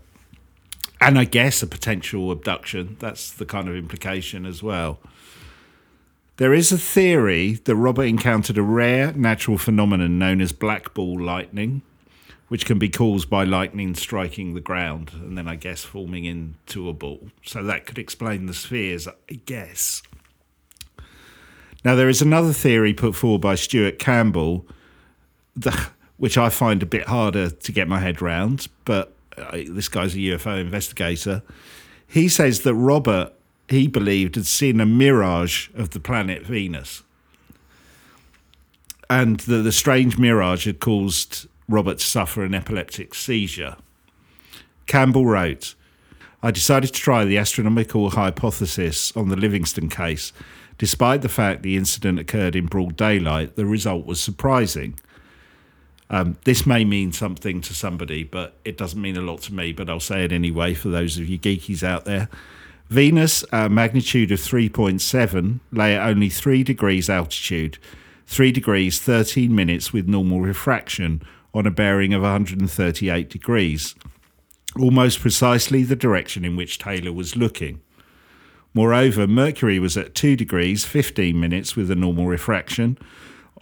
And 0.99 1.19
I 1.19 1.25
guess 1.25 1.61
a 1.61 1.67
potential 1.67 2.31
abduction. 2.31 2.97
That's 2.99 3.31
the 3.31 3.45
kind 3.45 3.69
of 3.69 3.75
implication 3.75 4.45
as 4.45 4.63
well. 4.63 4.99
There 6.37 6.53
is 6.53 6.71
a 6.71 6.79
theory 6.79 7.53
that 7.65 7.75
Robert 7.75 8.05
encountered 8.05 8.57
a 8.57 8.63
rare 8.63 9.13
natural 9.13 9.59
phenomenon 9.59 10.17
known 10.17 10.41
as 10.41 10.51
black 10.51 10.95
ball 10.95 11.21
lightning, 11.21 11.83
which 12.47 12.65
can 12.65 12.79
be 12.79 12.89
caused 12.89 13.29
by 13.29 13.43
lightning 13.43 13.93
striking 13.93 14.55
the 14.55 14.61
ground 14.61 15.11
and 15.13 15.37
then, 15.37 15.47
I 15.47 15.57
guess, 15.57 15.83
forming 15.83 16.25
into 16.25 16.89
a 16.89 16.93
ball. 16.93 17.29
So 17.45 17.61
that 17.63 17.85
could 17.85 17.99
explain 17.99 18.47
the 18.47 18.53
spheres, 18.55 19.07
I 19.07 19.33
guess. 19.45 20.01
Now, 21.85 21.93
there 21.93 22.09
is 22.09 22.21
another 22.21 22.53
theory 22.53 22.95
put 22.95 23.13
forward 23.13 23.41
by 23.41 23.53
Steuart 23.53 23.99
Campbell, 23.99 24.65
the, 25.55 25.89
which 26.17 26.37
I 26.37 26.49
find 26.49 26.81
a 26.83 26.85
bit 26.85 27.07
harder 27.07 27.49
to 27.49 27.71
get 27.71 27.87
my 27.87 27.99
head 27.99 28.21
round, 28.21 28.67
but 28.85 29.13
uh, 29.37 29.59
this 29.69 29.89
guy's 29.89 30.15
a 30.15 30.19
UFO 30.19 30.59
investigator. 30.59 31.41
He 32.07 32.29
says 32.29 32.61
that 32.61 32.75
Robert, 32.75 33.33
he 33.67 33.87
believed, 33.87 34.35
had 34.35 34.45
seen 34.45 34.79
a 34.79 34.85
mirage 34.85 35.69
of 35.73 35.91
the 35.91 35.99
planet 35.99 36.45
Venus. 36.45 37.03
And 39.09 39.39
that 39.41 39.63
the 39.63 39.71
strange 39.71 40.17
mirage 40.17 40.65
had 40.65 40.79
caused 40.79 41.47
Robert 41.67 41.99
to 41.99 42.05
suffer 42.05 42.43
an 42.43 42.53
epileptic 42.53 43.13
seizure. 43.13 43.75
Campbell 44.85 45.25
wrote, 45.25 45.75
I 46.41 46.51
decided 46.51 46.93
to 46.93 46.99
try 46.99 47.23
the 47.23 47.37
astronomical 47.37 48.11
hypothesis 48.11 49.15
on 49.15 49.29
the 49.29 49.35
Livingston 49.35 49.87
case. 49.87 50.33
Despite 50.77 51.21
the 51.21 51.29
fact 51.29 51.63
the 51.63 51.77
incident 51.77 52.19
occurred 52.19 52.55
in 52.55 52.65
broad 52.65 52.97
daylight, 52.97 53.55
the 53.55 53.65
result 53.65 54.05
was 54.05 54.19
surprising. 54.19 54.99
Um, 56.09 56.37
this 56.43 56.65
may 56.65 56.85
mean 56.85 57.11
something 57.11 57.61
to 57.61 57.73
somebody, 57.73 58.23
but 58.23 58.55
it 58.65 58.77
doesn't 58.77 59.01
mean 59.01 59.17
a 59.17 59.21
lot 59.21 59.41
to 59.43 59.53
me, 59.53 59.71
but 59.71 59.89
I'll 59.89 59.99
say 59.99 60.23
it 60.25 60.31
anyway 60.31 60.73
for 60.73 60.89
those 60.89 61.17
of 61.17 61.27
you 61.27 61.39
geekies 61.39 61.83
out 61.83 62.05
there. 62.05 62.29
Venus, 62.89 63.43
a 63.51 63.69
magnitude 63.69 64.31
of 64.31 64.39
3.7, 64.39 65.59
lay 65.71 65.95
at 65.95 66.07
only 66.07 66.29
3 66.29 66.63
degrees 66.63 67.09
altitude, 67.09 67.77
3 68.27 68.51
degrees 68.51 68.99
13 68.99 69.55
minutes 69.55 69.91
with 69.91 70.07
normal 70.07 70.41
refraction 70.41 71.21
on 71.53 71.65
a 71.65 71.71
bearing 71.71 72.13
of 72.13 72.21
138 72.21 73.29
degrees 73.29 73.95
almost 74.79 75.19
precisely 75.19 75.83
the 75.83 75.95
direction 75.95 76.43
in 76.43 76.55
which 76.55 76.79
Taylor 76.79 77.13
was 77.13 77.35
looking. 77.35 77.81
Moreover, 78.73 79.27
Mercury 79.27 79.77
was 79.77 79.97
at 79.97 80.15
2 80.15 80.35
degrees 80.35 80.83
15 80.85 81.39
minutes 81.39 81.75
with 81.75 81.91
a 81.91 81.95
normal 81.95 82.25
refraction 82.25 82.97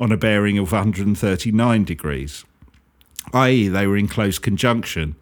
on 0.02 0.12
a 0.12 0.18
bearing 0.18 0.58
of 0.58 0.72
139 0.72 1.84
degrees, 1.84 2.44
i.e., 3.34 3.68
they 3.68 3.86
were 3.86 3.96
in 3.96 4.08
close 4.08 4.40
conjunction. 4.40 5.16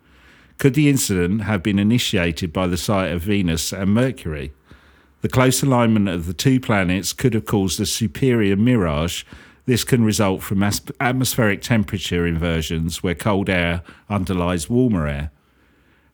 Could 0.58 0.74
the 0.74 0.88
incident 0.88 1.42
have 1.42 1.62
been 1.62 1.78
initiated 1.78 2.54
by 2.54 2.66
the 2.68 2.78
sight 2.78 3.12
of 3.12 3.22
Venus 3.22 3.74
and 3.74 3.94
Mercury? 3.94 4.54
The 5.20 5.28
close 5.28 5.62
alignment 5.62 6.08
of 6.08 6.28
the 6.28 6.34
two 6.34 6.62
planets 6.62 7.12
could 7.12 7.34
have 7.34 7.46
caused 7.46 7.82
a 7.82 7.86
superior 7.86 8.56
mirage. 8.56 9.26
This 9.66 9.84
can 9.84 10.06
result 10.06 10.42
from 10.42 10.64
atmospheric 10.64 11.62
temperature 11.62 12.26
inversions 12.26 13.04
where 13.04 13.16
cold 13.16 13.50
air 13.50 13.84
underlies 14.10 14.70
warmer 14.70 15.08
air. 15.08 15.32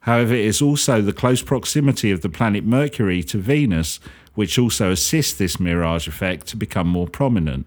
However, 0.02 0.34
it 0.34 0.46
is 0.46 0.60
also 0.60 1.02
the 1.02 1.14
close 1.14 1.44
proximity 1.44 2.10
of 2.10 2.22
the 2.22 2.30
planet 2.30 2.66
Mercury 2.66 3.22
to 3.24 3.38
Venus 3.38 4.00
which 4.34 4.58
also 4.58 4.92
assists 4.92 5.34
this 5.34 5.60
mirage 5.60 6.08
effect 6.08 6.48
to 6.48 6.58
become 6.58 6.88
more 6.88 7.08
prominent. 7.08 7.66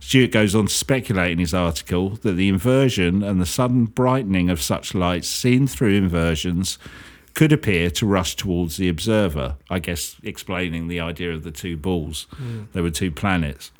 Steuart 0.00 0.32
goes 0.32 0.54
on 0.54 0.66
to 0.66 0.72
speculate 0.72 1.32
in 1.32 1.38
his 1.38 1.54
article 1.54 2.10
that 2.22 2.32
the 2.32 2.48
inversion 2.48 3.22
and 3.22 3.40
the 3.40 3.46
sudden 3.46 3.84
brightening 3.84 4.48
of 4.48 4.62
such 4.62 4.94
lights 4.94 5.28
seen 5.28 5.66
through 5.66 5.94
inversions 5.94 6.78
could 7.34 7.52
appear 7.52 7.90
to 7.90 8.06
rush 8.06 8.34
towards 8.34 8.76
the 8.76 8.88
observer, 8.88 9.56
I 9.68 9.78
guess 9.78 10.16
explaining 10.22 10.88
the 10.88 11.00
idea 11.00 11.32
of 11.32 11.44
the 11.44 11.52
two 11.52 11.76
balls. 11.76 12.26
Hmm. 12.32 12.64
There 12.72 12.82
were 12.82 12.90
two 12.90 13.12
planets. 13.12 13.70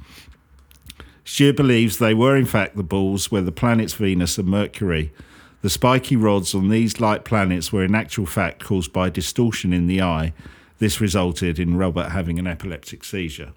Steuart 1.24 1.56
believes 1.56 1.98
they 1.98 2.14
were 2.14 2.36
in 2.36 2.46
fact 2.46 2.76
the 2.76 2.82
balls 2.82 3.30
where 3.30 3.42
the 3.42 3.52
planets 3.52 3.94
Venus 3.94 4.38
and 4.38 4.48
Mercury. 4.48 5.12
The 5.62 5.70
spiky 5.70 6.16
rods 6.16 6.54
on 6.54 6.68
these 6.68 7.00
light 7.00 7.24
planets 7.24 7.72
were 7.72 7.84
in 7.84 7.94
actual 7.94 8.26
fact 8.26 8.64
caused 8.64 8.92
by 8.92 9.10
distortion 9.10 9.72
in 9.72 9.86
the 9.86 10.02
eye. 10.02 10.32
This 10.78 11.00
resulted 11.00 11.58
in 11.58 11.76
Robert 11.76 12.10
having 12.10 12.38
an 12.38 12.46
epileptic 12.46 13.04
seizure. 13.04 13.52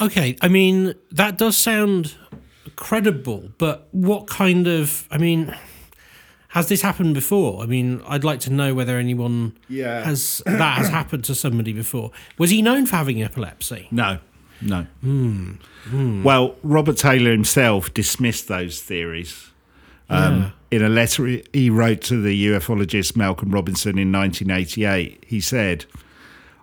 Okay, 0.00 0.36
I 0.40 0.48
mean 0.48 0.94
that 1.12 1.38
does 1.38 1.56
sound 1.56 2.14
credible, 2.76 3.50
but 3.58 3.88
what 3.92 4.26
kind 4.26 4.66
of? 4.66 5.06
I 5.10 5.18
mean, 5.18 5.54
has 6.48 6.68
this 6.68 6.82
happened 6.82 7.14
before? 7.14 7.62
I 7.62 7.66
mean, 7.66 8.02
I'd 8.06 8.24
like 8.24 8.40
to 8.40 8.50
know 8.52 8.74
whether 8.74 8.98
anyone 8.98 9.56
Yeah. 9.68 10.04
has 10.04 10.42
that 10.46 10.78
has 10.78 10.88
happened 10.98 11.24
to 11.24 11.34
somebody 11.34 11.72
before. 11.72 12.10
Was 12.38 12.50
he 12.50 12.62
known 12.62 12.86
for 12.86 12.96
having 12.96 13.22
epilepsy? 13.22 13.88
No, 13.90 14.18
no. 14.60 14.86
Well, 16.22 16.56
Robert 16.62 16.96
Taylor 16.96 17.30
himself 17.30 17.92
dismissed 17.94 18.48
those 18.48 18.80
theories. 18.80 19.50
Um, 20.10 20.52
In 20.70 20.82
a 20.82 20.88
letter 20.88 21.26
he- 21.26 21.44
he 21.52 21.70
wrote 21.70 22.00
to 22.02 22.20
the 22.20 22.46
ufologist 22.48 23.16
Malcolm 23.16 23.50
Robinson 23.50 23.98
in 23.98 24.10
1988, 24.12 25.24
he 25.26 25.40
said, 25.40 25.86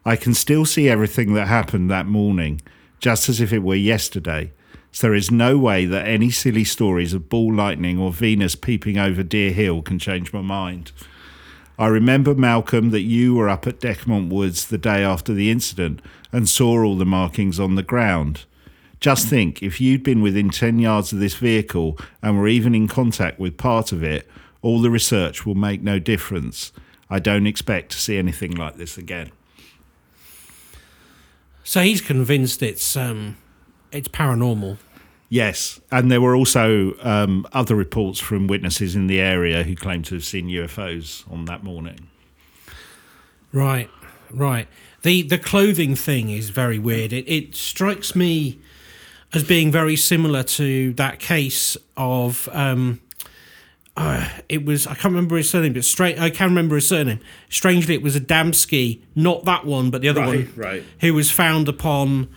I 0.05 0.15
can 0.15 0.33
still 0.33 0.65
see 0.65 0.89
everything 0.89 1.33
that 1.35 1.47
happened 1.47 1.89
that 1.91 2.05
morning, 2.07 2.61
just 3.01 3.27
as 3.27 3.41
if 3.41 3.51
it 3.51 3.63
were 3.63 3.75
yesterday. 3.75 4.53
So 4.93 5.07
there 5.07 5.15
is 5.15 5.31
no 5.31 5.57
way 5.57 5.85
that 5.85 6.07
any 6.07 6.29
silly 6.29 6.63
stories 6.63 7.13
of 7.13 7.29
ball 7.29 7.53
lightning 7.53 7.99
or 7.99 8.11
Venus 8.11 8.55
peeping 8.55 8.97
over 8.97 9.23
Deer 9.23 9.51
Hill 9.51 9.81
can 9.81 9.99
change 9.99 10.31
my 10.31 10.41
mind. 10.41 10.91
I 11.79 11.87
remember, 11.87 12.35
Malcolm, 12.35 12.91
that 12.91 13.01
you 13.01 13.33
were 13.33 13.49
up 13.49 13.65
at 13.65 13.79
Dechmont 13.79 14.29
Woods 14.29 14.67
the 14.67 14.77
day 14.77 15.03
after 15.03 15.33
the 15.33 15.49
incident 15.49 16.01
and 16.31 16.47
saw 16.47 16.83
all 16.83 16.97
the 16.97 17.05
markings 17.05 17.59
on 17.59 17.75
the 17.75 17.83
ground. 17.83 18.45
Just 18.99 19.27
think, 19.27 19.63
if 19.63 19.81
you'd 19.81 20.03
been 20.03 20.21
within 20.21 20.51
10 20.51 20.77
yards 20.77 21.11
of 21.11 21.19
this 21.19 21.33
vehicle 21.33 21.97
and 22.21 22.37
were 22.37 22.47
even 22.47 22.75
in 22.75 22.87
contact 22.87 23.39
with 23.39 23.57
part 23.57 23.91
of 23.91 24.03
it, 24.03 24.27
all 24.61 24.79
the 24.79 24.91
research 24.91 25.43
will 25.43 25.55
make 25.55 25.81
no 25.81 25.97
difference. 25.97 26.71
I 27.09 27.17
don't 27.17 27.47
expect 27.47 27.93
to 27.93 27.99
see 27.99 28.17
anything 28.17 28.51
like 28.51 28.75
this 28.75 28.97
again. 28.97 29.31
So 31.63 31.81
he's 31.81 32.01
convinced 32.01 32.63
it's 32.63 32.95
um, 32.95 33.37
it's 33.91 34.07
paranormal. 34.07 34.77
Yes, 35.29 35.79
and 35.91 36.11
there 36.11 36.19
were 36.19 36.35
also 36.35 36.93
um, 37.01 37.47
other 37.53 37.75
reports 37.75 38.19
from 38.19 38.47
witnesses 38.47 38.95
in 38.95 39.07
the 39.07 39.21
area 39.21 39.63
who 39.63 39.75
claimed 39.75 40.05
to 40.05 40.15
have 40.15 40.25
seen 40.25 40.47
UFOs 40.47 41.31
on 41.31 41.45
that 41.45 41.63
morning. 41.63 42.09
Right, 43.53 43.89
right. 44.29 44.67
The 45.03 45.21
the 45.21 45.37
clothing 45.37 45.95
thing 45.95 46.29
is 46.29 46.49
very 46.49 46.79
weird. 46.79 47.13
It 47.13 47.25
it 47.31 47.55
strikes 47.55 48.15
me 48.15 48.59
as 49.33 49.43
being 49.43 49.71
very 49.71 49.95
similar 49.95 50.43
to 50.43 50.93
that 50.93 51.19
case 51.19 51.77
of 51.95 52.49
um, 52.51 52.99
uh, 53.97 54.27
it 54.49 54.65
was 54.65 54.87
I 54.87 54.93
can't 54.93 55.13
remember 55.13 55.37
his 55.37 55.49
surname, 55.49 55.73
but 55.73 55.83
straight 55.83 56.19
I 56.19 56.29
can 56.29 56.49
remember 56.49 56.75
his 56.75 56.87
surname. 56.87 57.19
Strangely, 57.49 57.93
it 57.95 58.01
was 58.01 58.15
Adamski, 58.17 59.01
not 59.15 59.45
that 59.45 59.65
one, 59.65 59.89
but 59.91 60.01
the 60.01 60.09
other 60.09 60.21
Right, 60.21 60.47
one, 60.47 60.53
right. 60.55 60.83
who 61.01 61.13
was 61.13 61.29
found 61.31 61.67
upon 61.67 62.29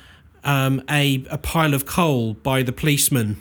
um, 0.43 0.83
a 0.91 1.25
a 1.31 1.39
pile 1.39 1.73
of 1.75 1.87
coal 1.87 2.35
by 2.35 2.63
the 2.63 2.73
policeman. 2.73 3.37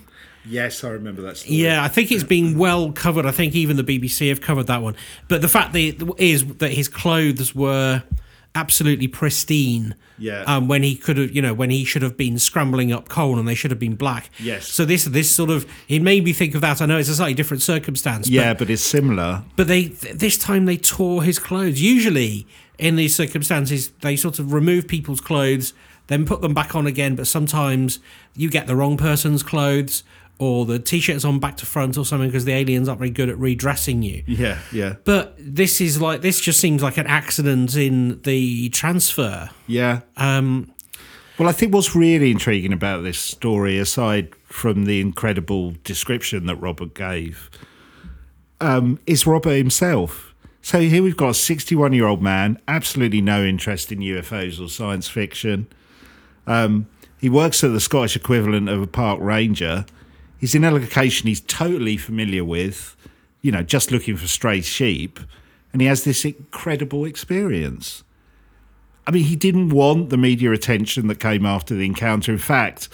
Yes, 0.46 0.84
I 0.84 0.90
remember 0.90 1.22
that 1.22 1.38
story. 1.38 1.56
Yeah, 1.56 1.82
I 1.84 1.88
think 1.88 2.12
it's 2.12 2.24
been 2.24 2.58
well 2.58 2.92
covered. 2.92 3.26
I 3.26 3.32
think 3.32 3.56
even 3.56 3.78
the 3.78 3.84
BBC 3.84 4.28
have 4.28 4.42
covered 4.42 4.68
that 4.68 4.82
one. 4.82 4.96
But 5.30 5.42
the 5.42 5.48
fact 5.48 5.72
that 5.74 6.16
is 6.18 6.46
that 6.58 6.72
his 6.72 6.90
clothes 6.90 7.56
were 7.56 8.04
absolutely 8.56 9.08
pristine. 9.08 9.96
Yeah. 10.18 10.44
Um, 10.44 10.68
when 10.68 10.84
he 10.84 10.96
could 10.96 11.18
have, 11.18 11.32
you 11.36 11.42
know, 11.42 11.54
when 11.54 11.70
he 11.72 11.84
should 11.84 12.02
have 12.04 12.16
been 12.16 12.38
scrambling 12.38 12.92
up 12.92 13.10
coal 13.10 13.40
and 13.40 13.48
they 13.48 13.56
should 13.56 13.72
have 13.72 13.80
been 13.80 13.96
black. 13.96 14.30
Yes. 14.40 14.68
So 14.68 14.86
this 14.86 15.06
this 15.06 15.32
sort 15.32 15.50
of 15.50 15.66
it 15.88 16.02
made 16.02 16.24
me 16.24 16.34
think 16.34 16.54
of 16.56 16.62
that. 16.62 16.82
I 16.82 16.86
know 16.86 16.98
it's 16.98 17.10
a 17.10 17.16
slightly 17.16 17.34
different 17.34 17.64
circumstance. 17.64 18.30
Yeah, 18.30 18.54
But, 18.54 18.60
but 18.60 18.70
it's 18.70 18.84
similar. 18.84 19.44
but 19.56 19.68
they 19.68 19.86
th- 19.86 20.16
this 20.16 20.38
time 20.38 20.66
they 20.66 20.78
tore 20.78 21.24
his 21.24 21.40
clothes. 21.40 21.82
Usually 21.82 22.46
in 22.78 22.96
these 22.96 23.16
circumstances 23.16 23.90
they 24.02 24.16
sort 24.16 24.38
of 24.40 24.54
remove 24.54 24.88
people's 24.88 25.22
clothes, 25.22 25.74
then 26.08 26.26
put 26.26 26.42
them 26.42 26.54
back 26.54 26.76
on 26.76 26.86
again. 26.86 27.16
But 27.16 27.26
sometimes 27.28 28.00
you 28.36 28.50
get 28.50 28.68
the 28.68 28.76
wrong 28.76 28.98
person's 28.98 29.42
clothes. 29.44 30.04
Or 30.40 30.66
the 30.66 30.80
t-shirt's 30.80 31.24
on 31.24 31.40
back 31.40 31.58
to 31.58 31.66
front 31.66 31.98
or 31.98 32.06
something 32.06 32.28
because 32.28 32.44
the 32.46 32.54
aliens 32.54 32.90
aren't 32.90 33.00
very 33.00 33.12
good 33.12 33.30
at 33.30 33.38
redressing 33.38 34.02
you. 34.02 34.24
Yeah, 34.28 34.60
yeah, 34.72 34.96
But 35.06 35.36
this 35.40 35.80
is 35.80 36.02
like 36.02 36.22
this 36.22 36.42
just 36.42 36.60
seems 36.60 36.82
like 36.84 36.98
an 36.98 37.08
accident 37.08 37.76
in 37.76 38.20
the 38.24 38.70
transfer. 38.70 39.52
yeah. 39.68 40.02
Um, 40.18 40.72
Well, 41.38 41.48
I 41.48 41.52
think 41.52 41.74
what's 41.74 41.96
really 41.96 42.32
intriguing 42.32 42.74
about 42.74 43.04
this 43.04 43.20
story, 43.20 43.78
aside 43.80 44.34
from 44.46 44.86
the 44.86 45.00
incredible 45.02 45.76
description 45.84 46.46
that 46.48 46.58
Robert 46.58 46.94
gave, 46.94 47.50
um, 48.60 49.00
is 49.06 49.26
Robert 49.26 49.56
himself. 49.56 50.34
So 50.62 50.80
here 50.82 51.04
we've 51.04 51.18
got 51.18 51.30
a 51.30 51.34
61 51.34 51.94
year 51.94 52.08
old 52.08 52.22
man, 52.22 52.60
absolutely 52.68 53.22
no 53.22 53.44
interest 53.44 53.92
in 53.92 54.00
UFOs 54.00 54.64
or 54.64 54.70
science 54.70 55.08
fiction. 55.08 55.68
Um, 56.48 56.88
he 57.20 57.30
works 57.30 57.64
at 57.64 57.72
the 57.72 57.80
Scottish 57.80 58.16
equivalent 58.16 58.68
of 58.70 58.82
a 58.82 58.88
park 58.88 59.20
ranger. 59.22 59.86
He's 60.44 60.54
in 60.54 60.66
a 60.66 60.72
location 60.72 61.30
he's 61.30 61.40
totally 61.40 61.96
familiar 61.96 62.44
with, 62.44 62.98
you 63.42 63.50
know, 63.50 63.64
just 63.64 63.94
looking 63.94 64.18
for 64.18 64.28
stray 64.28 64.60
sheep. 64.60 65.18
And 65.72 65.82
he 65.82 65.88
has 65.88 66.04
this 66.04 66.26
incredible 66.26 67.06
experience. 67.06 68.04
I 69.08 69.12
mean, 69.12 69.24
he 69.24 69.38
didn't 69.38 69.70
want 69.70 70.10
the 70.10 70.18
media 70.18 70.52
attention 70.52 71.08
that 71.08 71.22
came 71.22 71.46
after 71.46 71.76
the 71.76 71.86
encounter. 71.86 72.34
In 72.34 72.40
fact, 72.40 72.90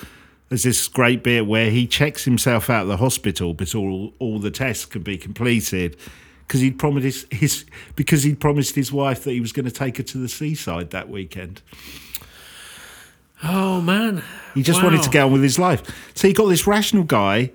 there's 0.49 0.61
this 0.61 0.87
great 0.87 1.23
bit 1.23 1.47
where 1.47 1.71
he 1.71 1.87
checks 1.87 2.23
himself 2.23 2.69
out 2.69 2.83
of 2.83 2.87
the 2.87 2.97
hospital 2.97 3.55
before 3.55 3.89
all, 3.89 4.13
all 4.19 4.37
the 4.37 4.51
tests 4.51 4.85
can 4.85 5.01
be 5.01 5.17
completed 5.17 5.97
because 6.45 6.61
he'd 6.61 6.77
promised 6.77 7.03
his, 7.03 7.27
his 7.31 7.65
because 7.95 8.21
he'd 8.21 8.39
promised 8.39 8.75
his 8.75 8.91
wife 8.91 9.23
that 9.23 9.31
he 9.31 9.41
was 9.41 9.53
going 9.53 9.65
to 9.65 9.71
take 9.71 9.97
her 9.97 10.03
to 10.03 10.19
the 10.19 10.29
seaside 10.29 10.91
that 10.91 11.09
weekend. 11.09 11.63
Oh 13.43 13.81
man, 13.81 14.23
He 14.53 14.63
just 14.63 14.79
Wow. 14.79 14.89
wanted 14.89 15.03
to 15.03 15.09
get 15.09 15.23
on 15.23 15.31
with 15.31 15.43
his 15.43 15.59
life. 15.59 15.83
So 16.15 16.27
you 16.27 16.33
got 16.33 16.47
this 16.47 16.65
rational 16.67 17.03
guy 17.03 17.51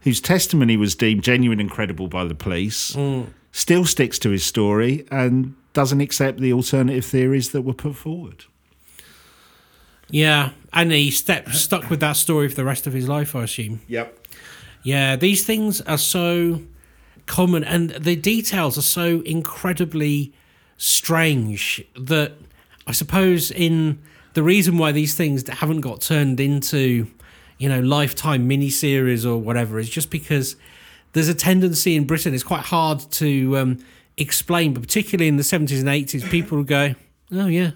whose 0.00 0.20
testimony 0.20 0.76
was 0.76 0.94
deemed 0.94 1.24
genuine 1.24 1.60
and 1.60 1.70
credible 1.70 2.08
by 2.08 2.24
the 2.24 2.34
police, 2.34 2.94
mm. 2.94 3.26
still 3.52 3.84
sticks 3.84 4.18
to 4.20 4.30
his 4.30 4.44
story 4.44 5.06
and 5.10 5.54
doesn't 5.72 6.00
accept 6.00 6.38
the 6.40 6.52
alternative 6.52 7.04
theories 7.04 7.50
that 7.50 7.62
were 7.62 7.72
put 7.74 7.96
forward. 7.96 8.44
Yeah, 10.10 10.50
and 10.72 10.92
he 10.92 11.10
stepped 11.10 11.54
stuck 11.54 11.88
with 11.90 12.00
that 12.00 12.16
story 12.16 12.48
for 12.48 12.54
the 12.54 12.64
rest 12.64 12.86
of 12.86 12.92
his 12.92 13.08
life, 13.08 13.34
I 13.34 13.44
assume. 13.44 13.80
Yep. 13.88 14.26
Yeah, 14.82 15.16
these 15.16 15.44
things 15.46 15.80
are 15.82 15.98
so 15.98 16.60
common, 17.26 17.64
and 17.64 17.90
the 17.90 18.14
details 18.16 18.76
are 18.76 18.82
so 18.82 19.22
incredibly 19.22 20.32
strange 20.76 21.82
that 21.98 22.32
I 22.86 22.92
suppose 22.92 23.50
in 23.50 23.98
the 24.34 24.42
reason 24.42 24.78
why 24.78 24.92
these 24.92 25.14
things 25.14 25.48
haven't 25.48 25.80
got 25.80 26.00
turned 26.00 26.40
into, 26.40 27.06
you 27.58 27.68
know, 27.68 27.80
lifetime 27.80 28.48
miniseries 28.48 29.24
or 29.24 29.38
whatever 29.38 29.78
is 29.78 29.88
just 29.88 30.10
because 30.10 30.56
there's 31.12 31.28
a 31.28 31.34
tendency 31.34 31.96
in 31.96 32.04
Britain. 32.04 32.34
It's 32.34 32.42
quite 32.42 32.64
hard 32.64 33.00
to 33.12 33.56
um, 33.56 33.78
explain, 34.16 34.74
but 34.74 34.82
particularly 34.82 35.28
in 35.28 35.36
the 35.36 35.44
seventies 35.44 35.80
and 35.80 35.88
eighties, 35.88 36.24
people 36.28 36.58
would 36.58 36.66
go, 36.66 36.94
"Oh 37.32 37.46
yeah, 37.46 37.70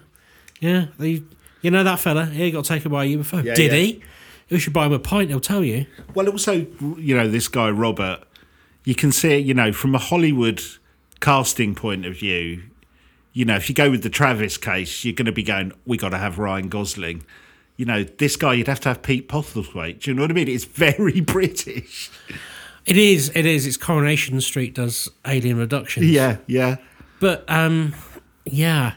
yeah, 0.59 0.87
they, 0.99 1.23
you 1.61 1.71
know 1.71 1.83
that 1.83 1.99
fella, 1.99 2.25
he 2.25 2.51
got 2.51 2.65
taken 2.65 2.91
by 2.91 3.05
a 3.05 3.17
UFO. 3.17 3.43
Yeah, 3.43 3.55
Did 3.55 3.71
yeah. 3.71 3.77
he? 3.77 4.03
You 4.49 4.59
should 4.59 4.73
buy 4.73 4.85
him 4.85 4.93
a 4.93 4.99
pint. 4.99 5.29
He'll 5.29 5.39
tell 5.39 5.63
you." 5.63 5.85
Well, 6.13 6.27
also, 6.27 6.67
you 6.97 7.15
know, 7.15 7.27
this 7.27 7.47
guy 7.47 7.69
Robert, 7.69 8.23
you 8.83 8.95
can 8.95 9.11
see 9.11 9.39
it, 9.39 9.45
you 9.45 9.53
know, 9.53 9.71
from 9.71 9.95
a 9.95 9.99
Hollywood 9.99 10.61
casting 11.21 11.73
point 11.73 12.05
of 12.05 12.17
view. 12.17 12.63
You 13.39 13.45
know, 13.45 13.55
if 13.55 13.69
you 13.69 13.73
go 13.73 13.89
with 13.89 14.03
the 14.03 14.09
Travis 14.09 14.57
case, 14.57 15.05
you're 15.05 15.13
going 15.13 15.25
to 15.27 15.31
be 15.31 15.43
going, 15.43 15.71
we 15.85 15.95
got 15.95 16.09
to 16.09 16.17
have 16.17 16.39
Ryan 16.39 16.67
Gosling. 16.67 17.23
You 17.77 17.85
know, 17.85 18.03
this 18.03 18.35
guy, 18.35 18.55
you'd 18.55 18.67
have 18.67 18.81
to 18.81 18.89
have 18.89 19.01
Pete 19.01 19.29
Postlethwaite. 19.29 20.01
Do 20.01 20.11
you 20.11 20.15
know 20.15 20.23
what 20.23 20.31
I 20.31 20.33
mean? 20.33 20.49
It's 20.49 20.65
very 20.65 21.21
British. 21.21 22.11
It 22.85 22.97
is. 22.97 23.31
It 23.33 23.45
is. 23.45 23.65
It's 23.65 23.77
Coronation 23.77 24.41
Street 24.41 24.75
does 24.75 25.07
Alien 25.25 25.57
Reductions. 25.57 26.07
Yeah, 26.07 26.39
yeah. 26.47 26.79
But 27.21 27.45
um, 27.47 27.95
yeah, 28.43 28.95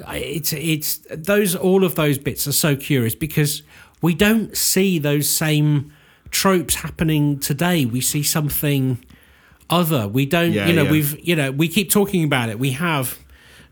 it's 0.00 0.52
it's 0.52 1.06
those 1.08 1.54
all 1.54 1.84
of 1.84 1.94
those 1.94 2.18
bits 2.18 2.48
are 2.48 2.52
so 2.52 2.74
curious 2.74 3.14
because 3.14 3.62
we 4.02 4.16
don't 4.16 4.56
see 4.56 4.98
those 4.98 5.28
same 5.28 5.92
tropes 6.32 6.74
happening 6.74 7.38
today. 7.38 7.84
We 7.84 8.00
see 8.00 8.24
something 8.24 8.98
other. 9.70 10.08
We 10.08 10.26
don't. 10.26 10.50
Yeah, 10.50 10.66
you 10.66 10.74
know, 10.74 10.82
yeah. 10.82 10.90
we've 10.90 11.20
you 11.20 11.36
know 11.36 11.52
we 11.52 11.68
keep 11.68 11.88
talking 11.88 12.24
about 12.24 12.48
it. 12.48 12.58
We 12.58 12.72
have 12.72 13.20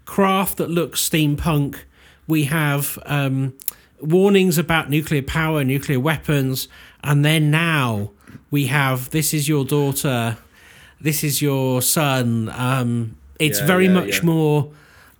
craft 0.04 0.58
that 0.58 0.70
looks 0.70 1.06
steampunk. 1.08 1.76
We 2.26 2.44
have 2.44 2.98
um, 3.06 3.54
warnings 4.00 4.58
about 4.58 4.90
nuclear 4.90 5.22
power, 5.22 5.64
nuclear 5.64 6.00
weapons, 6.00 6.68
and 7.02 7.24
then 7.24 7.50
now 7.50 8.10
we 8.50 8.66
have 8.66 9.10
this 9.10 9.34
is 9.34 9.48
your 9.48 9.64
daughter, 9.64 10.36
this 11.00 11.22
is 11.24 11.42
your 11.42 11.82
son. 11.82 12.48
Um, 12.54 13.16
it's 13.38 13.60
Yeah, 13.60 13.66
very 13.66 13.86
yeah, 13.86 13.92
much 13.92 14.18
yeah. 14.20 14.24
more. 14.26 14.70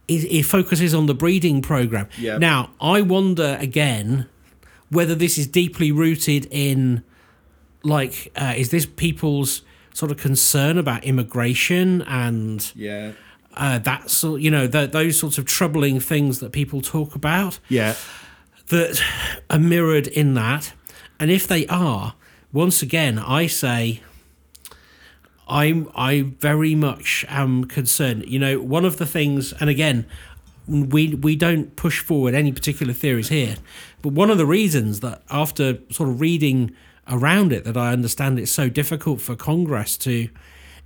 It, 0.07 0.24
it 0.30 0.43
focuses 0.45 0.95
on 0.95 1.07
the 1.07 1.14
breeding 1.14 1.62
program. 1.62 2.09
Now 2.39 2.70
I 2.80 3.01
wonder 3.01 3.57
again 3.61 4.26
whether 4.91 5.14
this 5.14 5.39
is 5.39 5.47
deeply 5.47 5.91
rooted 5.91 6.47
in, 6.51 7.03
like, 7.82 8.30
uh, 8.37 8.53
is 8.57 8.68
this 8.70 8.87
people's 8.87 9.62
sort 9.93 10.11
of 10.12 10.18
concern 10.18 10.78
about 10.78 11.05
immigration 11.05 12.03
and 12.03 12.70
Yeah. 12.76 13.12
Uh, 13.57 13.78
that 13.80 14.11
sort, 14.11 14.40
you 14.40 14.50
know, 14.50 14.66
th 14.66 14.90
those 14.90 15.18
sorts 15.18 15.38
of 15.38 15.44
troubling 15.44 16.00
things 16.00 16.38
that 16.40 16.50
people 16.52 16.80
talk 16.80 17.14
about 17.14 17.59
Yeah. 17.68 17.94
that 18.68 19.00
are 19.50 19.59
mirrored 19.59 20.07
in 20.07 20.34
that. 20.34 20.72
And 21.20 21.30
if 21.30 21.46
they 21.46 21.66
are, 21.68 22.14
once 22.52 22.82
again, 22.82 23.18
I 23.18 23.46
say, 23.46 24.00
I'm 25.48 25.88
I 25.94 26.32
very 26.40 26.74
much 26.74 27.24
am 27.28 27.64
concerned. 27.64 28.24
You 28.26 28.38
know, 28.38 28.61
one 28.61 28.84
of 28.84 28.96
the 28.96 29.07
things, 29.07 29.52
and 29.61 29.68
again, 29.68 30.07
we 30.66 31.14
we 31.14 31.36
don't 31.36 31.76
push 31.76 32.00
forward 32.00 32.34
any 32.34 32.52
particular 32.52 32.92
theories 32.94 33.28
here, 33.28 33.57
but 34.02 34.12
one 34.12 34.30
of 34.30 34.38
the 34.38 34.46
reasons 34.46 35.00
that 35.00 35.22
after 35.30 35.78
sort 35.90 36.09
of 36.09 36.20
reading 36.20 36.72
around 37.07 37.52
it, 37.52 37.64
that 37.64 37.76
I 37.76 37.92
understand 37.92 38.38
it's 38.38 38.50
so 38.50 38.68
difficult 38.70 39.20
for 39.20 39.36
Congress 39.36 39.98
to 39.98 40.28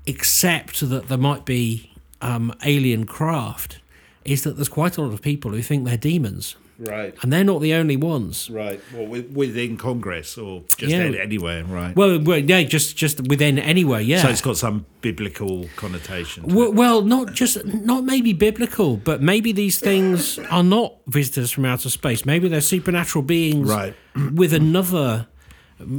accept 0.09 0.81
that 0.89 1.07
there 1.09 1.19
might 1.19 1.45
be 1.45 1.93
um, 2.21 2.53
alien 2.65 3.05
craft, 3.07 3.81
is 4.25 4.43
that 4.45 4.57
there's 4.57 4.69
quite 4.69 4.97
a 4.97 5.03
lot 5.03 5.13
of 5.13 5.23
people 5.23 5.51
who 5.53 5.63
think 5.63 5.85
they're 5.87 5.97
demons. 5.97 6.57
Right. 6.81 7.13
and 7.23 7.33
they're 7.33 7.43
not 7.43 7.61
the 7.61 7.75
only 7.75 7.97
ones. 7.97 8.49
Right. 8.49 8.81
Well, 8.95 9.03
wi- 9.07 9.27
within 9.33 9.77
Congress 9.77 10.39
or 10.39 10.63
just 10.77 10.93
Yeah. 10.93 11.11
anywhere, 11.21 11.65
right? 11.65 11.97
Well, 11.97 12.21
well, 12.21 12.39
yeah, 12.39 12.63
just 12.63 12.97
just 12.97 13.21
within 13.27 13.59
anywhere, 13.59 14.01
yeah. 14.01 14.23
so 14.23 14.29
it's 14.29 14.41
got 14.41 14.59
some 14.59 14.87
biblical 15.01 15.69
connotation. 15.75 16.45
Well, 16.55 16.73
well, 16.73 17.03
not 17.03 17.35
just 17.35 17.65
not 17.65 18.05
maybe 18.05 18.33
biblical, 18.33 18.97
but 18.97 19.21
maybe 19.21 19.51
these 19.51 19.81
things 19.81 20.39
are 20.53 20.63
not 20.63 20.95
visitors 21.09 21.51
from 21.51 21.65
outer 21.65 21.91
space. 21.91 22.25
Maybe 22.25 22.47
they're 22.47 22.61
supernatural 22.61 23.25
beings 23.25 23.69
Right. 23.69 23.97
with 24.33 24.53
another, 24.53 25.27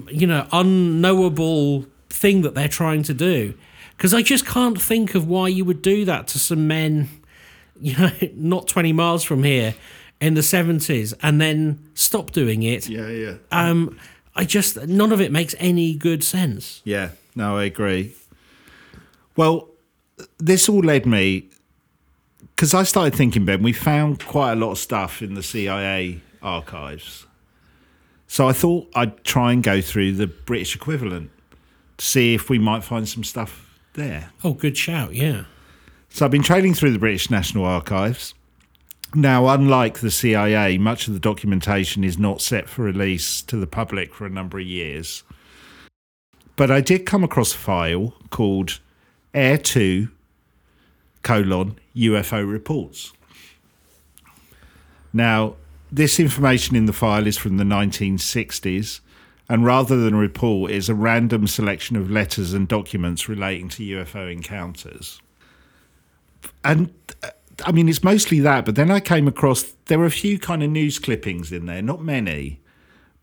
you 0.10 0.28
know, 0.28 0.48
unknowable 0.54 1.86
thing 2.10 2.42
that 2.44 2.56
they're 2.56 2.68
trying 2.70 3.04
to 3.04 3.14
do. 3.14 3.54
Because 4.00 4.14
I 4.14 4.22
just 4.22 4.46
can't 4.46 4.82
think 4.82 5.14
of 5.14 5.28
why 5.28 5.50
you 5.50 5.66
would 5.66 5.82
do 5.82 6.06
that 6.06 6.26
to 6.30 6.40
some 6.40 6.70
men, 6.70 7.10
you 7.82 7.98
know, 7.98 8.10
not 8.34 8.66
twenty 8.66 8.94
miles 8.94 9.26
from 9.26 9.44
here 9.44 9.76
in 10.22 10.36
the 10.36 10.42
seventies, 10.42 11.12
and 11.22 11.42
then 11.42 11.86
stop 11.96 12.32
doing 12.32 12.64
it. 12.64 12.88
Yeah, 12.88 13.10
yeah. 13.10 13.34
Um, 13.52 14.00
I 14.38 14.46
just 14.46 14.88
none 14.88 15.12
of 15.12 15.20
it 15.20 15.34
makes 15.34 15.54
any 15.60 15.96
good 15.96 16.24
sense. 16.24 16.82
Yeah, 16.86 17.10
no, 17.36 17.58
I 17.58 17.66
agree. 17.66 18.16
Well, 19.36 19.68
this 20.38 20.70
all 20.70 20.80
led 20.80 21.06
me 21.06 21.50
because 22.56 22.74
I 22.74 22.84
started 22.84 23.14
thinking, 23.16 23.44
Ben, 23.44 23.62
we 23.62 23.74
found 23.74 24.26
quite 24.26 24.54
a 24.54 24.56
lot 24.56 24.72
of 24.72 24.78
stuff 24.78 25.22
in 25.22 25.34
the 25.34 25.44
CIA 25.44 26.22
archives. 26.42 27.26
So 28.28 28.48
I 28.48 28.54
thought 28.54 28.90
I'd 28.96 29.26
try 29.26 29.52
and 29.52 29.62
go 29.62 29.82
through 29.82 30.14
the 30.14 30.28
British 30.28 30.74
equivalent 30.74 31.32
to 31.98 32.06
see 32.06 32.34
if 32.34 32.50
we 32.50 32.60
might 32.60 32.86
find 32.86 33.06
some 33.06 33.26
stuff 33.26 33.69
there. 33.94 34.32
Oh, 34.44 34.54
good 34.54 34.78
shout, 34.78 35.14
yeah. 35.14 35.46
So 36.10 36.26
I've 36.26 36.32
been 36.32 36.44
trailing 36.44 36.74
through 36.74 36.92
the 36.92 37.00
British 37.00 37.30
National 37.30 37.66
Archives. 37.66 38.34
Now, 39.16 39.48
unlike 39.48 40.00
the 40.00 40.12
CIA, 40.12 40.78
much 40.78 41.08
of 41.08 41.14
the 41.14 41.20
documentation 41.20 42.04
is 42.04 42.18
not 42.18 42.42
set 42.42 42.70
for 42.70 42.84
release 42.84 43.42
to 43.44 43.58
the 43.58 43.68
public 43.68 44.14
for 44.14 44.26
a 44.26 44.30
number 44.30 44.60
of 44.60 44.66
years. 44.66 45.24
But 46.56 46.70
I 46.70 46.82
did 46.82 47.06
come 47.06 47.24
across 47.24 47.54
a 47.54 47.58
file 47.58 48.14
called 48.30 48.80
Air 49.34 49.58
2 49.58 50.10
colon 51.24 51.80
UFO 51.96 52.50
reports. 52.50 53.14
Now, 55.12 55.56
this 55.92 56.20
information 56.20 56.76
in 56.76 56.86
the 56.86 56.94
file 56.94 57.26
is 57.26 57.38
from 57.38 57.58
the 57.58 57.64
1960s, 57.64 59.00
and 59.50 59.66
rather 59.66 59.98
than 59.98 60.14
a 60.14 60.18
report, 60.18 60.72
is 60.72 60.88
a 60.88 60.96
random 60.96 61.48
selection 61.48 61.96
of 61.96 62.10
letters 62.10 62.54
and 62.54 62.68
documents 62.68 63.28
relating 63.28 63.68
to 63.70 63.84
UFO 63.84 64.32
encounters 64.32 65.20
and 66.64 66.92
uh, 67.24 67.30
I 67.66 67.74
mean, 67.74 67.90
it's 67.90 68.04
mostly 68.04 68.40
that. 68.42 68.66
But 68.66 68.76
then 68.76 68.90
I 68.90 69.00
came 69.00 69.28
across 69.28 69.64
there 69.86 70.00
were 70.00 70.06
a 70.06 70.12
few 70.12 70.40
kind 70.40 70.64
of 70.64 70.70
news 70.70 71.00
clippings 71.00 71.52
in 71.52 71.66
there, 71.66 71.82
not 71.82 72.02
many, 72.02 72.62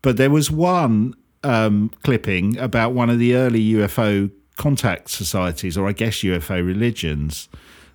but 0.01 0.17
there 0.17 0.29
was 0.29 0.51
one 0.51 1.15
um, 1.43 1.91
clipping 2.03 2.57
about 2.57 2.93
one 2.93 3.09
of 3.09 3.19
the 3.19 3.35
early 3.35 3.63
UFO 3.73 4.31
contact 4.55 5.09
societies, 5.09 5.77
or 5.77 5.87
I 5.87 5.91
guess 5.91 6.17
UFO 6.17 6.65
religions, 6.65 7.49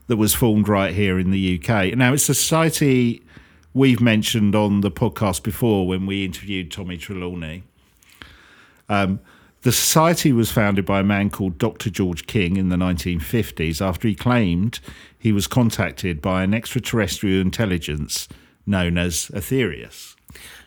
that 0.08 0.16
was 0.16 0.34
formed 0.34 0.68
right 0.68 0.92
here 0.92 1.18
in 1.18 1.30
the 1.30 1.60
UK. 1.60 1.96
Now, 1.96 2.12
it's 2.12 2.28
a 2.28 2.34
society 2.34 3.22
we've 3.72 4.00
mentioned 4.00 4.54
on 4.54 4.80
the 4.80 4.90
podcast 4.90 5.42
before 5.42 5.86
when 5.86 6.06
we 6.06 6.24
interviewed 6.24 6.70
Tommy 6.70 6.96
Trelawney. 6.96 7.62
Um, 8.88 9.20
the 9.62 9.72
society 9.72 10.32
was 10.32 10.50
founded 10.50 10.84
by 10.84 11.00
a 11.00 11.04
man 11.04 11.30
called 11.30 11.56
Dr. 11.56 11.88
George 11.88 12.26
King 12.26 12.56
in 12.56 12.68
the 12.68 12.76
1950s 12.76 13.80
after 13.80 14.08
he 14.08 14.14
claimed 14.14 14.80
he 15.16 15.30
was 15.30 15.46
contacted 15.46 16.20
by 16.20 16.42
an 16.42 16.52
extraterrestrial 16.52 17.40
intelligence 17.40 18.28
known 18.66 18.98
as 18.98 19.28
Aetherius. 19.28 20.16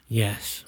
Yes. 0.07 0.63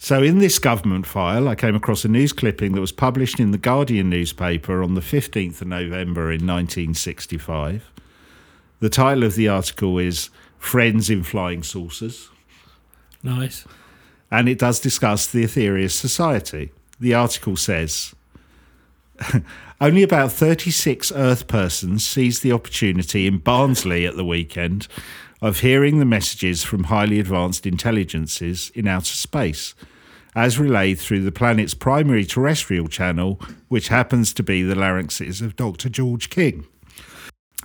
So, 0.00 0.22
in 0.22 0.38
this 0.38 0.60
government 0.60 1.06
file, 1.06 1.48
I 1.48 1.56
came 1.56 1.74
across 1.74 2.04
a 2.04 2.08
news 2.08 2.32
clipping 2.32 2.72
that 2.72 2.80
was 2.80 2.92
published 2.92 3.40
in 3.40 3.50
the 3.50 3.58
Guardian 3.58 4.08
newspaper 4.08 4.80
on 4.80 4.94
the 4.94 5.00
15th 5.00 5.60
of 5.60 5.66
November 5.66 6.30
in 6.30 6.46
1965. 6.46 7.90
The 8.78 8.88
title 8.88 9.24
of 9.24 9.34
the 9.34 9.48
article 9.48 9.98
is 9.98 10.30
Friends 10.56 11.10
in 11.10 11.24
Flying 11.24 11.64
Saucers. 11.64 12.30
Nice. 13.24 13.64
And 14.30 14.48
it 14.48 14.58
does 14.58 14.80
discuss 14.80 15.26
the 15.26 15.44
Aetherius 15.44 15.92
Society. 15.92 16.72
The 17.00 17.14
article 17.14 17.56
says 17.56 18.14
only 19.80 20.02
about 20.02 20.32
36 20.32 21.12
Earth 21.12 21.46
persons 21.46 22.06
seized 22.06 22.42
the 22.42 22.52
opportunity 22.52 23.26
in 23.26 23.38
Barnsley 23.38 24.06
at 24.06 24.16
the 24.16 24.24
weekend 24.24 24.88
of 25.40 25.60
hearing 25.60 25.98
the 25.98 26.04
messages 26.04 26.64
from 26.64 26.84
highly 26.84 27.20
advanced 27.20 27.66
intelligences 27.66 28.70
in 28.74 28.88
outer 28.88 29.14
space, 29.14 29.74
as 30.34 30.58
relayed 30.58 30.98
through 30.98 31.22
the 31.22 31.32
planet's 31.32 31.74
primary 31.74 32.24
terrestrial 32.24 32.88
channel, 32.88 33.40
which 33.68 33.88
happens 33.88 34.32
to 34.34 34.42
be 34.42 34.62
the 34.62 34.74
larynxes 34.74 35.40
of 35.40 35.56
Dr. 35.56 35.88
George 35.88 36.28
King. 36.28 36.66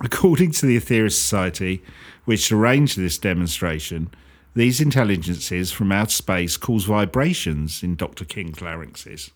According 0.01 0.51
to 0.51 0.65
the 0.65 0.77
Aetherius 0.77 1.13
Society, 1.13 1.83
which 2.25 2.51
arranged 2.51 2.97
this 2.97 3.17
demonstration, 3.17 4.09
these 4.55 4.79
intelligences 4.79 5.71
from 5.71 5.91
outer 5.91 6.11
space 6.11 6.57
cause 6.57 6.85
vibrations 6.85 7.83
in 7.83 7.95
Dr. 7.95 8.25
King's 8.25 8.57
larynxes. 8.57 9.31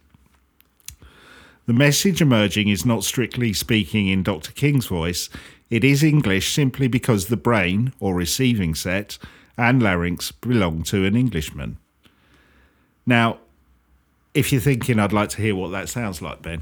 The 1.65 1.73
message 1.73 2.21
emerging 2.21 2.69
is 2.69 2.85
not 2.85 3.03
strictly 3.03 3.51
speaking 3.51 4.07
in 4.07 4.23
Dr. 4.23 4.51
King's 4.53 4.85
voice, 4.85 5.29
it 5.69 5.83
is 5.83 6.01
English 6.01 6.53
simply 6.53 6.87
because 6.87 7.27
the 7.27 7.37
brain, 7.37 7.93
or 7.99 8.15
receiving 8.15 8.73
set, 8.73 9.17
and 9.57 9.81
larynx 9.81 10.31
belong 10.31 10.83
to 10.83 11.03
an 11.03 11.15
Englishman. 11.15 11.77
Now, 13.05 13.39
if 14.33 14.51
you're 14.51 14.61
thinking 14.61 14.99
I'd 14.99 15.11
like 15.11 15.29
to 15.29 15.41
hear 15.41 15.55
what 15.55 15.71
that 15.71 15.89
sounds 15.89 16.21
like, 16.21 16.41
Ben, 16.41 16.61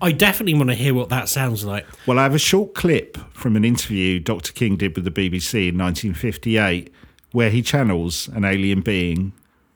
I 0.00 0.12
definitely 0.12 0.54
want 0.54 0.70
to 0.70 0.76
hear 0.76 0.94
what 0.94 1.08
that 1.08 1.28
sounds 1.28 1.64
like. 1.64 1.86
Well, 2.06 2.18
I 2.18 2.24
have 2.24 2.34
a 2.34 2.38
short 2.38 2.74
clip 2.74 3.16
from 3.32 3.56
an 3.56 3.64
interview 3.64 4.20
Dr. 4.20 4.52
King 4.52 4.76
did 4.76 4.94
with 4.94 5.04
the 5.04 5.10
BBC 5.10 5.70
in 5.70 5.78
1958 5.78 6.92
where 7.32 7.50
he 7.50 7.62
channels 7.62 8.28
an 8.28 8.44
alien 8.44 8.80
being 8.80 9.32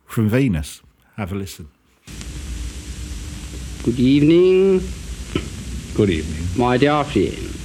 from 0.06 0.28
Venus. 0.28 0.82
Have 1.16 1.32
a 1.32 1.34
listen. 1.34 1.68
Good 3.82 3.98
evening, 3.98 4.80
Good 5.94 6.10
evening. 6.10 6.46
my 6.56 6.76
dear 6.76 7.02
friend. 7.04 7.56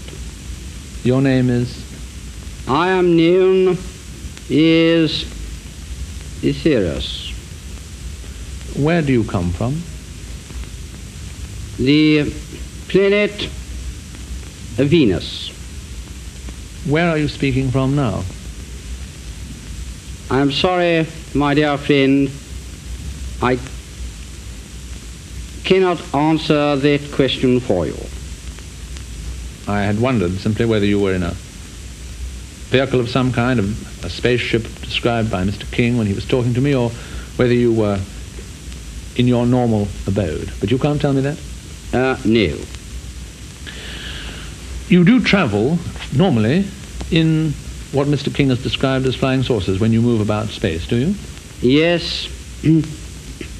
Your 1.03 1.21
name 1.21 1.49
is? 1.49 1.83
I 2.67 2.89
am 2.89 3.15
known 3.15 3.69
as 4.49 5.23
Aetherius, 6.41 7.31
Where 8.81 9.01
do 9.01 9.11
you 9.13 9.23
come 9.23 9.51
from? 9.51 9.81
the 11.77 12.23
planet 12.87 13.45
of 14.79 14.87
Venus. 14.87 15.49
Where 16.87 17.09
are 17.09 17.17
you 17.17 17.27
speaking 17.27 17.69
from 17.69 17.95
now? 17.97 18.23
I 20.29 20.39
am 20.39 20.51
sorry, 20.51 21.05
my 21.35 21.53
dear 21.53 21.77
friend, 21.77 22.31
I 23.43 23.59
cannot 25.63 26.01
answer 26.15 26.75
that 26.75 27.11
question 27.11 27.59
for 27.59 27.85
you. 27.85 27.95
I 29.67 29.81
had 29.83 29.99
wondered 29.99 30.31
simply 30.39 30.65
whether 30.65 30.85
you 30.85 30.99
were 30.99 31.13
in 31.13 31.21
a 31.21 31.35
vehicle 32.71 32.99
of 32.99 33.09
some 33.09 33.31
kind, 33.33 33.59
of 33.59 34.03
a 34.03 34.09
spaceship 34.09 34.63
described 34.81 35.29
by 35.29 35.43
Mr. 35.43 35.71
King 35.71 35.95
when 35.95 36.07
he 36.07 36.13
was 36.13 36.25
talking 36.25 36.55
to 36.55 36.61
me, 36.61 36.73
or 36.73 36.89
whether 37.37 37.53
you 37.53 37.71
were 37.71 37.99
in 39.17 39.27
your 39.27 39.45
normal 39.45 39.87
abode. 40.07 40.51
But 40.59 40.71
you 40.71 40.79
can't 40.79 40.99
tell 40.99 41.13
me 41.13 41.21
that? 41.21 41.37
Uh, 41.93 42.17
no. 42.25 42.57
You 44.87 45.03
do 45.03 45.21
travel, 45.21 45.77
normally, 46.15 46.65
in 47.11 47.53
what 47.95 48.07
Mr. 48.07 48.33
King 48.33 48.49
has 48.49 48.61
described 48.61 49.05
as 49.05 49.15
flying 49.15 49.41
saucers 49.41 49.79
when 49.79 49.93
you 49.93 50.01
move 50.01 50.19
about 50.19 50.49
space, 50.49 50.85
do 50.85 50.97
you? 50.97 51.15
Yes, 51.61 52.27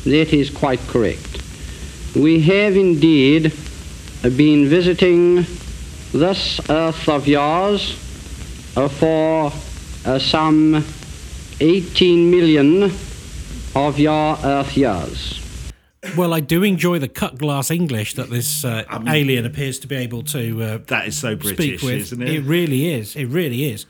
that 0.04 0.34
is 0.34 0.50
quite 0.50 0.80
correct. 0.88 1.42
We 2.16 2.42
have 2.42 2.76
indeed 2.76 3.54
been 4.22 4.68
visiting 4.68 5.46
this 6.12 6.60
earth 6.70 7.08
of 7.08 7.28
yours 7.28 7.92
uh, 8.76 8.90
for 8.90 9.54
uh, 10.06 10.20
some 10.20 10.84
18 11.62 12.30
million 12.30 12.92
of 13.74 13.98
your 14.00 14.38
earth 14.44 14.76
years. 14.76 15.42
Well, 16.16 16.34
I 16.34 16.40
do 16.40 16.64
enjoy 16.64 17.00
the 17.00 17.08
cut 17.08 17.38
glass 17.38 17.72
English 17.72 18.14
that 18.14 18.30
this 18.30 18.64
uh, 18.64 18.84
alien 19.08 19.46
appears 19.46 19.80
to 19.80 19.88
be 19.88 19.96
able 19.96 20.24
to 20.24 20.62
uh, 20.64 20.78
That 20.88 21.08
is 21.08 21.18
so 21.18 21.38
speak 21.40 21.56
British, 21.56 21.84
with. 21.84 21.94
isn't 21.94 22.22
it? 22.22 22.30
it? 22.30 22.42
really 22.42 22.94
is. 22.94 23.16
It 23.16 23.26
really 23.26 23.66
is. 23.66 23.86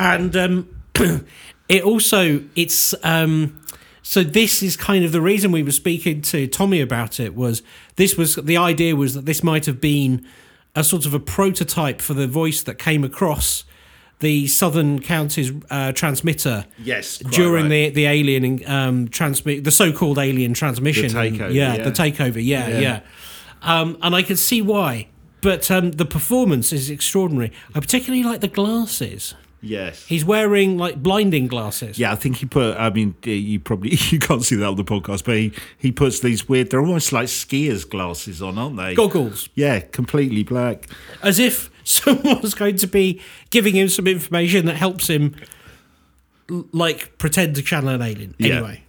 And 0.00 0.34
um, 0.34 0.82
it 1.68 1.84
also 1.84 2.42
it's 2.56 2.94
um, 3.04 3.60
so 4.02 4.22
this 4.22 4.62
is 4.62 4.76
kind 4.76 5.04
of 5.04 5.12
the 5.12 5.20
reason 5.20 5.52
we 5.52 5.62
were 5.62 5.70
speaking 5.72 6.22
to 6.22 6.46
Tommy 6.46 6.80
about 6.80 7.20
it 7.20 7.34
was 7.36 7.62
this 7.96 8.16
was 8.16 8.36
the 8.36 8.56
idea 8.56 8.96
was 8.96 9.12
that 9.14 9.26
this 9.26 9.44
might 9.44 9.66
have 9.66 9.78
been 9.80 10.26
a 10.74 10.82
sort 10.82 11.04
of 11.04 11.12
a 11.12 11.20
prototype 11.20 12.00
for 12.00 12.14
the 12.14 12.26
voice 12.26 12.62
that 12.62 12.78
came 12.78 13.04
across 13.04 13.64
the 14.20 14.46
Southern 14.46 15.00
Counties 15.00 15.52
uh, 15.70 15.92
transmitter 15.92 16.64
Yes, 16.82 17.18
during 17.18 17.64
right. 17.64 17.68
the 17.68 17.90
the 17.90 18.06
alien 18.06 18.66
um, 18.66 19.08
transmit 19.08 19.64
the 19.64 19.70
so-called 19.70 20.18
alien 20.18 20.54
transmission. 20.54 21.08
The 21.08 21.14
takeover, 21.14 21.52
yeah, 21.52 21.74
yeah. 21.74 21.84
the 21.84 21.90
takeover. 21.90 22.42
Yeah, 22.42 22.68
Yeah. 22.68 22.78
yeah. 22.80 23.00
Um, 23.62 23.98
and 24.00 24.14
I 24.14 24.22
can 24.22 24.36
see 24.36 24.62
why. 24.62 25.08
But 25.42 25.70
um, 25.70 25.92
the 25.92 26.04
performance 26.04 26.72
is 26.72 26.88
extraordinary. 26.90 27.52
I 27.74 27.80
particularly 27.80 28.22
like 28.22 28.40
the 28.40 28.48
glasses. 28.48 29.34
Yes. 29.62 30.06
He's 30.06 30.24
wearing 30.24 30.78
like 30.78 31.02
blinding 31.02 31.46
glasses. 31.46 31.98
Yeah, 31.98 32.12
I 32.12 32.14
think 32.16 32.36
he 32.36 32.46
put. 32.46 32.76
I 32.78 32.88
mean, 32.90 33.14
you 33.24 33.60
probably 33.60 33.90
you 34.10 34.18
can't 34.18 34.42
see 34.44 34.56
that 34.56 34.66
on 34.66 34.76
the 34.76 34.84
podcast, 34.84 35.24
but 35.24 35.36
he, 35.36 35.52
he 35.76 35.92
puts 35.92 36.20
these 36.20 36.48
weird. 36.48 36.70
They're 36.70 36.80
almost 36.80 37.12
like 37.12 37.26
skiers' 37.26 37.88
glasses 37.88 38.40
on, 38.40 38.56
aren't 38.58 38.76
they? 38.76 38.94
Goggles. 38.94 39.48
Yeah, 39.54 39.80
completely 39.80 40.42
black. 40.44 40.86
as 41.22 41.38
if 41.38 41.70
someone's 41.84 42.54
going 42.54 42.76
to 42.76 42.86
be 42.86 43.20
giving 43.50 43.74
him 43.74 43.88
some 43.88 44.06
information 44.06 44.64
that 44.66 44.76
helps 44.76 45.08
him 45.10 45.34
like 46.72 47.16
pretend 47.18 47.54
to 47.56 47.62
channel 47.62 47.90
an 47.90 48.02
alien 48.02 48.34
Yeah. 48.38 48.54
anyway 48.56 48.82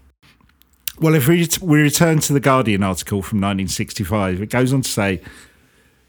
Well, 1.00 1.14
if 1.16 1.28
we, 1.28 1.48
we 1.62 1.82
return 1.82 2.20
to 2.20 2.34
the 2.34 2.40
Guardian 2.40 2.82
article 2.84 3.22
from 3.22 3.38
1965, 3.40 4.42
it 4.42 4.50
goes 4.50 4.74
on 4.74 4.82
to 4.82 4.90
say 4.90 5.22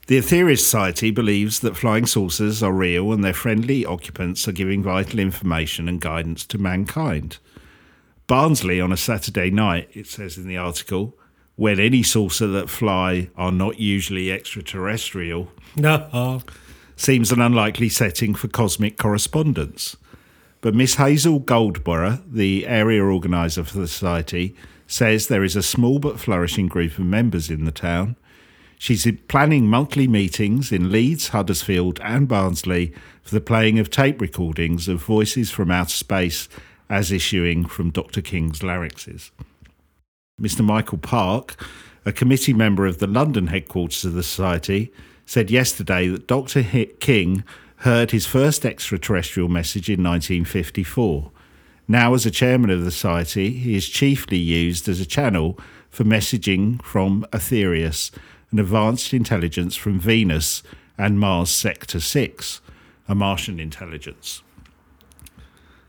the 0.07 0.17
Aetherius 0.17 0.59
Society 0.59 1.11
believes 1.11 1.59
that 1.61 1.77
flying 1.77 2.05
saucers 2.05 2.61
are 2.61 2.73
real 2.73 3.13
and 3.13 3.23
their 3.23 3.33
friendly 3.33 3.85
occupants 3.85 4.47
are 4.47 4.53
giving 4.53 4.83
vital 4.83 5.19
information 5.19 5.87
and 5.87 6.01
guidance 6.01 6.45
to 6.47 6.57
mankind. 6.57 7.37
Barnsley 8.27 8.81
on 8.81 8.91
a 8.91 8.97
Saturday 8.97 9.49
night, 9.49 9.89
it 9.93 10.07
says 10.07 10.37
in 10.37 10.47
the 10.47 10.57
article, 10.57 11.17
when 11.55 11.79
any 11.79 12.03
saucer 12.03 12.47
that 12.47 12.69
fly 12.69 13.29
are 13.35 13.51
not 13.51 13.79
usually 13.79 14.31
extraterrestrial, 14.31 15.51
no 15.75 16.41
seems 16.95 17.31
an 17.31 17.41
unlikely 17.41 17.89
setting 17.89 18.33
for 18.33 18.47
cosmic 18.47 18.97
correspondence. 18.97 19.95
But 20.61 20.75
Miss 20.75 20.95
Hazel 20.95 21.39
Goldborough, 21.39 22.23
the 22.25 22.65
area 22.67 23.03
organiser 23.03 23.63
for 23.63 23.79
the 23.79 23.87
society, 23.87 24.55
says 24.87 25.27
there 25.27 25.43
is 25.43 25.55
a 25.55 25.63
small 25.63 25.99
but 25.99 26.19
flourishing 26.19 26.67
group 26.67 26.93
of 26.93 27.05
members 27.05 27.49
in 27.49 27.65
the 27.65 27.71
town. 27.71 28.15
She's 28.83 29.07
planning 29.29 29.67
monthly 29.67 30.09
meetings 30.09 30.73
in 30.73 30.91
Leeds, 30.91 31.29
Huddersfield, 31.29 32.01
and 32.03 32.27
Barnsley 32.27 32.93
for 33.21 33.33
the 33.33 33.39
playing 33.39 33.79
of 33.79 33.89
tape 33.89 34.19
recordings 34.19 34.89
of 34.89 35.01
voices 35.01 35.49
from 35.49 35.71
outer 35.71 35.95
space 35.95 36.49
as 36.89 37.09
issuing 37.09 37.63
from 37.63 37.91
Dr. 37.91 38.19
King's 38.19 38.59
larynxes. 38.59 39.31
Mr. 40.37 40.65
Michael 40.65 40.97
Park, 40.97 41.55
a 42.05 42.11
committee 42.11 42.51
member 42.51 42.85
of 42.85 42.97
the 42.97 43.07
London 43.07 43.47
headquarters 43.47 44.03
of 44.03 44.15
the 44.15 44.21
Society, 44.21 44.91
said 45.25 45.49
yesterday 45.49 46.09
that 46.09 46.27
Dr. 46.27 46.61
King 46.99 47.45
heard 47.77 48.11
his 48.11 48.25
first 48.25 48.65
extraterrestrial 48.65 49.47
message 49.47 49.87
in 49.87 50.03
1954. 50.03 51.31
Now, 51.87 52.13
as 52.15 52.25
a 52.25 52.31
chairman 52.31 52.69
of 52.69 52.83
the 52.83 52.91
Society, 52.91 53.51
he 53.51 53.77
is 53.77 53.87
chiefly 53.87 54.39
used 54.39 54.89
as 54.89 54.99
a 54.99 55.05
channel 55.05 55.57
for 55.89 56.03
messaging 56.03 56.81
from 56.81 57.25
Aetherius, 57.31 58.11
an 58.53 58.59
advanced 58.59 59.13
intelligence 59.15 59.75
from 59.75 59.99
Venus 59.99 60.61
and 60.95 61.19
Mars 61.19 61.49
Sector 61.49 61.99
6, 61.99 62.61
a 63.07 63.15
Martian 63.15 63.59
intelligence. 63.59 64.43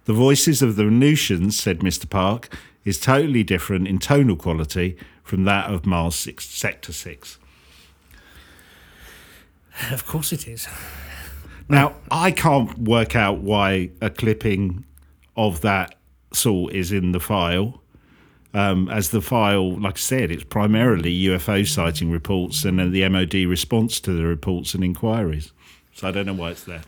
The 0.06 0.14
voices 0.14 0.62
of 0.62 0.76
the 0.76 0.84
Venusians, 0.84 1.58
said 1.58 1.80
Mr. 1.80 2.08
Park, 2.08 2.48
is 2.82 2.98
totally 2.98 3.42
different 3.42 3.86
in 3.86 3.98
tonal 3.98 4.36
quality 4.36 4.96
from 5.22 5.44
that 5.44 5.70
of 5.70 5.84
Mars 5.84 6.14
six, 6.14 6.46
Sector 6.46 6.94
6. 6.94 7.38
of 9.90 10.06
course 10.06 10.32
it 10.32 10.48
is 10.48 10.66
Now, 11.68 11.96
I 12.10 12.30
can't 12.30 12.78
work 12.78 13.14
out 13.14 13.38
why 13.38 13.90
a 14.00 14.08
clipping 14.08 14.86
of 15.36 15.60
that 15.60 15.96
sort 16.32 16.72
is 16.72 16.92
in 16.92 17.12
the 17.12 17.20
file. 17.20 17.82
Um, 18.54 18.88
as 18.88 19.10
the 19.10 19.20
file, 19.20 19.76
like 19.80 19.96
I 19.96 20.00
said, 20.00 20.30
it's 20.30 20.44
primarily 20.44 21.12
UFO 21.24 21.66
sighting 21.66 22.10
reports 22.10 22.64
and 22.64 22.78
then 22.78 22.92
the 22.92 23.06
MOD 23.08 23.34
response 23.34 23.98
to 24.00 24.12
the 24.12 24.24
reports 24.24 24.74
and 24.74 24.84
inquiries. 24.84 25.52
So 25.92 26.06
I 26.06 26.12
don't 26.12 26.24
know 26.24 26.34
why 26.34 26.52
it's 26.52 26.62
there. 26.64 26.82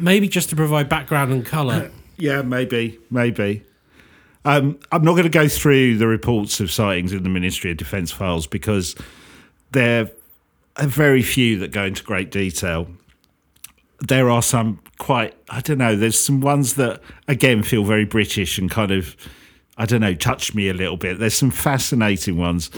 maybe 0.00 0.28
just 0.28 0.50
to 0.50 0.56
provide 0.56 0.88
background 0.88 1.32
and 1.32 1.44
colour 1.44 1.90
Yeah, 2.16 2.42
maybe, 2.42 2.98
maybe. 3.10 3.64
Um, 4.44 4.78
I'm 4.92 5.02
not 5.02 5.12
going 5.12 5.24
to 5.24 5.30
go 5.30 5.48
through 5.48 5.98
the 5.98 6.06
reports 6.06 6.60
of 6.60 6.70
sightings 6.70 7.12
in 7.12 7.22
the 7.22 7.28
Ministry 7.28 7.70
of 7.70 7.76
Defence 7.76 8.12
files 8.12 8.46
because 8.46 8.94
there 9.72 10.10
are 10.76 10.86
very 10.86 11.22
few 11.22 11.58
that 11.60 11.72
go 11.72 11.84
into 11.84 12.02
great 12.02 12.30
detail. 12.30 12.86
There 14.00 14.30
are 14.30 14.42
some 14.42 14.80
quite, 14.98 15.34
I 15.48 15.60
don't 15.60 15.78
know, 15.78 15.96
there's 15.96 16.18
some 16.18 16.40
ones 16.40 16.74
that, 16.74 17.00
again, 17.26 17.62
feel 17.62 17.84
very 17.84 18.04
British 18.04 18.58
and 18.58 18.70
kind 18.70 18.90
of, 18.90 19.16
I 19.76 19.86
don't 19.86 20.00
know, 20.00 20.14
touch 20.14 20.54
me 20.54 20.68
a 20.68 20.74
little 20.74 20.96
bit. 20.96 21.18
There's 21.18 21.34
some 21.34 21.50
fascinating 21.50 22.36
ones. 22.36 22.70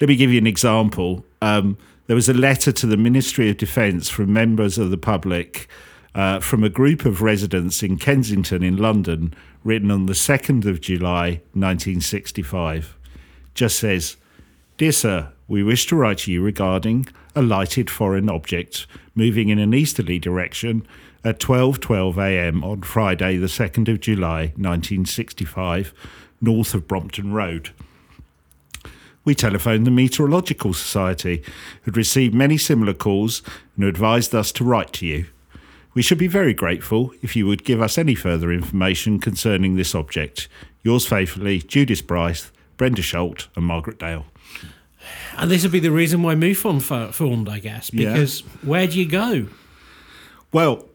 Let 0.00 0.08
me 0.08 0.16
give 0.16 0.30
you 0.30 0.38
an 0.38 0.46
example. 0.46 1.24
Um, 1.42 1.76
there 2.06 2.16
was 2.16 2.28
a 2.28 2.34
letter 2.34 2.72
to 2.72 2.86
the 2.86 2.96
Ministry 2.96 3.50
of 3.50 3.58
Defence 3.58 4.08
from 4.08 4.32
members 4.32 4.78
of 4.78 4.90
the 4.90 4.96
public 4.96 5.68
uh, 6.14 6.40
from 6.40 6.64
a 6.64 6.68
group 6.70 7.04
of 7.04 7.20
residents 7.20 7.82
in 7.82 7.98
Kensington 7.98 8.62
in 8.62 8.76
London, 8.76 9.34
written 9.62 9.90
on 9.90 10.06
the 10.06 10.14
2nd 10.14 10.64
of 10.64 10.80
July 10.80 11.42
1965. 11.52 12.96
Just 13.54 13.78
says, 13.78 14.16
Dear 14.78 14.92
Sir, 14.92 15.32
we 15.46 15.62
wish 15.62 15.86
to 15.86 15.96
write 15.96 16.18
to 16.18 16.32
you 16.32 16.42
regarding 16.42 17.06
a 17.34 17.42
lighted 17.42 17.90
foreign 17.90 18.30
object 18.30 18.86
moving 19.14 19.48
in 19.48 19.58
an 19.58 19.74
easterly 19.74 20.18
direction 20.18 20.86
at 21.24 21.38
12:12 21.40 22.16
a.m. 22.18 22.64
on 22.64 22.82
Friday 22.82 23.36
the 23.36 23.46
2nd 23.46 23.88
of 23.88 24.00
July 24.00 24.52
1965 24.56 25.92
north 26.40 26.74
of 26.74 26.86
Brompton 26.86 27.32
Road. 27.32 27.70
We 29.24 29.34
telephoned 29.34 29.86
the 29.86 29.90
Meteorological 29.90 30.72
Society, 30.72 31.42
who'd 31.82 31.96
received 31.96 32.34
many 32.34 32.56
similar 32.56 32.94
calls 32.94 33.42
and 33.74 33.82
who 33.84 33.88
advised 33.88 34.34
us 34.34 34.52
to 34.52 34.64
write 34.64 34.92
to 34.94 35.06
you. 35.06 35.26
We 35.94 36.00
should 36.02 36.16
be 36.18 36.28
very 36.28 36.54
grateful 36.54 37.12
if 37.22 37.34
you 37.34 37.46
would 37.46 37.64
give 37.64 37.82
us 37.82 37.98
any 37.98 38.14
further 38.14 38.52
information 38.52 39.18
concerning 39.18 39.74
this 39.76 39.94
object. 39.94 40.48
Yours 40.84 41.04
faithfully, 41.06 41.58
Judith 41.58 42.06
Bryce, 42.06 42.52
Brenda 42.76 43.02
Schult, 43.02 43.48
and 43.56 43.64
Margaret 43.66 43.98
Dale. 43.98 44.24
and 45.36 45.50
this 45.50 45.62
would 45.64 45.72
be 45.72 45.80
the 45.80 45.90
reason 45.90 46.22
why 46.22 46.34
MUFON 46.34 46.80
fo- 46.80 47.10
formed 47.12 47.48
I 47.48 47.58
guess 47.58 47.90
Yeah. 47.92 48.12
because 48.12 48.40
where 48.62 48.86
do 48.86 48.98
you 48.98 49.06
go 49.06 49.46
Well, 50.52 50.86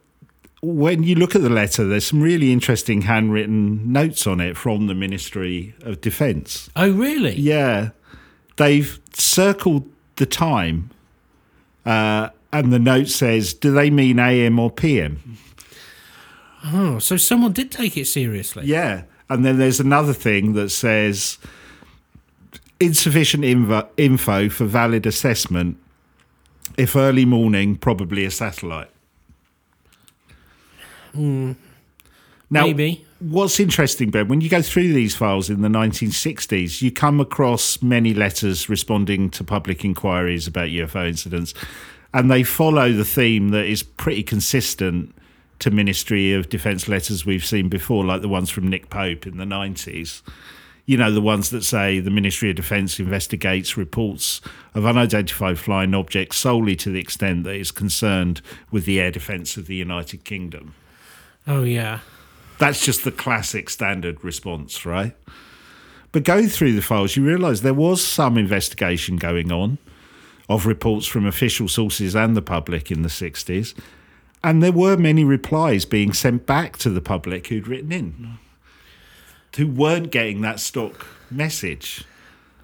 when 0.64 1.04
you 1.04 1.16
look 1.16 1.36
at 1.36 1.42
the 1.42 1.50
letter, 1.50 1.86
there's 1.86 2.08
some 2.08 2.22
really 2.22 2.54
interesting 2.54 3.02
handwritten 3.02 3.92
notes 3.92 4.26
on 4.26 4.40
it 4.40 4.56
from 4.56 4.88
the 4.88 4.96
Ministry 4.96 5.76
of 5.82 6.00
Defence. 6.00 6.70
oh 6.76 6.90
really 6.90 7.36
Yeah, 7.36 7.90
they've 8.56 8.98
circled 9.12 9.90
the 10.16 10.26
time, 10.26 10.90
uh, 11.86 12.30
and 12.54 12.72
the 12.72 12.80
note 12.80 13.10
says, 13.10 13.54
"Do 13.54 13.74
they 13.74 13.90
mean 13.90 14.20
AM 14.20 14.58
or 14.58 14.72
PM?" 14.72 15.38
oh 16.66 16.98
so 16.98 17.18
someone 17.18 17.52
did 17.52 17.70
take 17.70 17.98
it 17.98 18.06
seriously 18.06 18.66
Yeah, 18.66 19.04
and 19.30 19.44
then 19.44 19.58
there's 19.58 19.82
another 19.82 20.14
thing 20.14 20.54
that 20.54 20.70
says 20.70 21.38
insufficient 22.80 23.44
info, 23.44 23.90
info 23.98 24.48
for 24.48 24.64
valid 24.64 25.06
assessment. 25.06 25.76
If 26.78 26.96
early 26.96 27.26
morning, 27.26 27.76
probably 27.76 28.24
a 28.24 28.32
satellite. 28.32 28.90
Hmm. 31.14 31.54
Now, 32.50 32.68
Maybe. 32.68 33.04
what's 33.20 33.60
interesting, 33.60 34.12
Ben, 34.12 34.28
when 34.28 34.42
you 34.42 34.50
go 34.50 34.62
through 34.62 34.94
these 34.94 35.16
files 35.16 35.50
in 35.50 35.62
the 35.62 35.70
1960s, 35.70 36.84
you 36.84 36.92
come 36.92 37.20
across 37.20 37.82
many 37.82 38.14
letters 38.14 38.70
responding 38.70 39.32
to 39.32 39.44
public 39.44 39.84
inquiries 39.84 40.48
about 40.48 40.68
UFO 40.68 41.08
incidents, 41.08 41.56
and 42.14 42.30
they 42.30 42.44
follow 42.44 42.92
the 42.92 43.06
theme 43.06 43.50
that 43.50 43.66
is 43.66 43.82
pretty 43.82 44.22
consistent 44.22 45.16
to 45.60 45.72
Ministry 45.72 46.34
of 46.34 46.50
Defence 46.50 46.88
letters 46.88 47.26
we've 47.26 47.46
seen 47.46 47.70
before, 47.70 48.06
like 48.06 48.22
the 48.22 48.30
ones 48.30 48.52
from 48.52 48.68
Nick 48.68 48.90
Pope 48.90 49.26
in 49.26 49.38
the 49.38 49.46
90s. 49.46 50.22
You 50.86 50.98
know, 50.98 51.10
the 51.12 51.22
ones 51.22 51.50
that 51.52 51.64
say 51.64 52.02
the 52.02 52.12
Ministry 52.12 52.50
of 52.50 52.58
Defence 52.58 53.00
investigates 53.00 53.78
reports 53.78 54.42
of 54.76 54.86
unidentified 54.86 55.58
flying 55.58 55.96
objects 55.96 56.38
solely 56.38 56.76
to 56.76 56.92
the 56.92 57.00
extent 57.00 57.46
that 57.46 57.56
it's 57.56 57.72
concerned 57.72 58.42
with 58.70 58.86
the 58.86 59.00
air 59.00 59.10
defence 59.10 59.56
of 59.58 59.68
the 59.68 59.76
United 59.76 60.24
Kingdom. 60.24 60.76
Oh 61.48 61.64
yeah 61.64 62.00
That's 62.60 62.86
just 62.86 63.04
the 63.04 63.12
classic 63.12 63.70
standard 63.70 64.24
response, 64.24 64.86
right? 64.86 65.16
But 66.12 66.24
going 66.24 66.48
through 66.48 66.74
the 66.74 66.82
files, 66.82 67.16
you 67.16 67.26
realise 67.26 67.62
there 67.62 67.74
was 67.74 68.06
some 68.06 68.38
investigation 68.38 69.18
going 69.18 69.52
on 69.52 69.80
of 70.48 70.66
reports 70.66 71.08
from 71.08 71.26
official 71.26 71.68
sources 71.68 72.16
and 72.16 72.36
the 72.38 72.42
public 72.42 72.92
in 72.92 73.02
the 73.02 73.10
60s. 73.10 73.74
And 74.44 74.62
there 74.62 74.72
were 74.72 74.96
many 74.98 75.24
replies 75.24 75.86
being 75.86 76.14
sent 76.14 76.46
back 76.46 76.78
to 76.78 76.90
the 76.90 77.02
public 77.02 77.48
who'd 77.48 77.68
written 77.68 77.92
in, 77.92 78.38
who 79.58 79.68
weren't 79.68 80.12
getting 80.12 80.42
that 80.42 80.60
stock 80.60 81.08
message. 81.32 82.06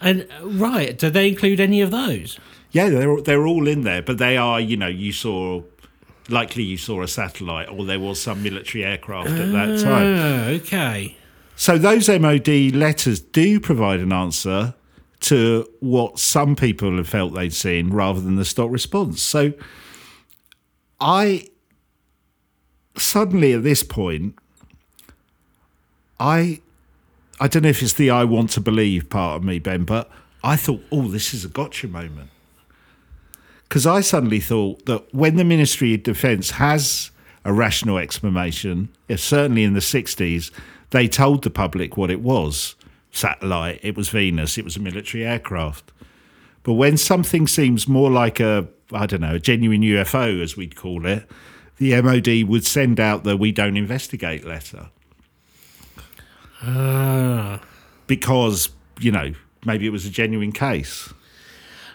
and 0.02 0.28
right 0.44 0.98
do 1.00 1.10
they 1.10 1.28
include 1.28 1.60
any 1.60 1.82
of 1.82 1.92
those 1.92 2.40
Yeah, 2.72 2.90
they're 2.90 3.22
they're 3.22 3.48
all 3.48 3.68
in 3.68 3.82
there, 3.82 4.02
but 4.04 4.18
they 4.20 4.38
are, 4.38 4.60
you 4.62 4.78
know, 4.78 4.88
you 4.88 5.12
saw 5.12 5.64
likely 6.30 6.64
you 6.64 6.78
saw 6.78 7.02
a 7.02 7.08
satellite 7.08 7.70
or 7.70 7.86
there 7.86 8.00
was 8.00 8.22
some 8.22 8.44
military 8.44 8.84
aircraft 8.84 9.30
at 9.30 9.52
that 9.52 9.82
time. 9.82 10.06
Oh, 10.06 10.44
okay. 10.56 11.16
So 11.56 11.78
those 11.78 12.08
MOD 12.08 12.48
letters 12.74 13.20
do 13.20 13.60
provide 13.60 14.00
an 14.00 14.14
answer 14.14 14.76
to 15.22 15.70
what 15.82 16.18
some 16.18 16.56
people 16.56 16.96
have 16.98 17.10
felt 17.10 17.34
they'd 17.34 17.54
seen 17.54 17.90
rather 17.90 18.22
than 18.22 18.36
the 18.36 18.46
stock 18.46 18.72
response. 18.72 19.22
So 19.22 19.54
I 21.02 21.48
suddenly 22.96 23.54
at 23.54 23.64
this 23.64 23.84
point 23.84 24.36
I 26.20 26.62
I 27.40 27.48
don't 27.48 27.64
know 27.64 27.70
if 27.70 27.82
it's 27.82 27.94
the 27.94 28.10
I 28.10 28.26
want 28.26 28.50
to 28.52 28.62
believe 28.62 29.10
part 29.10 29.38
of 29.38 29.44
me, 29.44 29.60
Ben, 29.60 29.86
but 29.86 30.10
I 30.44 30.56
thought, 30.58 30.82
oh, 30.92 31.08
this 31.08 31.34
is 31.34 31.46
a 31.46 31.48
gotcha 31.48 31.88
moment. 31.88 32.30
Because 33.70 33.86
I 33.86 34.02
suddenly 34.02 34.40
thought 34.40 34.88
that 34.88 35.14
when 35.14 35.36
the 35.36 35.44
Ministry 35.44 35.94
of 35.94 36.02
Defence 36.02 36.52
has 36.52 37.12
a 37.46 37.54
rational 37.54 38.00
explanation, 38.00 38.90
certainly 39.16 39.64
in 39.64 39.76
the 39.76 39.80
60s, 39.80 40.50
they 40.90 41.08
told 41.08 41.44
the 41.44 41.52
public 41.52 41.96
what 41.96 42.10
it 42.10 42.22
was 42.22 42.76
satellite, 43.12 43.80
it 43.84 43.96
was 43.96 44.10
Venus, 44.10 44.58
it 44.58 44.66
was 44.66 44.76
a 44.76 44.80
military 44.80 45.24
aircraft. 45.26 45.92
But 46.64 46.74
when 46.74 46.98
something 46.98 47.48
seems 47.48 47.88
more 47.88 48.10
like 48.10 48.40
a, 48.40 48.68
I 48.92 49.06
don't 49.06 49.22
know, 49.22 49.36
a 49.36 49.40
genuine 49.40 49.82
UFO, 49.82 50.42
as 50.42 50.58
we'd 50.58 50.76
call 50.76 51.06
it, 51.06 51.30
the 51.78 52.00
MOD 52.02 52.50
would 52.50 52.66
send 52.66 53.00
out 53.00 53.24
the 53.24 53.38
We 53.38 53.52
Don't 53.52 53.78
Investigate 53.78 54.46
letter. 54.46 54.90
Ah. 56.62 57.62
Because, 58.08 58.70
you 59.00 59.12
know, 59.12 59.34
maybe 59.64 59.86
it 59.86 59.92
was 59.92 60.06
a 60.06 60.10
genuine 60.10 60.52
case. 60.52 61.14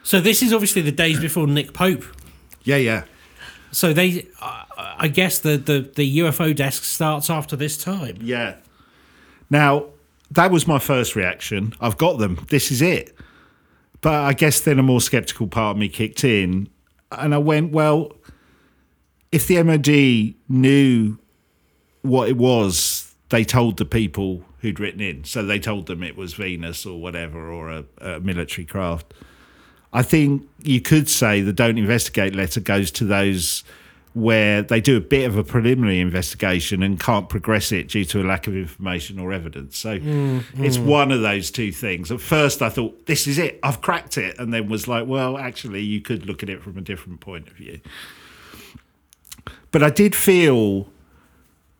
So 0.04 0.20
this 0.20 0.42
is 0.42 0.52
obviously 0.52 0.82
the 0.82 0.92
days 0.92 1.18
before 1.18 1.46
Nick 1.46 1.72
Pope. 1.72 2.04
Yeah, 2.62 2.76
yeah. 2.76 3.04
So 3.72 3.92
they, 3.92 4.28
I 4.40 5.08
guess 5.08 5.40
the, 5.40 5.56
the 5.56 5.90
the 5.96 6.18
UFO 6.18 6.54
desk 6.54 6.84
starts 6.84 7.28
after 7.28 7.56
this 7.56 7.76
time. 7.76 8.18
Yeah. 8.20 8.56
Now, 9.50 9.86
that 10.30 10.50
was 10.50 10.68
my 10.68 10.78
first 10.78 11.16
reaction. 11.16 11.72
I've 11.80 11.96
got 11.96 12.18
them. 12.18 12.46
This 12.50 12.70
is 12.70 12.82
it. 12.82 13.16
But 14.02 14.12
I 14.12 14.34
guess 14.34 14.60
then 14.60 14.78
a 14.78 14.82
more 14.82 15.00
skeptical 15.00 15.46
part 15.48 15.76
of 15.76 15.80
me 15.80 15.88
kicked 15.88 16.22
in. 16.22 16.68
And 17.10 17.34
I 17.34 17.38
went, 17.38 17.72
well, 17.72 18.12
if 19.32 19.46
the 19.46 19.62
MOD 19.62 20.34
knew 20.48 21.18
what 22.02 22.28
it 22.28 22.36
was, 22.36 23.14
they 23.30 23.44
told 23.44 23.78
the 23.78 23.86
people 23.86 24.44
who'd 24.60 24.78
written 24.78 25.00
in. 25.00 25.24
So 25.24 25.42
they 25.42 25.58
told 25.58 25.86
them 25.86 26.02
it 26.02 26.16
was 26.16 26.34
Venus 26.34 26.84
or 26.84 27.00
whatever, 27.00 27.50
or 27.50 27.70
a, 27.70 27.84
a 27.98 28.20
military 28.20 28.66
craft. 28.66 29.14
I 29.94 30.02
think 30.02 30.42
you 30.62 30.80
could 30.80 31.08
say 31.08 31.40
the 31.40 31.52
don't 31.52 31.78
investigate 31.78 32.34
letter 32.34 32.60
goes 32.60 32.90
to 32.92 33.04
those 33.04 33.62
where 34.12 34.62
they 34.62 34.80
do 34.80 34.96
a 34.96 35.00
bit 35.00 35.24
of 35.24 35.36
a 35.36 35.42
preliminary 35.42 36.00
investigation 36.00 36.82
and 36.82 37.00
can't 37.00 37.28
progress 37.28 37.72
it 37.72 37.88
due 37.88 38.04
to 38.04 38.20
a 38.20 38.24
lack 38.24 38.46
of 38.46 38.56
information 38.56 39.18
or 39.18 39.32
evidence. 39.32 39.78
So 39.78 39.98
mm, 39.98 40.44
it's 40.58 40.78
mm. 40.78 40.86
one 40.86 41.10
of 41.10 41.20
those 41.22 41.50
two 41.50 41.72
things. 41.72 42.12
At 42.12 42.20
first, 42.20 42.62
I 42.62 42.68
thought, 42.68 43.06
this 43.06 43.26
is 43.26 43.38
it, 43.38 43.58
I've 43.62 43.80
cracked 43.80 44.18
it. 44.18 44.38
And 44.38 44.52
then 44.52 44.68
was 44.68 44.86
like, 44.86 45.06
well, 45.06 45.36
actually, 45.36 45.82
you 45.82 46.00
could 46.00 46.26
look 46.26 46.42
at 46.44 46.48
it 46.48 46.62
from 46.62 46.76
a 46.78 46.80
different 46.80 47.20
point 47.20 47.48
of 47.48 47.54
view. 47.54 47.80
But 49.72 49.82
I 49.82 49.90
did 49.90 50.14
feel 50.14 50.88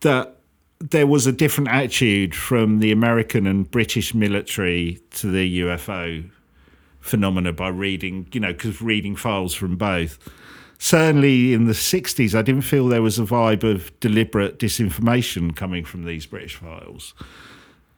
that 0.01 0.37
there 0.81 1.07
was 1.07 1.27
a 1.27 1.33
different 1.33 1.71
attitude 1.71 2.35
from 2.35 2.81
the 2.81 2.91
American 2.91 3.47
and 3.47 3.69
British 3.71 4.13
military 4.13 5.01
to 5.13 5.31
the 5.31 5.61
UFO 5.61 6.29
phenomena 7.05 7.53
by 7.53 7.69
reading, 7.69 8.27
you 8.33 8.41
know, 8.41 8.53
because 8.53 8.81
reading 8.81 9.15
files 9.15 9.55
from 9.55 9.77
both. 9.77 10.19
Certainly 10.79 11.53
in 11.53 11.67
the 11.67 11.73
60s, 11.73 12.35
I 12.35 12.43
didn't 12.43 12.63
feel 12.63 12.89
there 12.89 13.03
was 13.03 13.19
a 13.19 13.23
vibe 13.23 13.63
of 13.63 13.99
deliberate 14.01 14.59
disinformation 14.59 15.55
coming 15.55 15.85
from 15.85 16.05
these 16.05 16.25
British 16.27 16.57
files. 16.57 17.15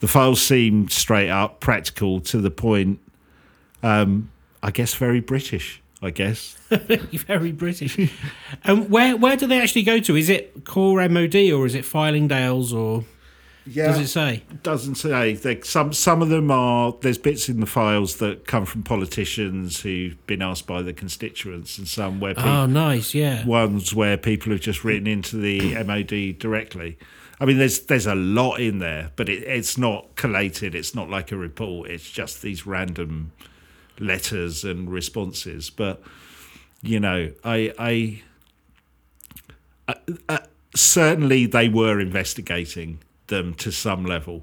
The 0.01 0.09
files 0.09 0.43
seemed 0.43 0.91
straight 0.93 1.31
up, 1.31 1.61
practical, 1.61 2.21
to 2.23 2.39
the 2.39 2.51
point, 2.51 2.99
um, 3.83 4.31
I 4.63 4.73
guess, 4.73 4.95
very 4.95 5.21
British, 5.21 5.81
I 6.03 6.11
guess. 6.11 6.57
Very 6.69 7.53
British. 7.53 7.97
and 8.65 8.91
where 8.95 9.17
where 9.17 9.37
do 9.37 9.47
they 9.47 9.61
actually 9.61 9.85
go 9.85 9.99
to? 10.01 10.17
Is 10.17 10.29
it 10.29 10.65
core 10.65 11.09
MOD 11.09 11.37
or 11.53 11.65
is 11.65 11.75
it 11.75 11.85
Fylingdales 11.85 12.75
or 12.75 13.05
Yeah. 13.67 13.89
does 13.89 13.99
it 14.01 14.09
say? 14.09 14.43
doesn't 14.63 14.95
say. 14.95 15.35
They, 15.35 15.61
some 15.63 15.93
some 15.93 16.23
of 16.23 16.29
them 16.29 16.51
are. 16.51 16.95
There's 17.01 17.19
bits 17.19 17.49
in 17.49 17.61
the 17.61 17.67
files 17.67 18.17
that 18.17 18.47
come 18.47 18.65
from 18.65 18.83
politicians 18.85 19.81
who've 19.81 20.25
been 20.27 20.41
asked 20.43 20.67
by 20.67 20.83
the 20.83 20.93
constituents, 20.93 21.77
and 21.79 21.89
some 21.89 22.21
where 22.21 22.35
people, 22.35 22.51
Oh, 22.51 22.67
nice. 22.67 23.15
Yeah. 23.15 23.45
ones 23.45 23.93
where 23.95 24.17
people 24.17 24.53
have 24.53 24.61
just 24.61 24.85
written 24.85 25.07
into 25.07 25.37
the 25.37 25.75
MOD 25.85 26.39
directly. 26.39 26.97
I 27.41 27.45
mean, 27.45 27.59
there's 27.59 27.81
there's 27.81 28.07
a 28.07 28.15
lot 28.15 28.61
in 28.61 28.79
there, 28.79 29.11
but 29.17 29.29
it, 29.29 29.43
it's 29.43 29.77
not 29.77 30.15
collated. 30.17 30.75
It's 30.75 30.95
not 30.95 31.11
like 31.11 31.33
a 31.33 31.37
report. 31.37 31.91
It's 31.91 32.09
just 32.11 32.43
these 32.43 32.67
random 32.67 33.33
letters 33.99 34.65
and 34.65 34.91
responses. 34.91 35.71
But 35.71 36.03
you 36.83 37.01
know, 37.01 37.33
I 37.45 37.73
I. 37.79 38.23
Uh, 39.89 39.95
uh, 40.29 40.39
certainly, 40.75 41.47
they 41.47 41.69
were 41.69 42.01
investigating 42.01 42.99
them 43.29 43.55
to 43.55 43.71
some 43.71 44.05
level. 44.05 44.43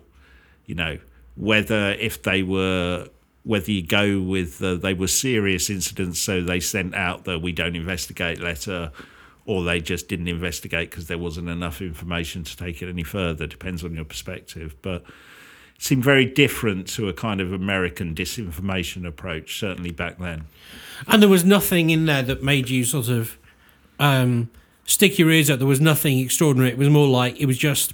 You 0.66 0.76
know, 0.76 1.00
whether 1.36 1.92
if 2.00 2.22
they 2.24 2.44
were 2.44 3.08
whether 3.44 3.72
you 3.72 3.86
go 3.86 4.22
with 4.22 4.60
they 4.60 4.94
were 4.94 5.08
serious 5.08 5.70
incidents, 5.70 6.20
so 6.20 6.42
they 6.42 6.60
sent 6.60 6.96
out 6.96 7.26
the 7.26 7.38
"we 7.38 7.52
don't 7.52 7.76
investigate" 7.76 8.40
letter, 8.40 8.92
or 9.46 9.64
they 9.64 9.80
just 9.80 10.08
didn't 10.08 10.28
investigate 10.28 10.90
because 10.90 11.08
there 11.08 11.18
wasn't 11.18 11.50
enough 11.50 11.82
information 11.82 12.44
to 12.44 12.56
take 12.56 12.82
it 12.82 12.90
any 12.90 13.04
further. 13.04 13.46
Depends 13.46 13.84
on 13.84 13.94
your 13.94 14.06
perspective, 14.06 14.76
but 14.82 15.04
it 15.76 15.84
seemed 15.84 16.04
very 16.04 16.26
different 16.26 16.88
to 16.90 17.10
a 17.10 17.14
kind 17.14 17.42
of 17.42 17.52
American 17.52 18.16
disinformation 18.16 19.06
approach, 19.06 19.60
certainly 19.60 19.92
back 19.92 20.20
then. 20.20 20.46
And 21.08 21.22
there 21.22 21.30
was 21.30 21.44
nothing 21.44 21.90
in 21.90 22.06
there 22.06 22.24
that 22.24 22.44
made 22.44 22.70
you 22.70 22.86
sort 22.86 23.10
of 23.10 23.38
um, 24.00 24.50
stick 24.86 25.20
your 25.20 25.30
ears 25.30 25.50
out. 25.50 25.60
There 25.60 25.68
was 25.68 25.82
nothing 25.82 26.20
extraordinary. 26.20 26.72
It 26.72 26.78
was 26.78 26.90
more 26.90 27.08
like 27.08 27.40
it 27.42 27.46
was 27.46 27.58
just 27.58 27.94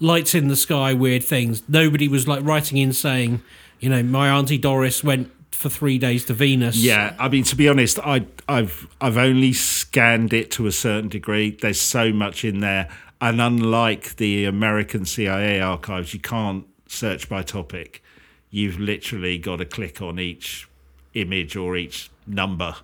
lights 0.00 0.34
in 0.34 0.48
the 0.48 0.56
sky, 0.56 0.92
weird 0.92 1.24
things. 1.24 1.62
Nobody 1.68 2.08
was 2.08 2.28
like 2.28 2.44
writing 2.44 2.78
in 2.78 2.92
saying, 2.92 3.42
you 3.80 3.88
know, 3.88 4.02
my 4.02 4.28
auntie 4.28 4.58
Doris 4.58 5.02
went 5.02 5.30
for 5.52 5.68
three 5.68 5.98
days 5.98 6.24
to 6.26 6.34
Venus. 6.34 6.76
Yeah, 6.76 7.14
I 7.18 7.28
mean 7.28 7.44
to 7.44 7.56
be 7.56 7.68
honest, 7.68 7.98
I 8.00 8.26
I've 8.48 8.86
I've 9.00 9.16
only 9.16 9.52
scanned 9.52 10.32
it 10.32 10.50
to 10.52 10.66
a 10.66 10.72
certain 10.72 11.08
degree. 11.08 11.50
There's 11.50 11.80
so 11.80 12.12
much 12.12 12.44
in 12.44 12.60
there, 12.60 12.88
and 13.20 13.40
unlike 13.40 14.16
the 14.16 14.44
American 14.44 15.06
CIA 15.06 15.60
archives, 15.60 16.12
you 16.12 16.20
can't 16.20 16.66
search 16.86 17.28
by 17.28 17.42
topic. 17.42 18.02
You've 18.50 18.78
literally 18.78 19.38
got 19.38 19.56
to 19.56 19.64
click 19.64 20.00
on 20.00 20.18
each 20.18 20.68
image 21.14 21.56
or 21.56 21.76
each 21.76 22.10
number 22.26 22.76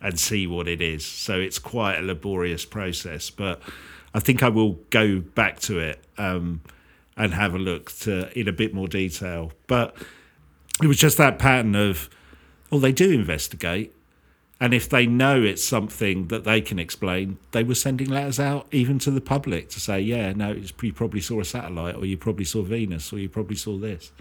and 0.00 0.18
see 0.18 0.46
what 0.46 0.66
it 0.66 0.80
is. 0.80 1.04
So 1.04 1.38
it's 1.38 1.58
quite 1.58 1.98
a 1.98 2.02
laborious 2.02 2.64
process, 2.64 3.28
but 3.28 3.60
I 4.12 4.20
think 4.20 4.42
I 4.42 4.48
will 4.48 4.72
go 4.90 5.20
back 5.20 5.60
to 5.60 5.78
it 5.78 6.04
um, 6.18 6.62
and 7.16 7.34
have 7.34 7.54
a 7.54 7.58
look 7.58 7.92
to 8.00 8.36
in 8.38 8.48
a 8.48 8.52
bit 8.52 8.74
more 8.74 8.88
detail. 8.88 9.52
But 9.66 9.96
it 10.82 10.86
was 10.86 10.96
just 10.96 11.16
that 11.18 11.38
pattern 11.38 11.74
of, 11.74 12.08
well, 12.70 12.80
they 12.80 12.92
do 12.92 13.12
investigate. 13.12 13.94
And 14.62 14.74
if 14.74 14.90
they 14.90 15.06
know 15.06 15.42
it's 15.42 15.64
something 15.64 16.28
that 16.28 16.44
they 16.44 16.60
can 16.60 16.78
explain, 16.78 17.38
they 17.52 17.64
were 17.64 17.74
sending 17.74 18.10
letters 18.10 18.38
out 18.38 18.66
even 18.72 18.98
to 19.00 19.10
the 19.10 19.20
public 19.20 19.70
to 19.70 19.80
say, 19.80 20.00
yeah, 20.00 20.34
no, 20.34 20.52
you 20.82 20.92
probably 20.92 21.22
saw 21.22 21.40
a 21.40 21.44
satellite, 21.44 21.94
or 21.94 22.04
you 22.04 22.18
probably 22.18 22.44
saw 22.44 22.60
Venus, 22.62 23.10
or 23.10 23.18
you 23.18 23.28
probably 23.28 23.56
saw 23.56 23.78
this. 23.78 24.12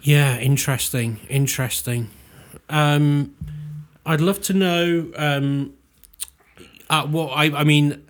Yeah, 0.00 0.38
interesting, 0.38 1.20
interesting. 1.28 2.10
Um, 2.70 3.36
I'd 4.06 4.22
love 4.22 4.40
to 4.42 4.54
know 4.54 5.12
um, 5.16 5.74
uh, 6.88 7.06
what 7.06 7.28
I, 7.28 7.54
I 7.54 7.64
mean. 7.64 8.02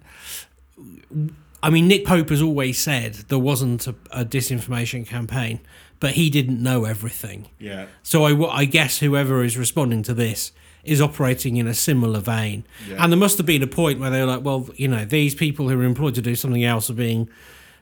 I 1.63 1.71
mean, 1.71 1.87
Nick 1.87 2.05
Pope 2.05 2.31
has 2.31 2.43
always 2.43 2.79
said 2.79 3.15
there 3.29 3.39
wasn't 3.39 3.87
a, 3.87 3.95
a 4.11 4.25
disinformation 4.25 5.07
campaign, 5.07 5.61
but 6.01 6.13
he 6.13 6.29
didn't 6.29 6.61
know 6.61 6.85
everything. 6.85 7.49
Yeah. 7.59 7.87
So 8.03 8.25
I, 8.25 8.63
I 8.63 8.65
guess 8.65 8.99
whoever 8.99 9.45
is 9.45 9.57
responding 9.57 10.03
to 10.05 10.15
this 10.15 10.53
is 10.83 11.01
operating 11.01 11.57
in 11.59 11.69
a 11.69 11.75
similar 11.75 12.19
vein. 12.19 12.65
Yeah. 12.89 12.97
And 12.99 13.13
there 13.13 13.19
must 13.19 13.37
have 13.37 13.47
been 13.47 13.63
a 13.63 13.69
point 13.69 14.01
where 14.01 14.11
they 14.11 14.21
were 14.21 14.27
like, 14.27 14.43
well, 14.43 14.69
you 14.75 14.89
know, 14.89 15.05
these 15.05 15.35
people 15.35 15.69
who 15.69 15.79
are 15.81 15.85
employed 15.85 16.17
to 16.17 16.23
do 16.23 16.35
something 16.35 16.65
else 16.65 16.91
are 16.91 16.95
being 16.95 17.29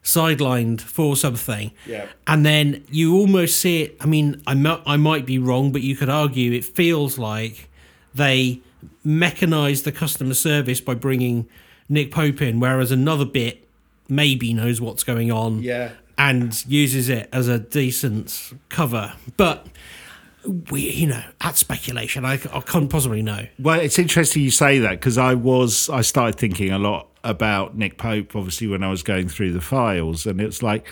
sidelined 0.03 0.83
for 0.83 1.17
something. 1.17 1.73
Yeah. 1.87 2.07
And 2.27 2.45
then 2.45 2.85
you 2.91 3.17
almost 3.17 3.59
see 3.59 3.83
it. 3.85 3.97
I 4.01 4.07
mean, 4.07 4.43
I, 4.47 4.55
mi- 4.55 4.83
I 4.85 4.99
might 4.99 5.25
be 5.25 5.39
wrong, 5.39 5.73
but 5.73 5.81
you 5.81 5.97
could 5.97 6.11
argue 6.11 6.53
it 6.53 6.65
feels 6.65 7.19
like 7.19 7.71
they 8.15 8.61
mechanized 9.03 9.85
the 9.85 9.93
customer 9.93 10.35
service 10.35 10.81
by 10.81 10.95
bringing 10.95 11.49
Nick 11.91 12.11
Pope 12.11 12.41
in, 12.41 12.59
whereas 12.61 12.91
another 12.91 13.27
bit 13.27 13.67
maybe 14.09 14.55
knows 14.55 14.81
what's 14.81 15.05
going 15.05 15.31
on 15.31 15.63
Yeah. 15.63 15.91
and 16.17 16.65
uses 16.67 17.09
it 17.11 17.29
as 17.33 17.49
a 17.49 17.59
decent 17.59 18.53
cover. 18.71 19.13
But 19.37 19.67
We, 20.71 20.81
you 20.91 21.07
know, 21.07 21.23
that's 21.43 21.61
speculation. 21.61 22.25
I, 22.25 22.35
I 22.55 22.61
can't 22.61 22.89
possibly 22.89 23.21
know. 23.21 23.47
Well, 23.59 23.79
it's 23.79 23.99
interesting 23.99 24.43
you 24.43 24.51
say 24.51 24.79
that 24.79 24.93
because 24.93 25.19
I 25.19 25.35
was 25.35 25.91
I 25.91 26.01
started 26.01 26.39
thinking 26.39 26.73
a 26.73 26.79
lot 26.79 27.09
about 27.23 27.77
Nick 27.77 27.99
Pope 27.99 28.35
obviously 28.35 28.67
when 28.67 28.83
I 28.83 28.89
was 28.89 29.03
going 29.03 29.29
through 29.29 29.53
the 29.53 29.61
files, 29.61 30.25
and 30.25 30.41
it's 30.41 30.63
like 30.63 30.87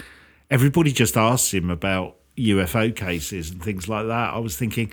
everybody 0.50 0.92
just 0.92 1.16
asks 1.16 1.54
him 1.54 1.70
about 1.70 2.16
UFO 2.36 2.94
cases 2.94 3.50
and 3.50 3.62
things 3.62 3.88
like 3.88 4.06
that. 4.06 4.34
I 4.34 4.38
was 4.38 4.54
thinking 4.56 4.92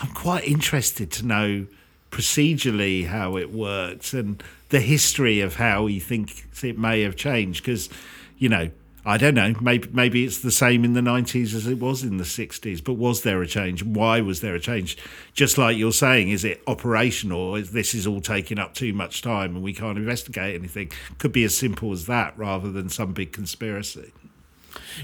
I'm 0.00 0.12
quite 0.12 0.46
interested 0.46 1.10
to 1.12 1.26
know 1.26 1.66
procedurally 2.12 3.06
how 3.06 3.36
it 3.36 3.50
works 3.52 4.14
and 4.14 4.40
the 4.68 4.80
history 4.80 5.40
of 5.40 5.56
how 5.56 5.86
he 5.86 6.00
thinks 6.00 6.64
it 6.64 6.78
may 6.78 7.02
have 7.02 7.16
changed 7.16 7.62
because 7.62 7.88
you 8.38 8.48
know 8.48 8.70
I 9.08 9.18
don't 9.18 9.34
know. 9.34 9.54
Maybe 9.60 9.88
maybe 9.92 10.24
it's 10.24 10.40
the 10.40 10.50
same 10.50 10.84
in 10.84 10.94
the 10.94 11.00
nineties 11.00 11.54
as 11.54 11.68
it 11.68 11.78
was 11.78 12.02
in 12.02 12.16
the 12.16 12.24
sixties. 12.24 12.80
But 12.80 12.94
was 12.94 13.22
there 13.22 13.40
a 13.40 13.46
change? 13.46 13.84
Why 13.84 14.20
was 14.20 14.40
there 14.40 14.56
a 14.56 14.60
change? 14.60 14.98
Just 15.32 15.56
like 15.56 15.78
you're 15.78 15.92
saying, 15.92 16.30
is 16.30 16.44
it 16.44 16.60
operational? 16.66 17.54
Is 17.54 17.70
this 17.70 17.94
is 17.94 18.04
all 18.04 18.20
taking 18.20 18.58
up 18.58 18.74
too 18.74 18.92
much 18.92 19.22
time 19.22 19.54
and 19.54 19.62
we 19.62 19.72
can't 19.72 19.96
investigate 19.96 20.56
anything? 20.56 20.90
Could 21.18 21.30
be 21.30 21.44
as 21.44 21.56
simple 21.56 21.92
as 21.92 22.06
that, 22.06 22.36
rather 22.36 22.72
than 22.72 22.88
some 22.88 23.12
big 23.12 23.32
conspiracy. 23.32 24.12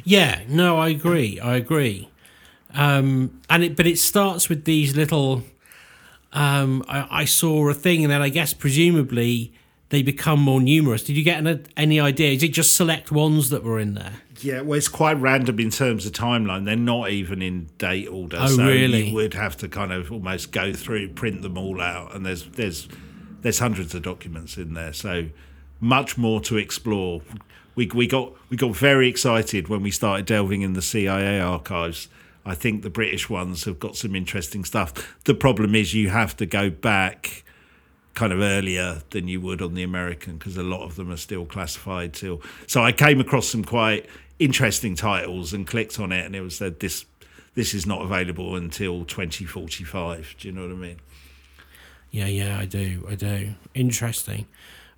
Yeah, 0.03 0.43
no, 0.49 0.79
I 0.79 0.89
agree. 0.89 1.39
I 1.39 1.55
agree. 1.55 2.11
Um, 2.75 3.41
and 3.49 3.63
it, 3.63 3.77
but 3.77 3.87
it 3.87 4.01
starts 4.01 4.49
with 4.49 4.65
these 4.65 4.97
little. 4.97 5.45
Um, 6.33 6.85
I, 6.89 7.07
I 7.11 7.24
saw 7.24 7.68
a 7.68 7.74
thing, 7.74 8.05
and 8.05 8.11
then 8.11 8.22
I 8.22 8.28
guess 8.28 8.55
presumably 8.55 9.53
they 9.91 10.03
become 10.03 10.41
more 10.41 10.61
numerous. 10.61 11.05
Did 11.05 11.16
you 11.16 11.22
get 11.22 11.47
an, 11.47 11.66
any 11.76 12.01
idea? 12.01 12.33
Is 12.33 12.43
it 12.43 12.49
just 12.49 12.74
select 12.74 13.12
ones 13.12 13.51
that 13.51 13.62
were 13.62 13.78
in 13.78 13.93
there? 13.95 14.14
Yeah, 14.41 14.62
well, 14.62 14.78
it's 14.78 14.89
quite 14.89 15.20
random 15.20 15.61
in 15.61 15.70
terms 15.70 16.07
of 16.07 16.12
timeline. 16.12 16.64
They're 16.64 16.76
not 16.76 17.11
even 17.11 17.43
in 17.43 17.68
date 17.78 18.09
order. 18.09 18.39
Oh, 18.41 18.47
so 18.47 18.66
really? 18.66 19.09
You 19.09 19.14
would 19.14 19.35
have 19.35 19.57
to 19.59 19.68
kind 19.68 19.93
of 19.93 20.11
almost 20.11 20.51
go 20.51 20.72
through, 20.72 21.11
print 21.11 21.43
them 21.43 21.59
all 21.59 21.80
out, 21.80 22.14
and 22.14 22.24
there's 22.24 22.45
there's 22.47 22.89
there's 23.43 23.59
hundreds 23.59 23.95
of 23.95 24.03
documents 24.03 24.57
in 24.57 24.74
there. 24.74 24.93
So 24.93 25.28
much 25.78 26.16
more 26.16 26.41
to 26.41 26.57
explore. 26.57 27.20
We 27.74 27.87
we 27.89 28.07
got 28.07 28.33
we 28.49 28.57
got 28.57 28.74
very 28.74 29.09
excited 29.09 29.68
when 29.68 29.83
we 29.83 29.91
started 29.91 30.24
delving 30.24 30.62
in 30.62 30.72
the 30.72 30.83
CIA 30.83 31.39
archives. 31.39 32.09
I 32.45 32.55
think 32.55 32.82
the 32.82 32.90
British 32.90 33.30
ones 33.30 33.64
have 33.64 33.78
got 33.78 33.97
some 33.97 34.14
interesting 34.14 34.64
stuff. 34.64 35.16
The 35.24 35.34
problem 35.34 35.74
is 35.74 35.95
you 35.95 36.11
have 36.11 36.36
to 36.38 36.47
go 36.47 36.70
back 36.70 37.45
kind 38.14 38.32
of 38.32 38.40
earlier 38.40 39.03
than 39.11 39.28
you 39.28 39.40
would 39.40 39.62
on 39.62 39.74
the 39.74 39.82
American 39.82 40.36
because 40.36 40.57
a 40.57 40.62
lot 40.62 40.82
of 40.82 40.97
them 40.97 41.11
are 41.11 41.16
still 41.16 41.47
classified 41.47 42.12
till. 42.12 42.43
So 42.66 42.82
I 42.82 42.93
came 42.93 43.20
across 43.20 43.49
some 43.49 43.64
quite 43.64 44.07
interesting 44.38 44.95
titles 44.95 45.53
and 45.53 45.66
clicked 45.66 45.99
on 46.01 46.12
it, 46.12 46.26
and 46.26 46.34
it 46.34 46.40
was 46.40 46.57
said 46.57 46.80
this 46.80 47.05
this 47.55 47.74
is 47.74 47.86
not 47.86 48.03
available 48.03 48.57
until 48.57 49.05
2045. 49.05 50.36
Do 50.38 50.49
you 50.49 50.55
know 50.55 50.62
what 50.62 50.70
I 50.70 50.74
mean? 50.74 51.01
Yeah, 52.11 52.26
yeah, 52.26 52.59
I 52.59 52.64
do. 52.64 53.07
I 53.09 53.14
do. 53.14 53.55
Interesting. 53.74 54.47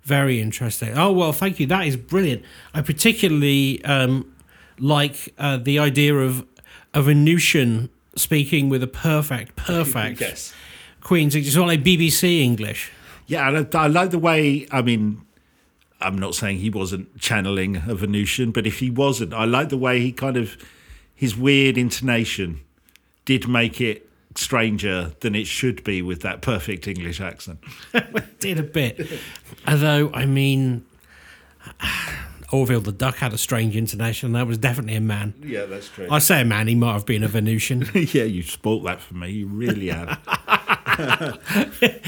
Very 0.03 0.39
interesting. 0.39 0.97
Oh, 0.97 1.11
well, 1.11 1.33
thank 1.33 1.59
you. 1.59 1.65
That 1.65 1.85
is 1.87 1.97
brilliant. 1.97 2.43
I 2.73 2.81
particularly 2.81 3.83
um, 3.83 4.33
like 4.79 5.33
uh, 5.37 5.57
the 5.57 5.79
idea 5.79 6.15
of 6.15 6.45
a 6.95 7.01
Venusian 7.03 7.89
speaking 8.15 8.69
with 8.69 8.81
a 8.81 8.87
perfect, 8.87 9.55
perfect 9.67 10.21
Yes. 10.21 10.53
Queen's 11.01 11.35
English. 11.35 11.49
It's 11.49 11.55
not 11.57 11.67
like 11.67 11.83
BBC 11.83 12.39
English. 12.41 12.91
Yeah, 13.27 13.47
and 13.47 13.75
I, 13.75 13.83
I 13.83 13.87
like 13.87 14.09
the 14.09 14.17
way. 14.19 14.67
I 14.71 14.81
mean, 14.81 15.21
I'm 16.01 16.17
not 16.17 16.33
saying 16.33 16.57
he 16.57 16.69
wasn't 16.69 17.19
channeling 17.19 17.77
a 17.87 17.93
Venusian, 17.95 18.51
but 18.51 18.65
if 18.65 18.79
he 18.79 18.89
wasn't, 18.89 19.33
I 19.33 19.45
like 19.45 19.69
the 19.69 19.77
way 19.77 19.99
he 19.99 20.11
kind 20.11 20.37
of 20.37 20.57
his 21.13 21.35
weird 21.37 21.77
intonation 21.77 22.61
did 23.25 23.47
make 23.47 23.79
it 23.81 24.09
stranger 24.35 25.13
than 25.21 25.33
it 25.35 25.47
should 25.47 25.83
be 25.83 26.01
with 26.01 26.21
that 26.21 26.41
perfect 26.41 26.87
English 26.87 27.21
accent. 27.21 27.57
Did 28.39 28.59
a 28.59 28.63
bit. 28.63 29.07
Although, 29.65 30.11
I 30.13 30.25
mean, 30.25 30.85
Orville 32.51 32.81
the 32.81 32.91
Duck 32.91 33.15
had 33.17 33.33
a 33.33 33.37
strange 33.37 33.75
intonation. 33.75 34.33
That 34.33 34.47
was 34.47 34.57
definitely 34.57 34.95
a 34.95 35.01
man. 35.01 35.33
Yeah, 35.41 35.65
that's 35.65 35.89
true. 35.89 36.07
I 36.09 36.19
say 36.19 36.41
a 36.41 36.45
man, 36.45 36.67
he 36.67 36.75
might 36.75 36.93
have 36.93 37.05
been 37.05 37.23
a 37.23 37.27
Venusian. 37.27 37.87
yeah, 37.93 38.23
you 38.23 38.43
spoilt 38.43 38.83
that 38.83 39.01
for 39.01 39.15
me. 39.15 39.31
You 39.31 39.47
really 39.47 39.87
have. 39.87 40.19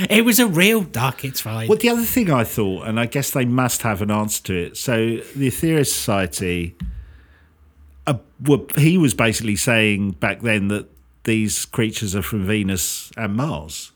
it 0.10 0.24
was 0.24 0.40
a 0.40 0.48
real 0.48 0.82
duck, 0.82 1.26
it's 1.26 1.42
fine. 1.42 1.68
Well, 1.68 1.78
the 1.78 1.90
other 1.90 2.04
thing 2.04 2.32
I 2.32 2.44
thought, 2.44 2.88
and 2.88 3.00
I 3.00 3.06
guess 3.06 3.32
they 3.32 3.46
must 3.46 3.82
have 3.82 4.02
an 4.02 4.12
answer 4.12 4.44
to 4.44 4.56
it. 4.56 4.78
So 4.78 4.96
the 4.96 5.48
Aetherius 5.48 5.88
Society, 5.88 6.76
uh, 8.06 8.16
he 8.78 8.98
was 8.98 9.14
basically 9.14 9.56
saying 9.56 10.12
back 10.12 10.42
then 10.42 10.68
that 10.70 10.88
these 11.24 11.66
creatures 11.66 12.16
are 12.16 12.22
from 12.22 12.46
Venus 12.46 13.12
and 13.18 13.36
Mars, 13.36 13.92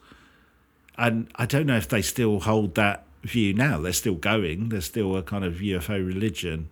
and 0.97 1.31
I 1.35 1.45
don't 1.45 1.65
know 1.65 1.77
if 1.77 1.87
they 1.87 2.01
still 2.01 2.41
hold 2.41 2.75
that 2.75 3.05
view 3.23 3.53
now. 3.53 3.79
They're 3.79 3.93
still 3.93 4.15
going. 4.15 4.69
They're 4.69 4.81
still 4.81 5.15
a 5.15 5.23
kind 5.23 5.43
of 5.43 5.55
UFO 5.55 6.05
religion. 6.05 6.69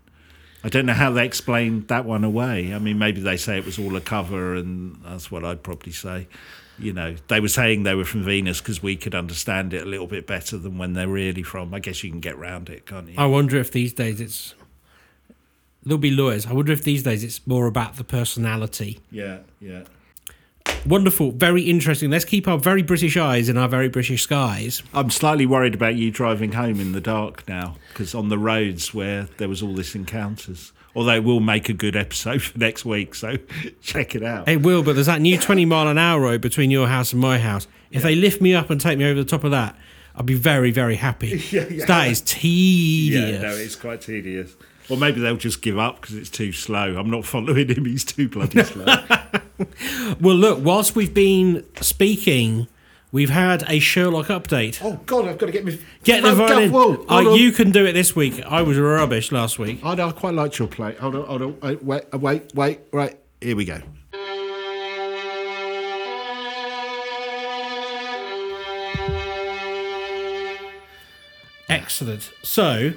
I 0.64 0.70
don't 0.70 0.86
know 0.86 0.94
how 0.94 1.12
they 1.12 1.26
explained 1.26 1.88
that 1.88 2.06
one 2.06 2.24
away. 2.24 2.74
I 2.74 2.80
mean, 2.80 2.98
maybe 2.98 3.22
they 3.22 3.38
say 3.38 3.58
it 3.58 3.66
was 3.66 3.80
all 3.80 3.96
a 3.96 4.02
cover, 4.02 4.56
and 4.56 5.00
that's 5.06 5.32
what 5.32 5.46
I'd 5.46 5.64
probably 5.64 5.94
say. 5.94 6.28
You 6.78 6.94
know, 6.94 7.16
they 7.28 7.40
were 7.40 7.50
saying 7.50 7.84
they 7.84 7.96
were 7.96 8.06
from 8.06 8.24
Venus 8.24 8.60
because 8.60 8.82
we 8.82 8.96
could 8.96 9.16
understand 9.16 9.74
it 9.74 9.84
a 9.84 9.86
little 9.86 10.08
bit 10.08 10.28
better 10.28 10.58
than 10.58 10.78
when 10.78 10.94
they're 10.94 11.08
really 11.08 11.44
from. 11.44 11.74
I 11.74 11.80
guess 11.80 12.04
you 12.04 12.10
can 12.10 12.20
get 12.20 12.38
round 12.38 12.70
it, 12.70 12.86
can't 12.86 13.08
you? 13.08 13.16
I 13.18 13.26
wonder 13.26 13.58
if 13.58 13.72
these 13.72 13.94
days 13.94 14.20
it's. 14.20 14.56
There'll 15.84 15.98
be 15.98 16.12
lawyers. 16.12 16.46
I 16.46 16.54
wonder 16.54 16.74
if 16.74 16.84
these 16.84 17.04
days 17.04 17.24
it's 17.24 17.46
more 17.48 17.68
about 17.68 17.96
the 17.96 18.04
personality. 18.04 19.00
Yeah, 19.12 19.40
yeah. 19.62 19.84
Wonderful, 20.86 21.32
very 21.32 21.64
interesting. 21.64 22.10
Let's 22.10 22.26
keep 22.26 22.48
our 22.48 22.58
very 22.58 22.82
British 22.82 23.16
eyes 23.18 23.50
in 23.50 23.58
our 23.58 23.68
very 23.68 23.90
British 23.90 24.24
skies. 24.24 24.82
I'm 24.94 25.10
slightly 25.10 25.46
worried 25.46 25.76
about 25.76 25.96
you 25.96 26.10
driving 26.10 26.54
home 26.54 26.80
in 26.80 26.94
the 26.94 27.02
dark 27.02 27.48
now 27.48 27.76
because 27.90 28.16
on 28.16 28.30
the 28.30 28.38
roads 28.38 28.94
where 28.94 29.28
there 29.38 29.50
was 29.50 29.62
all 29.62 29.74
this 29.76 29.94
encounters. 29.94 30.72
Although 30.96 31.14
it 31.16 31.24
will 31.24 31.40
make 31.42 31.70
a 31.70 31.74
good 31.74 31.96
episode 31.96 32.42
for 32.42 32.58
next 32.58 32.86
week, 32.86 33.14
so 33.14 33.38
check 33.82 34.16
it 34.16 34.24
out. 34.24 34.48
It 34.50 34.64
will, 34.64 34.82
but 34.82 34.94
there's 34.94 35.06
that 35.06 35.22
new 35.22 35.38
20 35.38 35.66
mile 35.66 35.88
an 35.88 35.98
hour 35.98 36.22
road 36.22 36.42
between 36.42 36.72
your 36.72 36.88
house 36.88 37.14
and 37.14 37.22
my 37.22 37.38
house. 37.38 37.68
If 37.92 38.02
they 38.02 38.16
lift 38.16 38.42
me 38.42 38.56
up 38.56 38.70
and 38.70 38.80
take 38.82 38.98
me 38.98 39.06
over 39.06 39.22
the 39.22 39.30
top 39.30 39.44
of 39.44 39.52
that, 39.52 39.76
I'll 40.16 40.24
be 40.24 40.34
very, 40.34 40.72
very 40.72 40.96
happy. 40.96 41.42
Yeah, 41.52 41.66
yeah. 41.70 41.86
That 41.86 42.08
is 42.10 42.22
tedious. 42.22 43.42
Yeah, 43.42 43.42
no, 43.42 43.56
it's 43.56 43.76
quite 43.76 44.02
tedious. 44.02 44.56
Or 44.90 44.98
maybe 44.98 45.22
they'll 45.22 45.38
just 45.38 45.62
give 45.62 45.78
up 45.78 46.02
because 46.02 46.16
it's 46.16 46.30
too 46.32 46.52
slow. 46.52 46.98
I'm 46.98 47.12
not 47.12 47.24
following 47.26 47.70
him; 47.70 47.86
he's 47.86 48.04
too 48.04 48.28
bloody 48.28 48.64
slow. 48.64 48.86
Well, 50.22 50.36
look, 50.36 50.60
whilst 50.64 50.96
we've 50.96 51.14
been 51.14 51.66
speaking, 51.82 52.68
we've 53.12 53.30
had 53.30 53.64
a 53.68 53.80
Sherlock 53.80 54.28
update. 54.28 54.80
oh 54.84 55.00
God, 55.06 55.28
I've 55.28 55.38
got 55.38 55.48
to 55.48 55.52
get 55.52 55.66
me 55.66 55.80
Get 56.04 56.24
the 56.24 56.30
Oh, 56.32 56.36
violin. 56.36 56.72
Whoa, 56.72 56.82
oh, 56.82 56.86
hold 56.86 57.08
Oh, 57.28 57.32
on. 57.34 57.40
you 57.40 57.52
can 57.52 57.72
do 57.72 57.86
it 57.86 57.94
this 57.94 58.16
week. 58.16 58.42
I 58.46 58.62
was 58.62 58.78
rubbish 58.78 59.32
last 59.32 59.60
week. 59.60 59.80
Oh, 59.84 59.94
no, 59.94 60.10
I 60.10 60.12
quite 60.12 60.34
liked 60.34 60.60
your 60.60 60.68
play. 60.68 60.96
Hold 60.96 61.16
on, 61.16 61.26
hold 61.26 61.42
on. 61.42 61.58
Uh, 61.62 61.76
wait, 61.82 61.84
wait, 61.84 62.14
wait, 62.22 62.54
wait. 62.56 62.80
Right, 62.92 63.18
here 63.42 63.56
we 63.56 63.66
go. 63.66 63.82
Excellent. 71.68 72.32
So, 72.42 72.94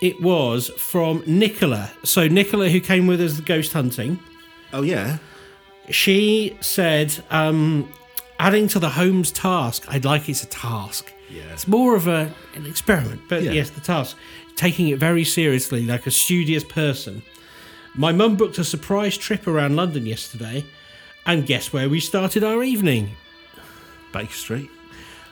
it 0.00 0.20
was 0.20 0.68
from 0.70 1.22
Nicola. 1.26 1.90
So, 2.02 2.26
Nicola, 2.26 2.68
who 2.68 2.80
came 2.80 3.06
with 3.06 3.20
us 3.20 3.40
ghost 3.40 3.72
hunting, 3.72 4.18
Oh 4.74 4.82
yeah. 4.82 5.18
She 5.90 6.56
said, 6.60 7.22
um, 7.30 7.92
adding 8.38 8.68
to 8.68 8.78
the 8.78 8.88
Holmes 8.90 9.30
task, 9.32 9.84
I'd 9.88 10.04
like 10.04 10.28
it's 10.28 10.42
a 10.42 10.46
task. 10.46 11.12
Yeah. 11.30 11.42
It's 11.52 11.66
more 11.66 11.96
of 11.96 12.06
a, 12.08 12.32
an 12.54 12.66
experiment, 12.66 13.22
but 13.28 13.42
Yeah. 13.42 13.52
yes, 13.52 13.70
the 13.70 13.80
task. 13.80 14.16
Taking 14.56 14.88
it 14.88 14.98
very 14.98 15.24
seriously, 15.24 15.84
like 15.86 16.06
a 16.06 16.10
studious 16.10 16.62
person. 16.64 17.22
My 17.94 18.12
mum 18.12 18.36
booked 18.36 18.58
a 18.58 18.64
surprise 18.64 19.16
trip 19.16 19.46
around 19.46 19.76
London 19.76 20.06
yesterday, 20.06 20.64
and 21.26 21.46
guess 21.46 21.72
where 21.72 21.88
we 21.88 22.00
started 22.00 22.44
our 22.44 22.62
evening? 22.62 23.16
Baker 24.12 24.32
Street. 24.32 24.70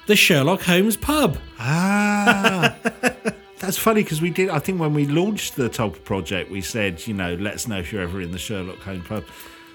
The 0.06 0.16
Sherlock 0.16 0.62
Holmes 0.62 0.96
pub. 0.96 1.38
Ah, 1.58 2.74
that's 3.58 3.76
funny 3.78 4.02
because 4.02 4.20
we 4.22 4.30
did. 4.30 4.48
I 4.50 4.58
think 4.58 4.80
when 4.80 4.94
we 4.94 5.06
launched 5.06 5.56
the 5.56 5.68
Tulpa 5.68 6.02
project, 6.04 6.50
we 6.50 6.60
said, 6.62 7.06
you 7.06 7.14
know, 7.14 7.34
let 7.34 7.54
us 7.54 7.68
know 7.68 7.78
if 7.78 7.92
you're 7.92 8.02
ever 8.02 8.20
in 8.20 8.32
the 8.32 8.38
Sherlock 8.38 8.78
Holmes 8.78 9.06
pub. 9.06 9.24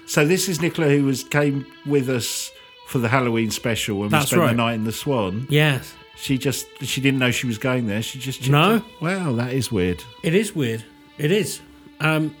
So 0.06 0.24
this 0.26 0.48
is 0.48 0.60
Nicola 0.60 0.88
who 0.88 1.04
was 1.04 1.24
came 1.24 1.66
with 1.84 2.08
us 2.08 2.50
for 2.86 2.98
the 2.98 3.08
Halloween 3.08 3.50
special 3.50 3.98
when 3.98 4.08
That's 4.10 4.26
we 4.26 4.28
spent 4.36 4.42
right. 4.42 4.50
the 4.50 4.56
night 4.56 4.74
in 4.74 4.84
the 4.84 4.92
Swan. 4.92 5.46
Yes, 5.50 5.92
She 6.16 6.38
just 6.38 6.66
she 6.82 7.00
didn't 7.00 7.18
know 7.18 7.30
she 7.32 7.46
was 7.46 7.58
going 7.58 7.86
there. 7.88 8.02
She 8.02 8.18
just 8.18 8.48
No. 8.48 8.82
Wow, 9.00 9.32
that 9.32 9.52
is 9.52 9.70
weird. 9.72 10.02
it 10.22 10.34
is 10.34 10.54
weird. 10.54 10.84
It 11.18 11.32
is. 11.32 11.60
Um, 12.00 12.34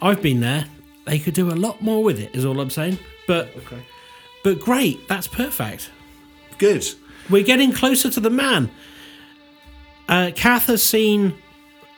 I've 0.00 0.22
been 0.22 0.40
there. 0.40 0.66
They 1.06 1.18
could 1.18 1.34
do 1.34 1.50
a 1.50 1.54
lot 1.56 1.82
more 1.82 2.04
with 2.04 2.20
it, 2.20 2.34
is 2.34 2.44
all 2.44 2.60
I'm 2.60 2.70
saying. 2.70 2.98
But, 3.26 3.48
Okay. 3.56 3.82
but 4.44 4.60
great. 4.60 5.08
That's 5.08 5.26
perfect. 5.26 5.90
Good. 6.58 6.86
We're 7.30 7.42
getting 7.42 7.72
closer 7.72 8.10
to 8.10 8.20
the 8.20 8.30
man. 8.30 8.70
Uh, 10.08 10.30
Kath 10.34 10.66
has 10.66 10.82
seen 10.82 11.34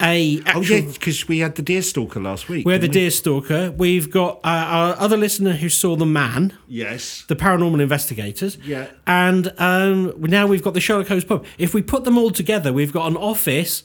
a 0.00 0.42
Oh 0.54 0.60
yeah, 0.60 0.80
because 0.80 1.28
we 1.28 1.38
had 1.38 1.54
the 1.54 1.62
deer 1.62 1.82
stalker 1.82 2.20
last 2.20 2.48
week. 2.48 2.66
we 2.66 2.72
had 2.72 2.80
the 2.82 2.88
didn't 2.88 3.00
deer 3.02 3.10
stalker. 3.10 3.70
We've 3.76 4.10
got 4.10 4.36
uh, 4.38 4.48
our 4.48 4.96
other 4.98 5.16
listener 5.16 5.52
who 5.52 5.68
saw 5.68 5.96
the 5.96 6.06
man, 6.06 6.52
Yes. 6.68 7.24
the 7.28 7.36
paranormal 7.36 7.80
investigators. 7.80 8.58
Yeah. 8.64 8.88
And 9.06 9.52
um, 9.58 10.14
now 10.20 10.46
we've 10.46 10.62
got 10.62 10.74
the 10.74 10.80
Sherlock 10.80 11.08
Holmes 11.08 11.24
pub. 11.24 11.44
If 11.58 11.74
we 11.74 11.82
put 11.82 12.04
them 12.04 12.18
all 12.18 12.30
together, 12.30 12.72
we've 12.72 12.92
got 12.92 13.06
an 13.08 13.16
office, 13.16 13.84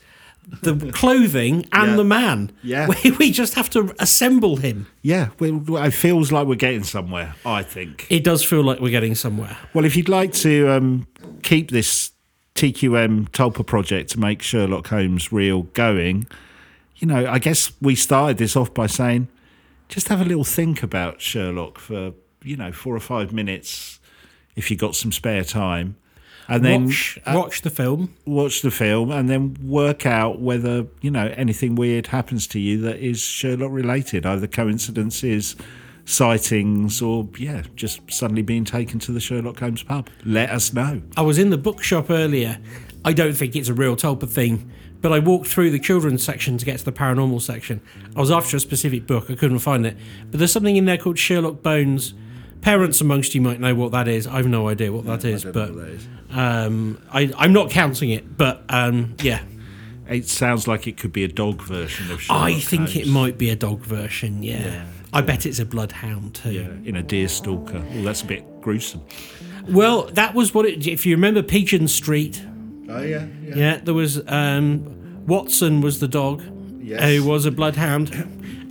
the 0.63 0.75
clothing, 0.93 1.67
and 1.71 1.91
Yeah. 1.91 1.95
the 1.95 2.03
man. 2.03 2.51
Yeah. 2.63 2.87
We, 3.03 3.11
we 3.11 3.31
just 3.31 3.53
have 3.53 3.69
to 3.71 3.93
assemble 3.99 4.57
him. 4.57 4.87
Yeah, 5.03 5.29
well, 5.39 5.63
it 5.85 5.91
feels 5.91 6.31
like 6.31 6.47
we're 6.47 6.55
getting 6.55 6.83
somewhere. 6.83 7.35
I 7.45 7.61
think. 7.63 8.07
It 8.09 8.23
does 8.23 8.43
feel 8.43 8.63
like 8.63 8.79
we're 8.79 8.89
getting 8.89 9.15
somewhere. 9.15 9.55
Well, 9.75 9.85
if 9.85 9.95
you'd 9.95 10.09
like 10.09 10.33
to 10.33 10.69
um, 10.69 11.07
keep 11.43 11.69
this 11.71 12.11
TQM 12.59 13.29
Tulpa 13.29 13.65
project 13.65 14.09
to 14.09 14.19
make 14.19 14.41
Sherlock 14.41 14.87
Holmes 14.87 15.31
real 15.31 15.61
going, 15.63 16.27
you 16.97 17.07
know, 17.07 17.25
I 17.25 17.39
guess 17.39 17.71
we 17.81 17.95
started 17.95 18.37
this 18.37 18.57
off 18.57 18.73
by 18.73 18.85
saying 18.85 19.29
just 19.87 20.09
have 20.09 20.19
a 20.19 20.25
little 20.25 20.43
think 20.43 20.83
about 20.83 21.21
Sherlock 21.21 21.79
for, 21.79 22.11
you 22.43 22.57
know, 22.57 22.73
four 22.73 22.93
or 22.93 22.99
five 22.99 23.31
minutes 23.31 24.01
if 24.57 24.69
you 24.69 24.75
got 24.75 24.93
some 24.93 25.13
spare 25.13 25.45
time. 25.45 25.95
And 26.49 26.65
then 26.65 26.87
watch, 26.87 27.19
uh, 27.25 27.33
watch 27.33 27.61
the 27.61 27.69
film. 27.69 28.13
watch 28.25 28.61
the 28.61 28.71
film 28.71 29.09
and 29.09 29.29
then 29.29 29.55
work 29.63 30.05
out 30.05 30.41
whether, 30.41 30.85
you 30.99 31.11
know, 31.11 31.33
anything 31.37 31.75
weird 31.75 32.07
happens 32.07 32.45
to 32.47 32.59
you 32.59 32.81
that 32.81 32.97
is 32.97 33.21
Sherlock 33.21 33.71
related, 33.71 34.25
either 34.25 34.47
coincidences, 34.47 35.55
sightings, 36.09 37.01
or, 37.01 37.27
yeah, 37.37 37.61
just 37.75 38.01
suddenly 38.11 38.41
being 38.41 38.65
taken 38.65 38.97
to 38.99 39.11
the 39.11 39.19
Sherlock 39.19 39.59
Holmes 39.59 39.83
pub. 39.83 40.09
Let 40.25 40.49
us 40.49 40.73
know. 40.73 41.01
I 41.15 41.21
was 41.21 41.37
in 41.37 41.51
the 41.51 41.57
bookshop 41.57 42.09
earlier. 42.09 42.57
I 43.05 43.13
don't 43.13 43.33
think 43.33 43.55
it's 43.55 43.69
a 43.69 43.73
real 43.73 43.95
Tulpa 43.95 44.27
thing, 44.27 44.71
but 45.01 45.13
I 45.13 45.19
walked 45.19 45.47
through 45.47 45.69
the 45.69 45.79
children's 45.79 46.23
section 46.23 46.57
to 46.57 46.65
get 46.65 46.79
to 46.79 46.85
the 46.85 46.91
paranormal 46.91 47.41
section. 47.41 47.79
I 48.15 48.19
was 48.19 48.31
after 48.31 48.57
a 48.57 48.59
specific 48.59 49.05
book, 49.05 49.29
I 49.29 49.35
couldn't 49.35 49.59
find 49.59 49.85
it. 49.85 49.95
But 50.31 50.39
there's 50.39 50.51
something 50.51 50.75
in 50.75 50.85
there 50.85 50.97
called 50.97 51.19
Sherlock 51.19 51.61
Bones. 51.61 52.13
Parents 52.61 52.99
amongst 52.99 53.35
you 53.35 53.41
might 53.41 53.59
know 53.59 53.73
what 53.75 53.91
that 53.91 54.07
is. 54.07 54.27
I 54.27 54.37
have 54.37 54.47
no 54.47 54.67
idea 54.67 54.91
what 54.91 55.05
that 55.05 55.23
is, 55.23 55.45
but 55.45 55.71
Um, 56.31 57.01
I, 57.11 57.31
I'm 57.37 57.53
not 57.53 57.69
counting 57.69 58.09
it. 58.09 58.35
But 58.37 58.63
um, 58.67 59.15
yeah, 59.21 59.43
It 60.09 60.27
sounds 60.27 60.67
like 60.67 60.87
it 60.87 60.97
could 60.97 61.13
be 61.13 61.23
a 61.23 61.27
dog 61.29 61.61
version 61.61 62.11
of 62.11 62.21
Sherlock 62.21 62.43
I 62.43 62.59
think 62.59 62.95
it 62.95 63.07
might 63.07 63.37
be 63.37 63.49
a 63.51 63.55
dog 63.55 63.81
version. 63.81 64.43
Yeah, 64.43 64.85
I 65.13 65.21
bet 65.21 65.45
it's 65.45 65.59
a 65.59 65.65
bloodhound 65.65 66.35
too. 66.35 66.51
Yeah, 66.51 66.67
in 66.85 66.95
a 66.95 67.03
deer 67.03 67.27
stalker. 67.27 67.81
Well, 67.93 68.03
that's 68.03 68.21
a 68.21 68.25
bit 68.25 68.61
gruesome. 68.61 69.01
Well, 69.69 70.03
that 70.13 70.33
was 70.35 70.53
what 70.53 70.65
it. 70.65 70.87
If 70.87 71.05
you 71.05 71.15
remember 71.15 71.43
Pigeon 71.43 71.87
Street, 71.87 72.43
Oh, 72.91 73.01
yeah, 73.03 73.27
Yeah, 73.43 73.77
there 73.83 73.93
was 73.93 74.19
um, 74.27 75.25
Watson 75.27 75.81
was 75.81 75.99
the 75.99 76.07
dog, 76.07 76.41
Yes. 76.79 77.03
who 77.03 77.23
was 77.23 77.45
a 77.45 77.51
bloodhound, 77.51 78.11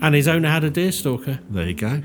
and 0.01 0.15
his 0.15 0.27
owner 0.27 0.49
had 0.49 0.65
a 0.65 0.71
deer 0.71 0.91
stalker. 0.93 1.39
There 1.51 1.69
you 1.69 1.75
go. 1.75 2.03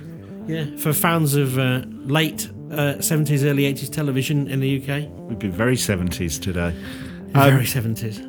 Yeah, 0.48 0.66
for 0.78 0.94
fans 0.94 1.36
of 1.36 1.58
uh, 1.58 1.84
late 2.06 2.50
uh, 2.72 3.02
seventies, 3.02 3.44
early 3.46 3.66
eighties 3.66 3.90
television 3.90 4.48
in 4.48 4.60
the 4.60 4.78
UK, 4.82 5.10
We've 5.30 5.40
been 5.40 5.52
very 5.52 5.76
70s 5.76 6.40
today. 6.42 6.76
Um, 7.34 7.50
very 7.52 7.66
seventies. 7.66 8.22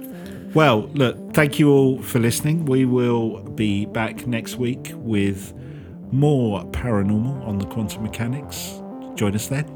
Well, 0.55 0.83
look, 0.95 1.35
thank 1.35 1.59
you 1.59 1.71
all 1.71 2.01
for 2.01 2.21
listening. 2.21 2.65
We 2.67 2.85
will 2.87 3.43
be 3.51 3.85
back 3.87 4.27
next 4.27 4.57
week 4.57 4.93
with 4.95 5.53
more 6.15 6.65
paranormal 6.67 7.47
on 7.47 7.59
the 7.59 7.67
quantum 7.67 8.03
mechanics. 8.03 8.81
Join 9.15 9.35
us 9.35 9.49
then. 9.49 9.67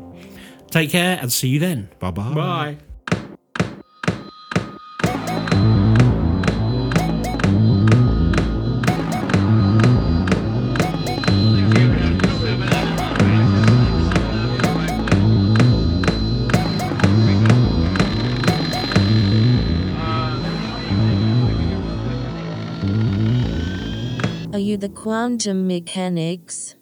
Take 0.71 0.91
care 0.91 1.19
and 1.21 1.33
see 1.33 1.49
you 1.49 1.59
then. 1.59 1.89
Bye 1.99 2.11
bye. 2.11 2.79
Quantum 24.95 25.67
mechanics? 25.67 26.75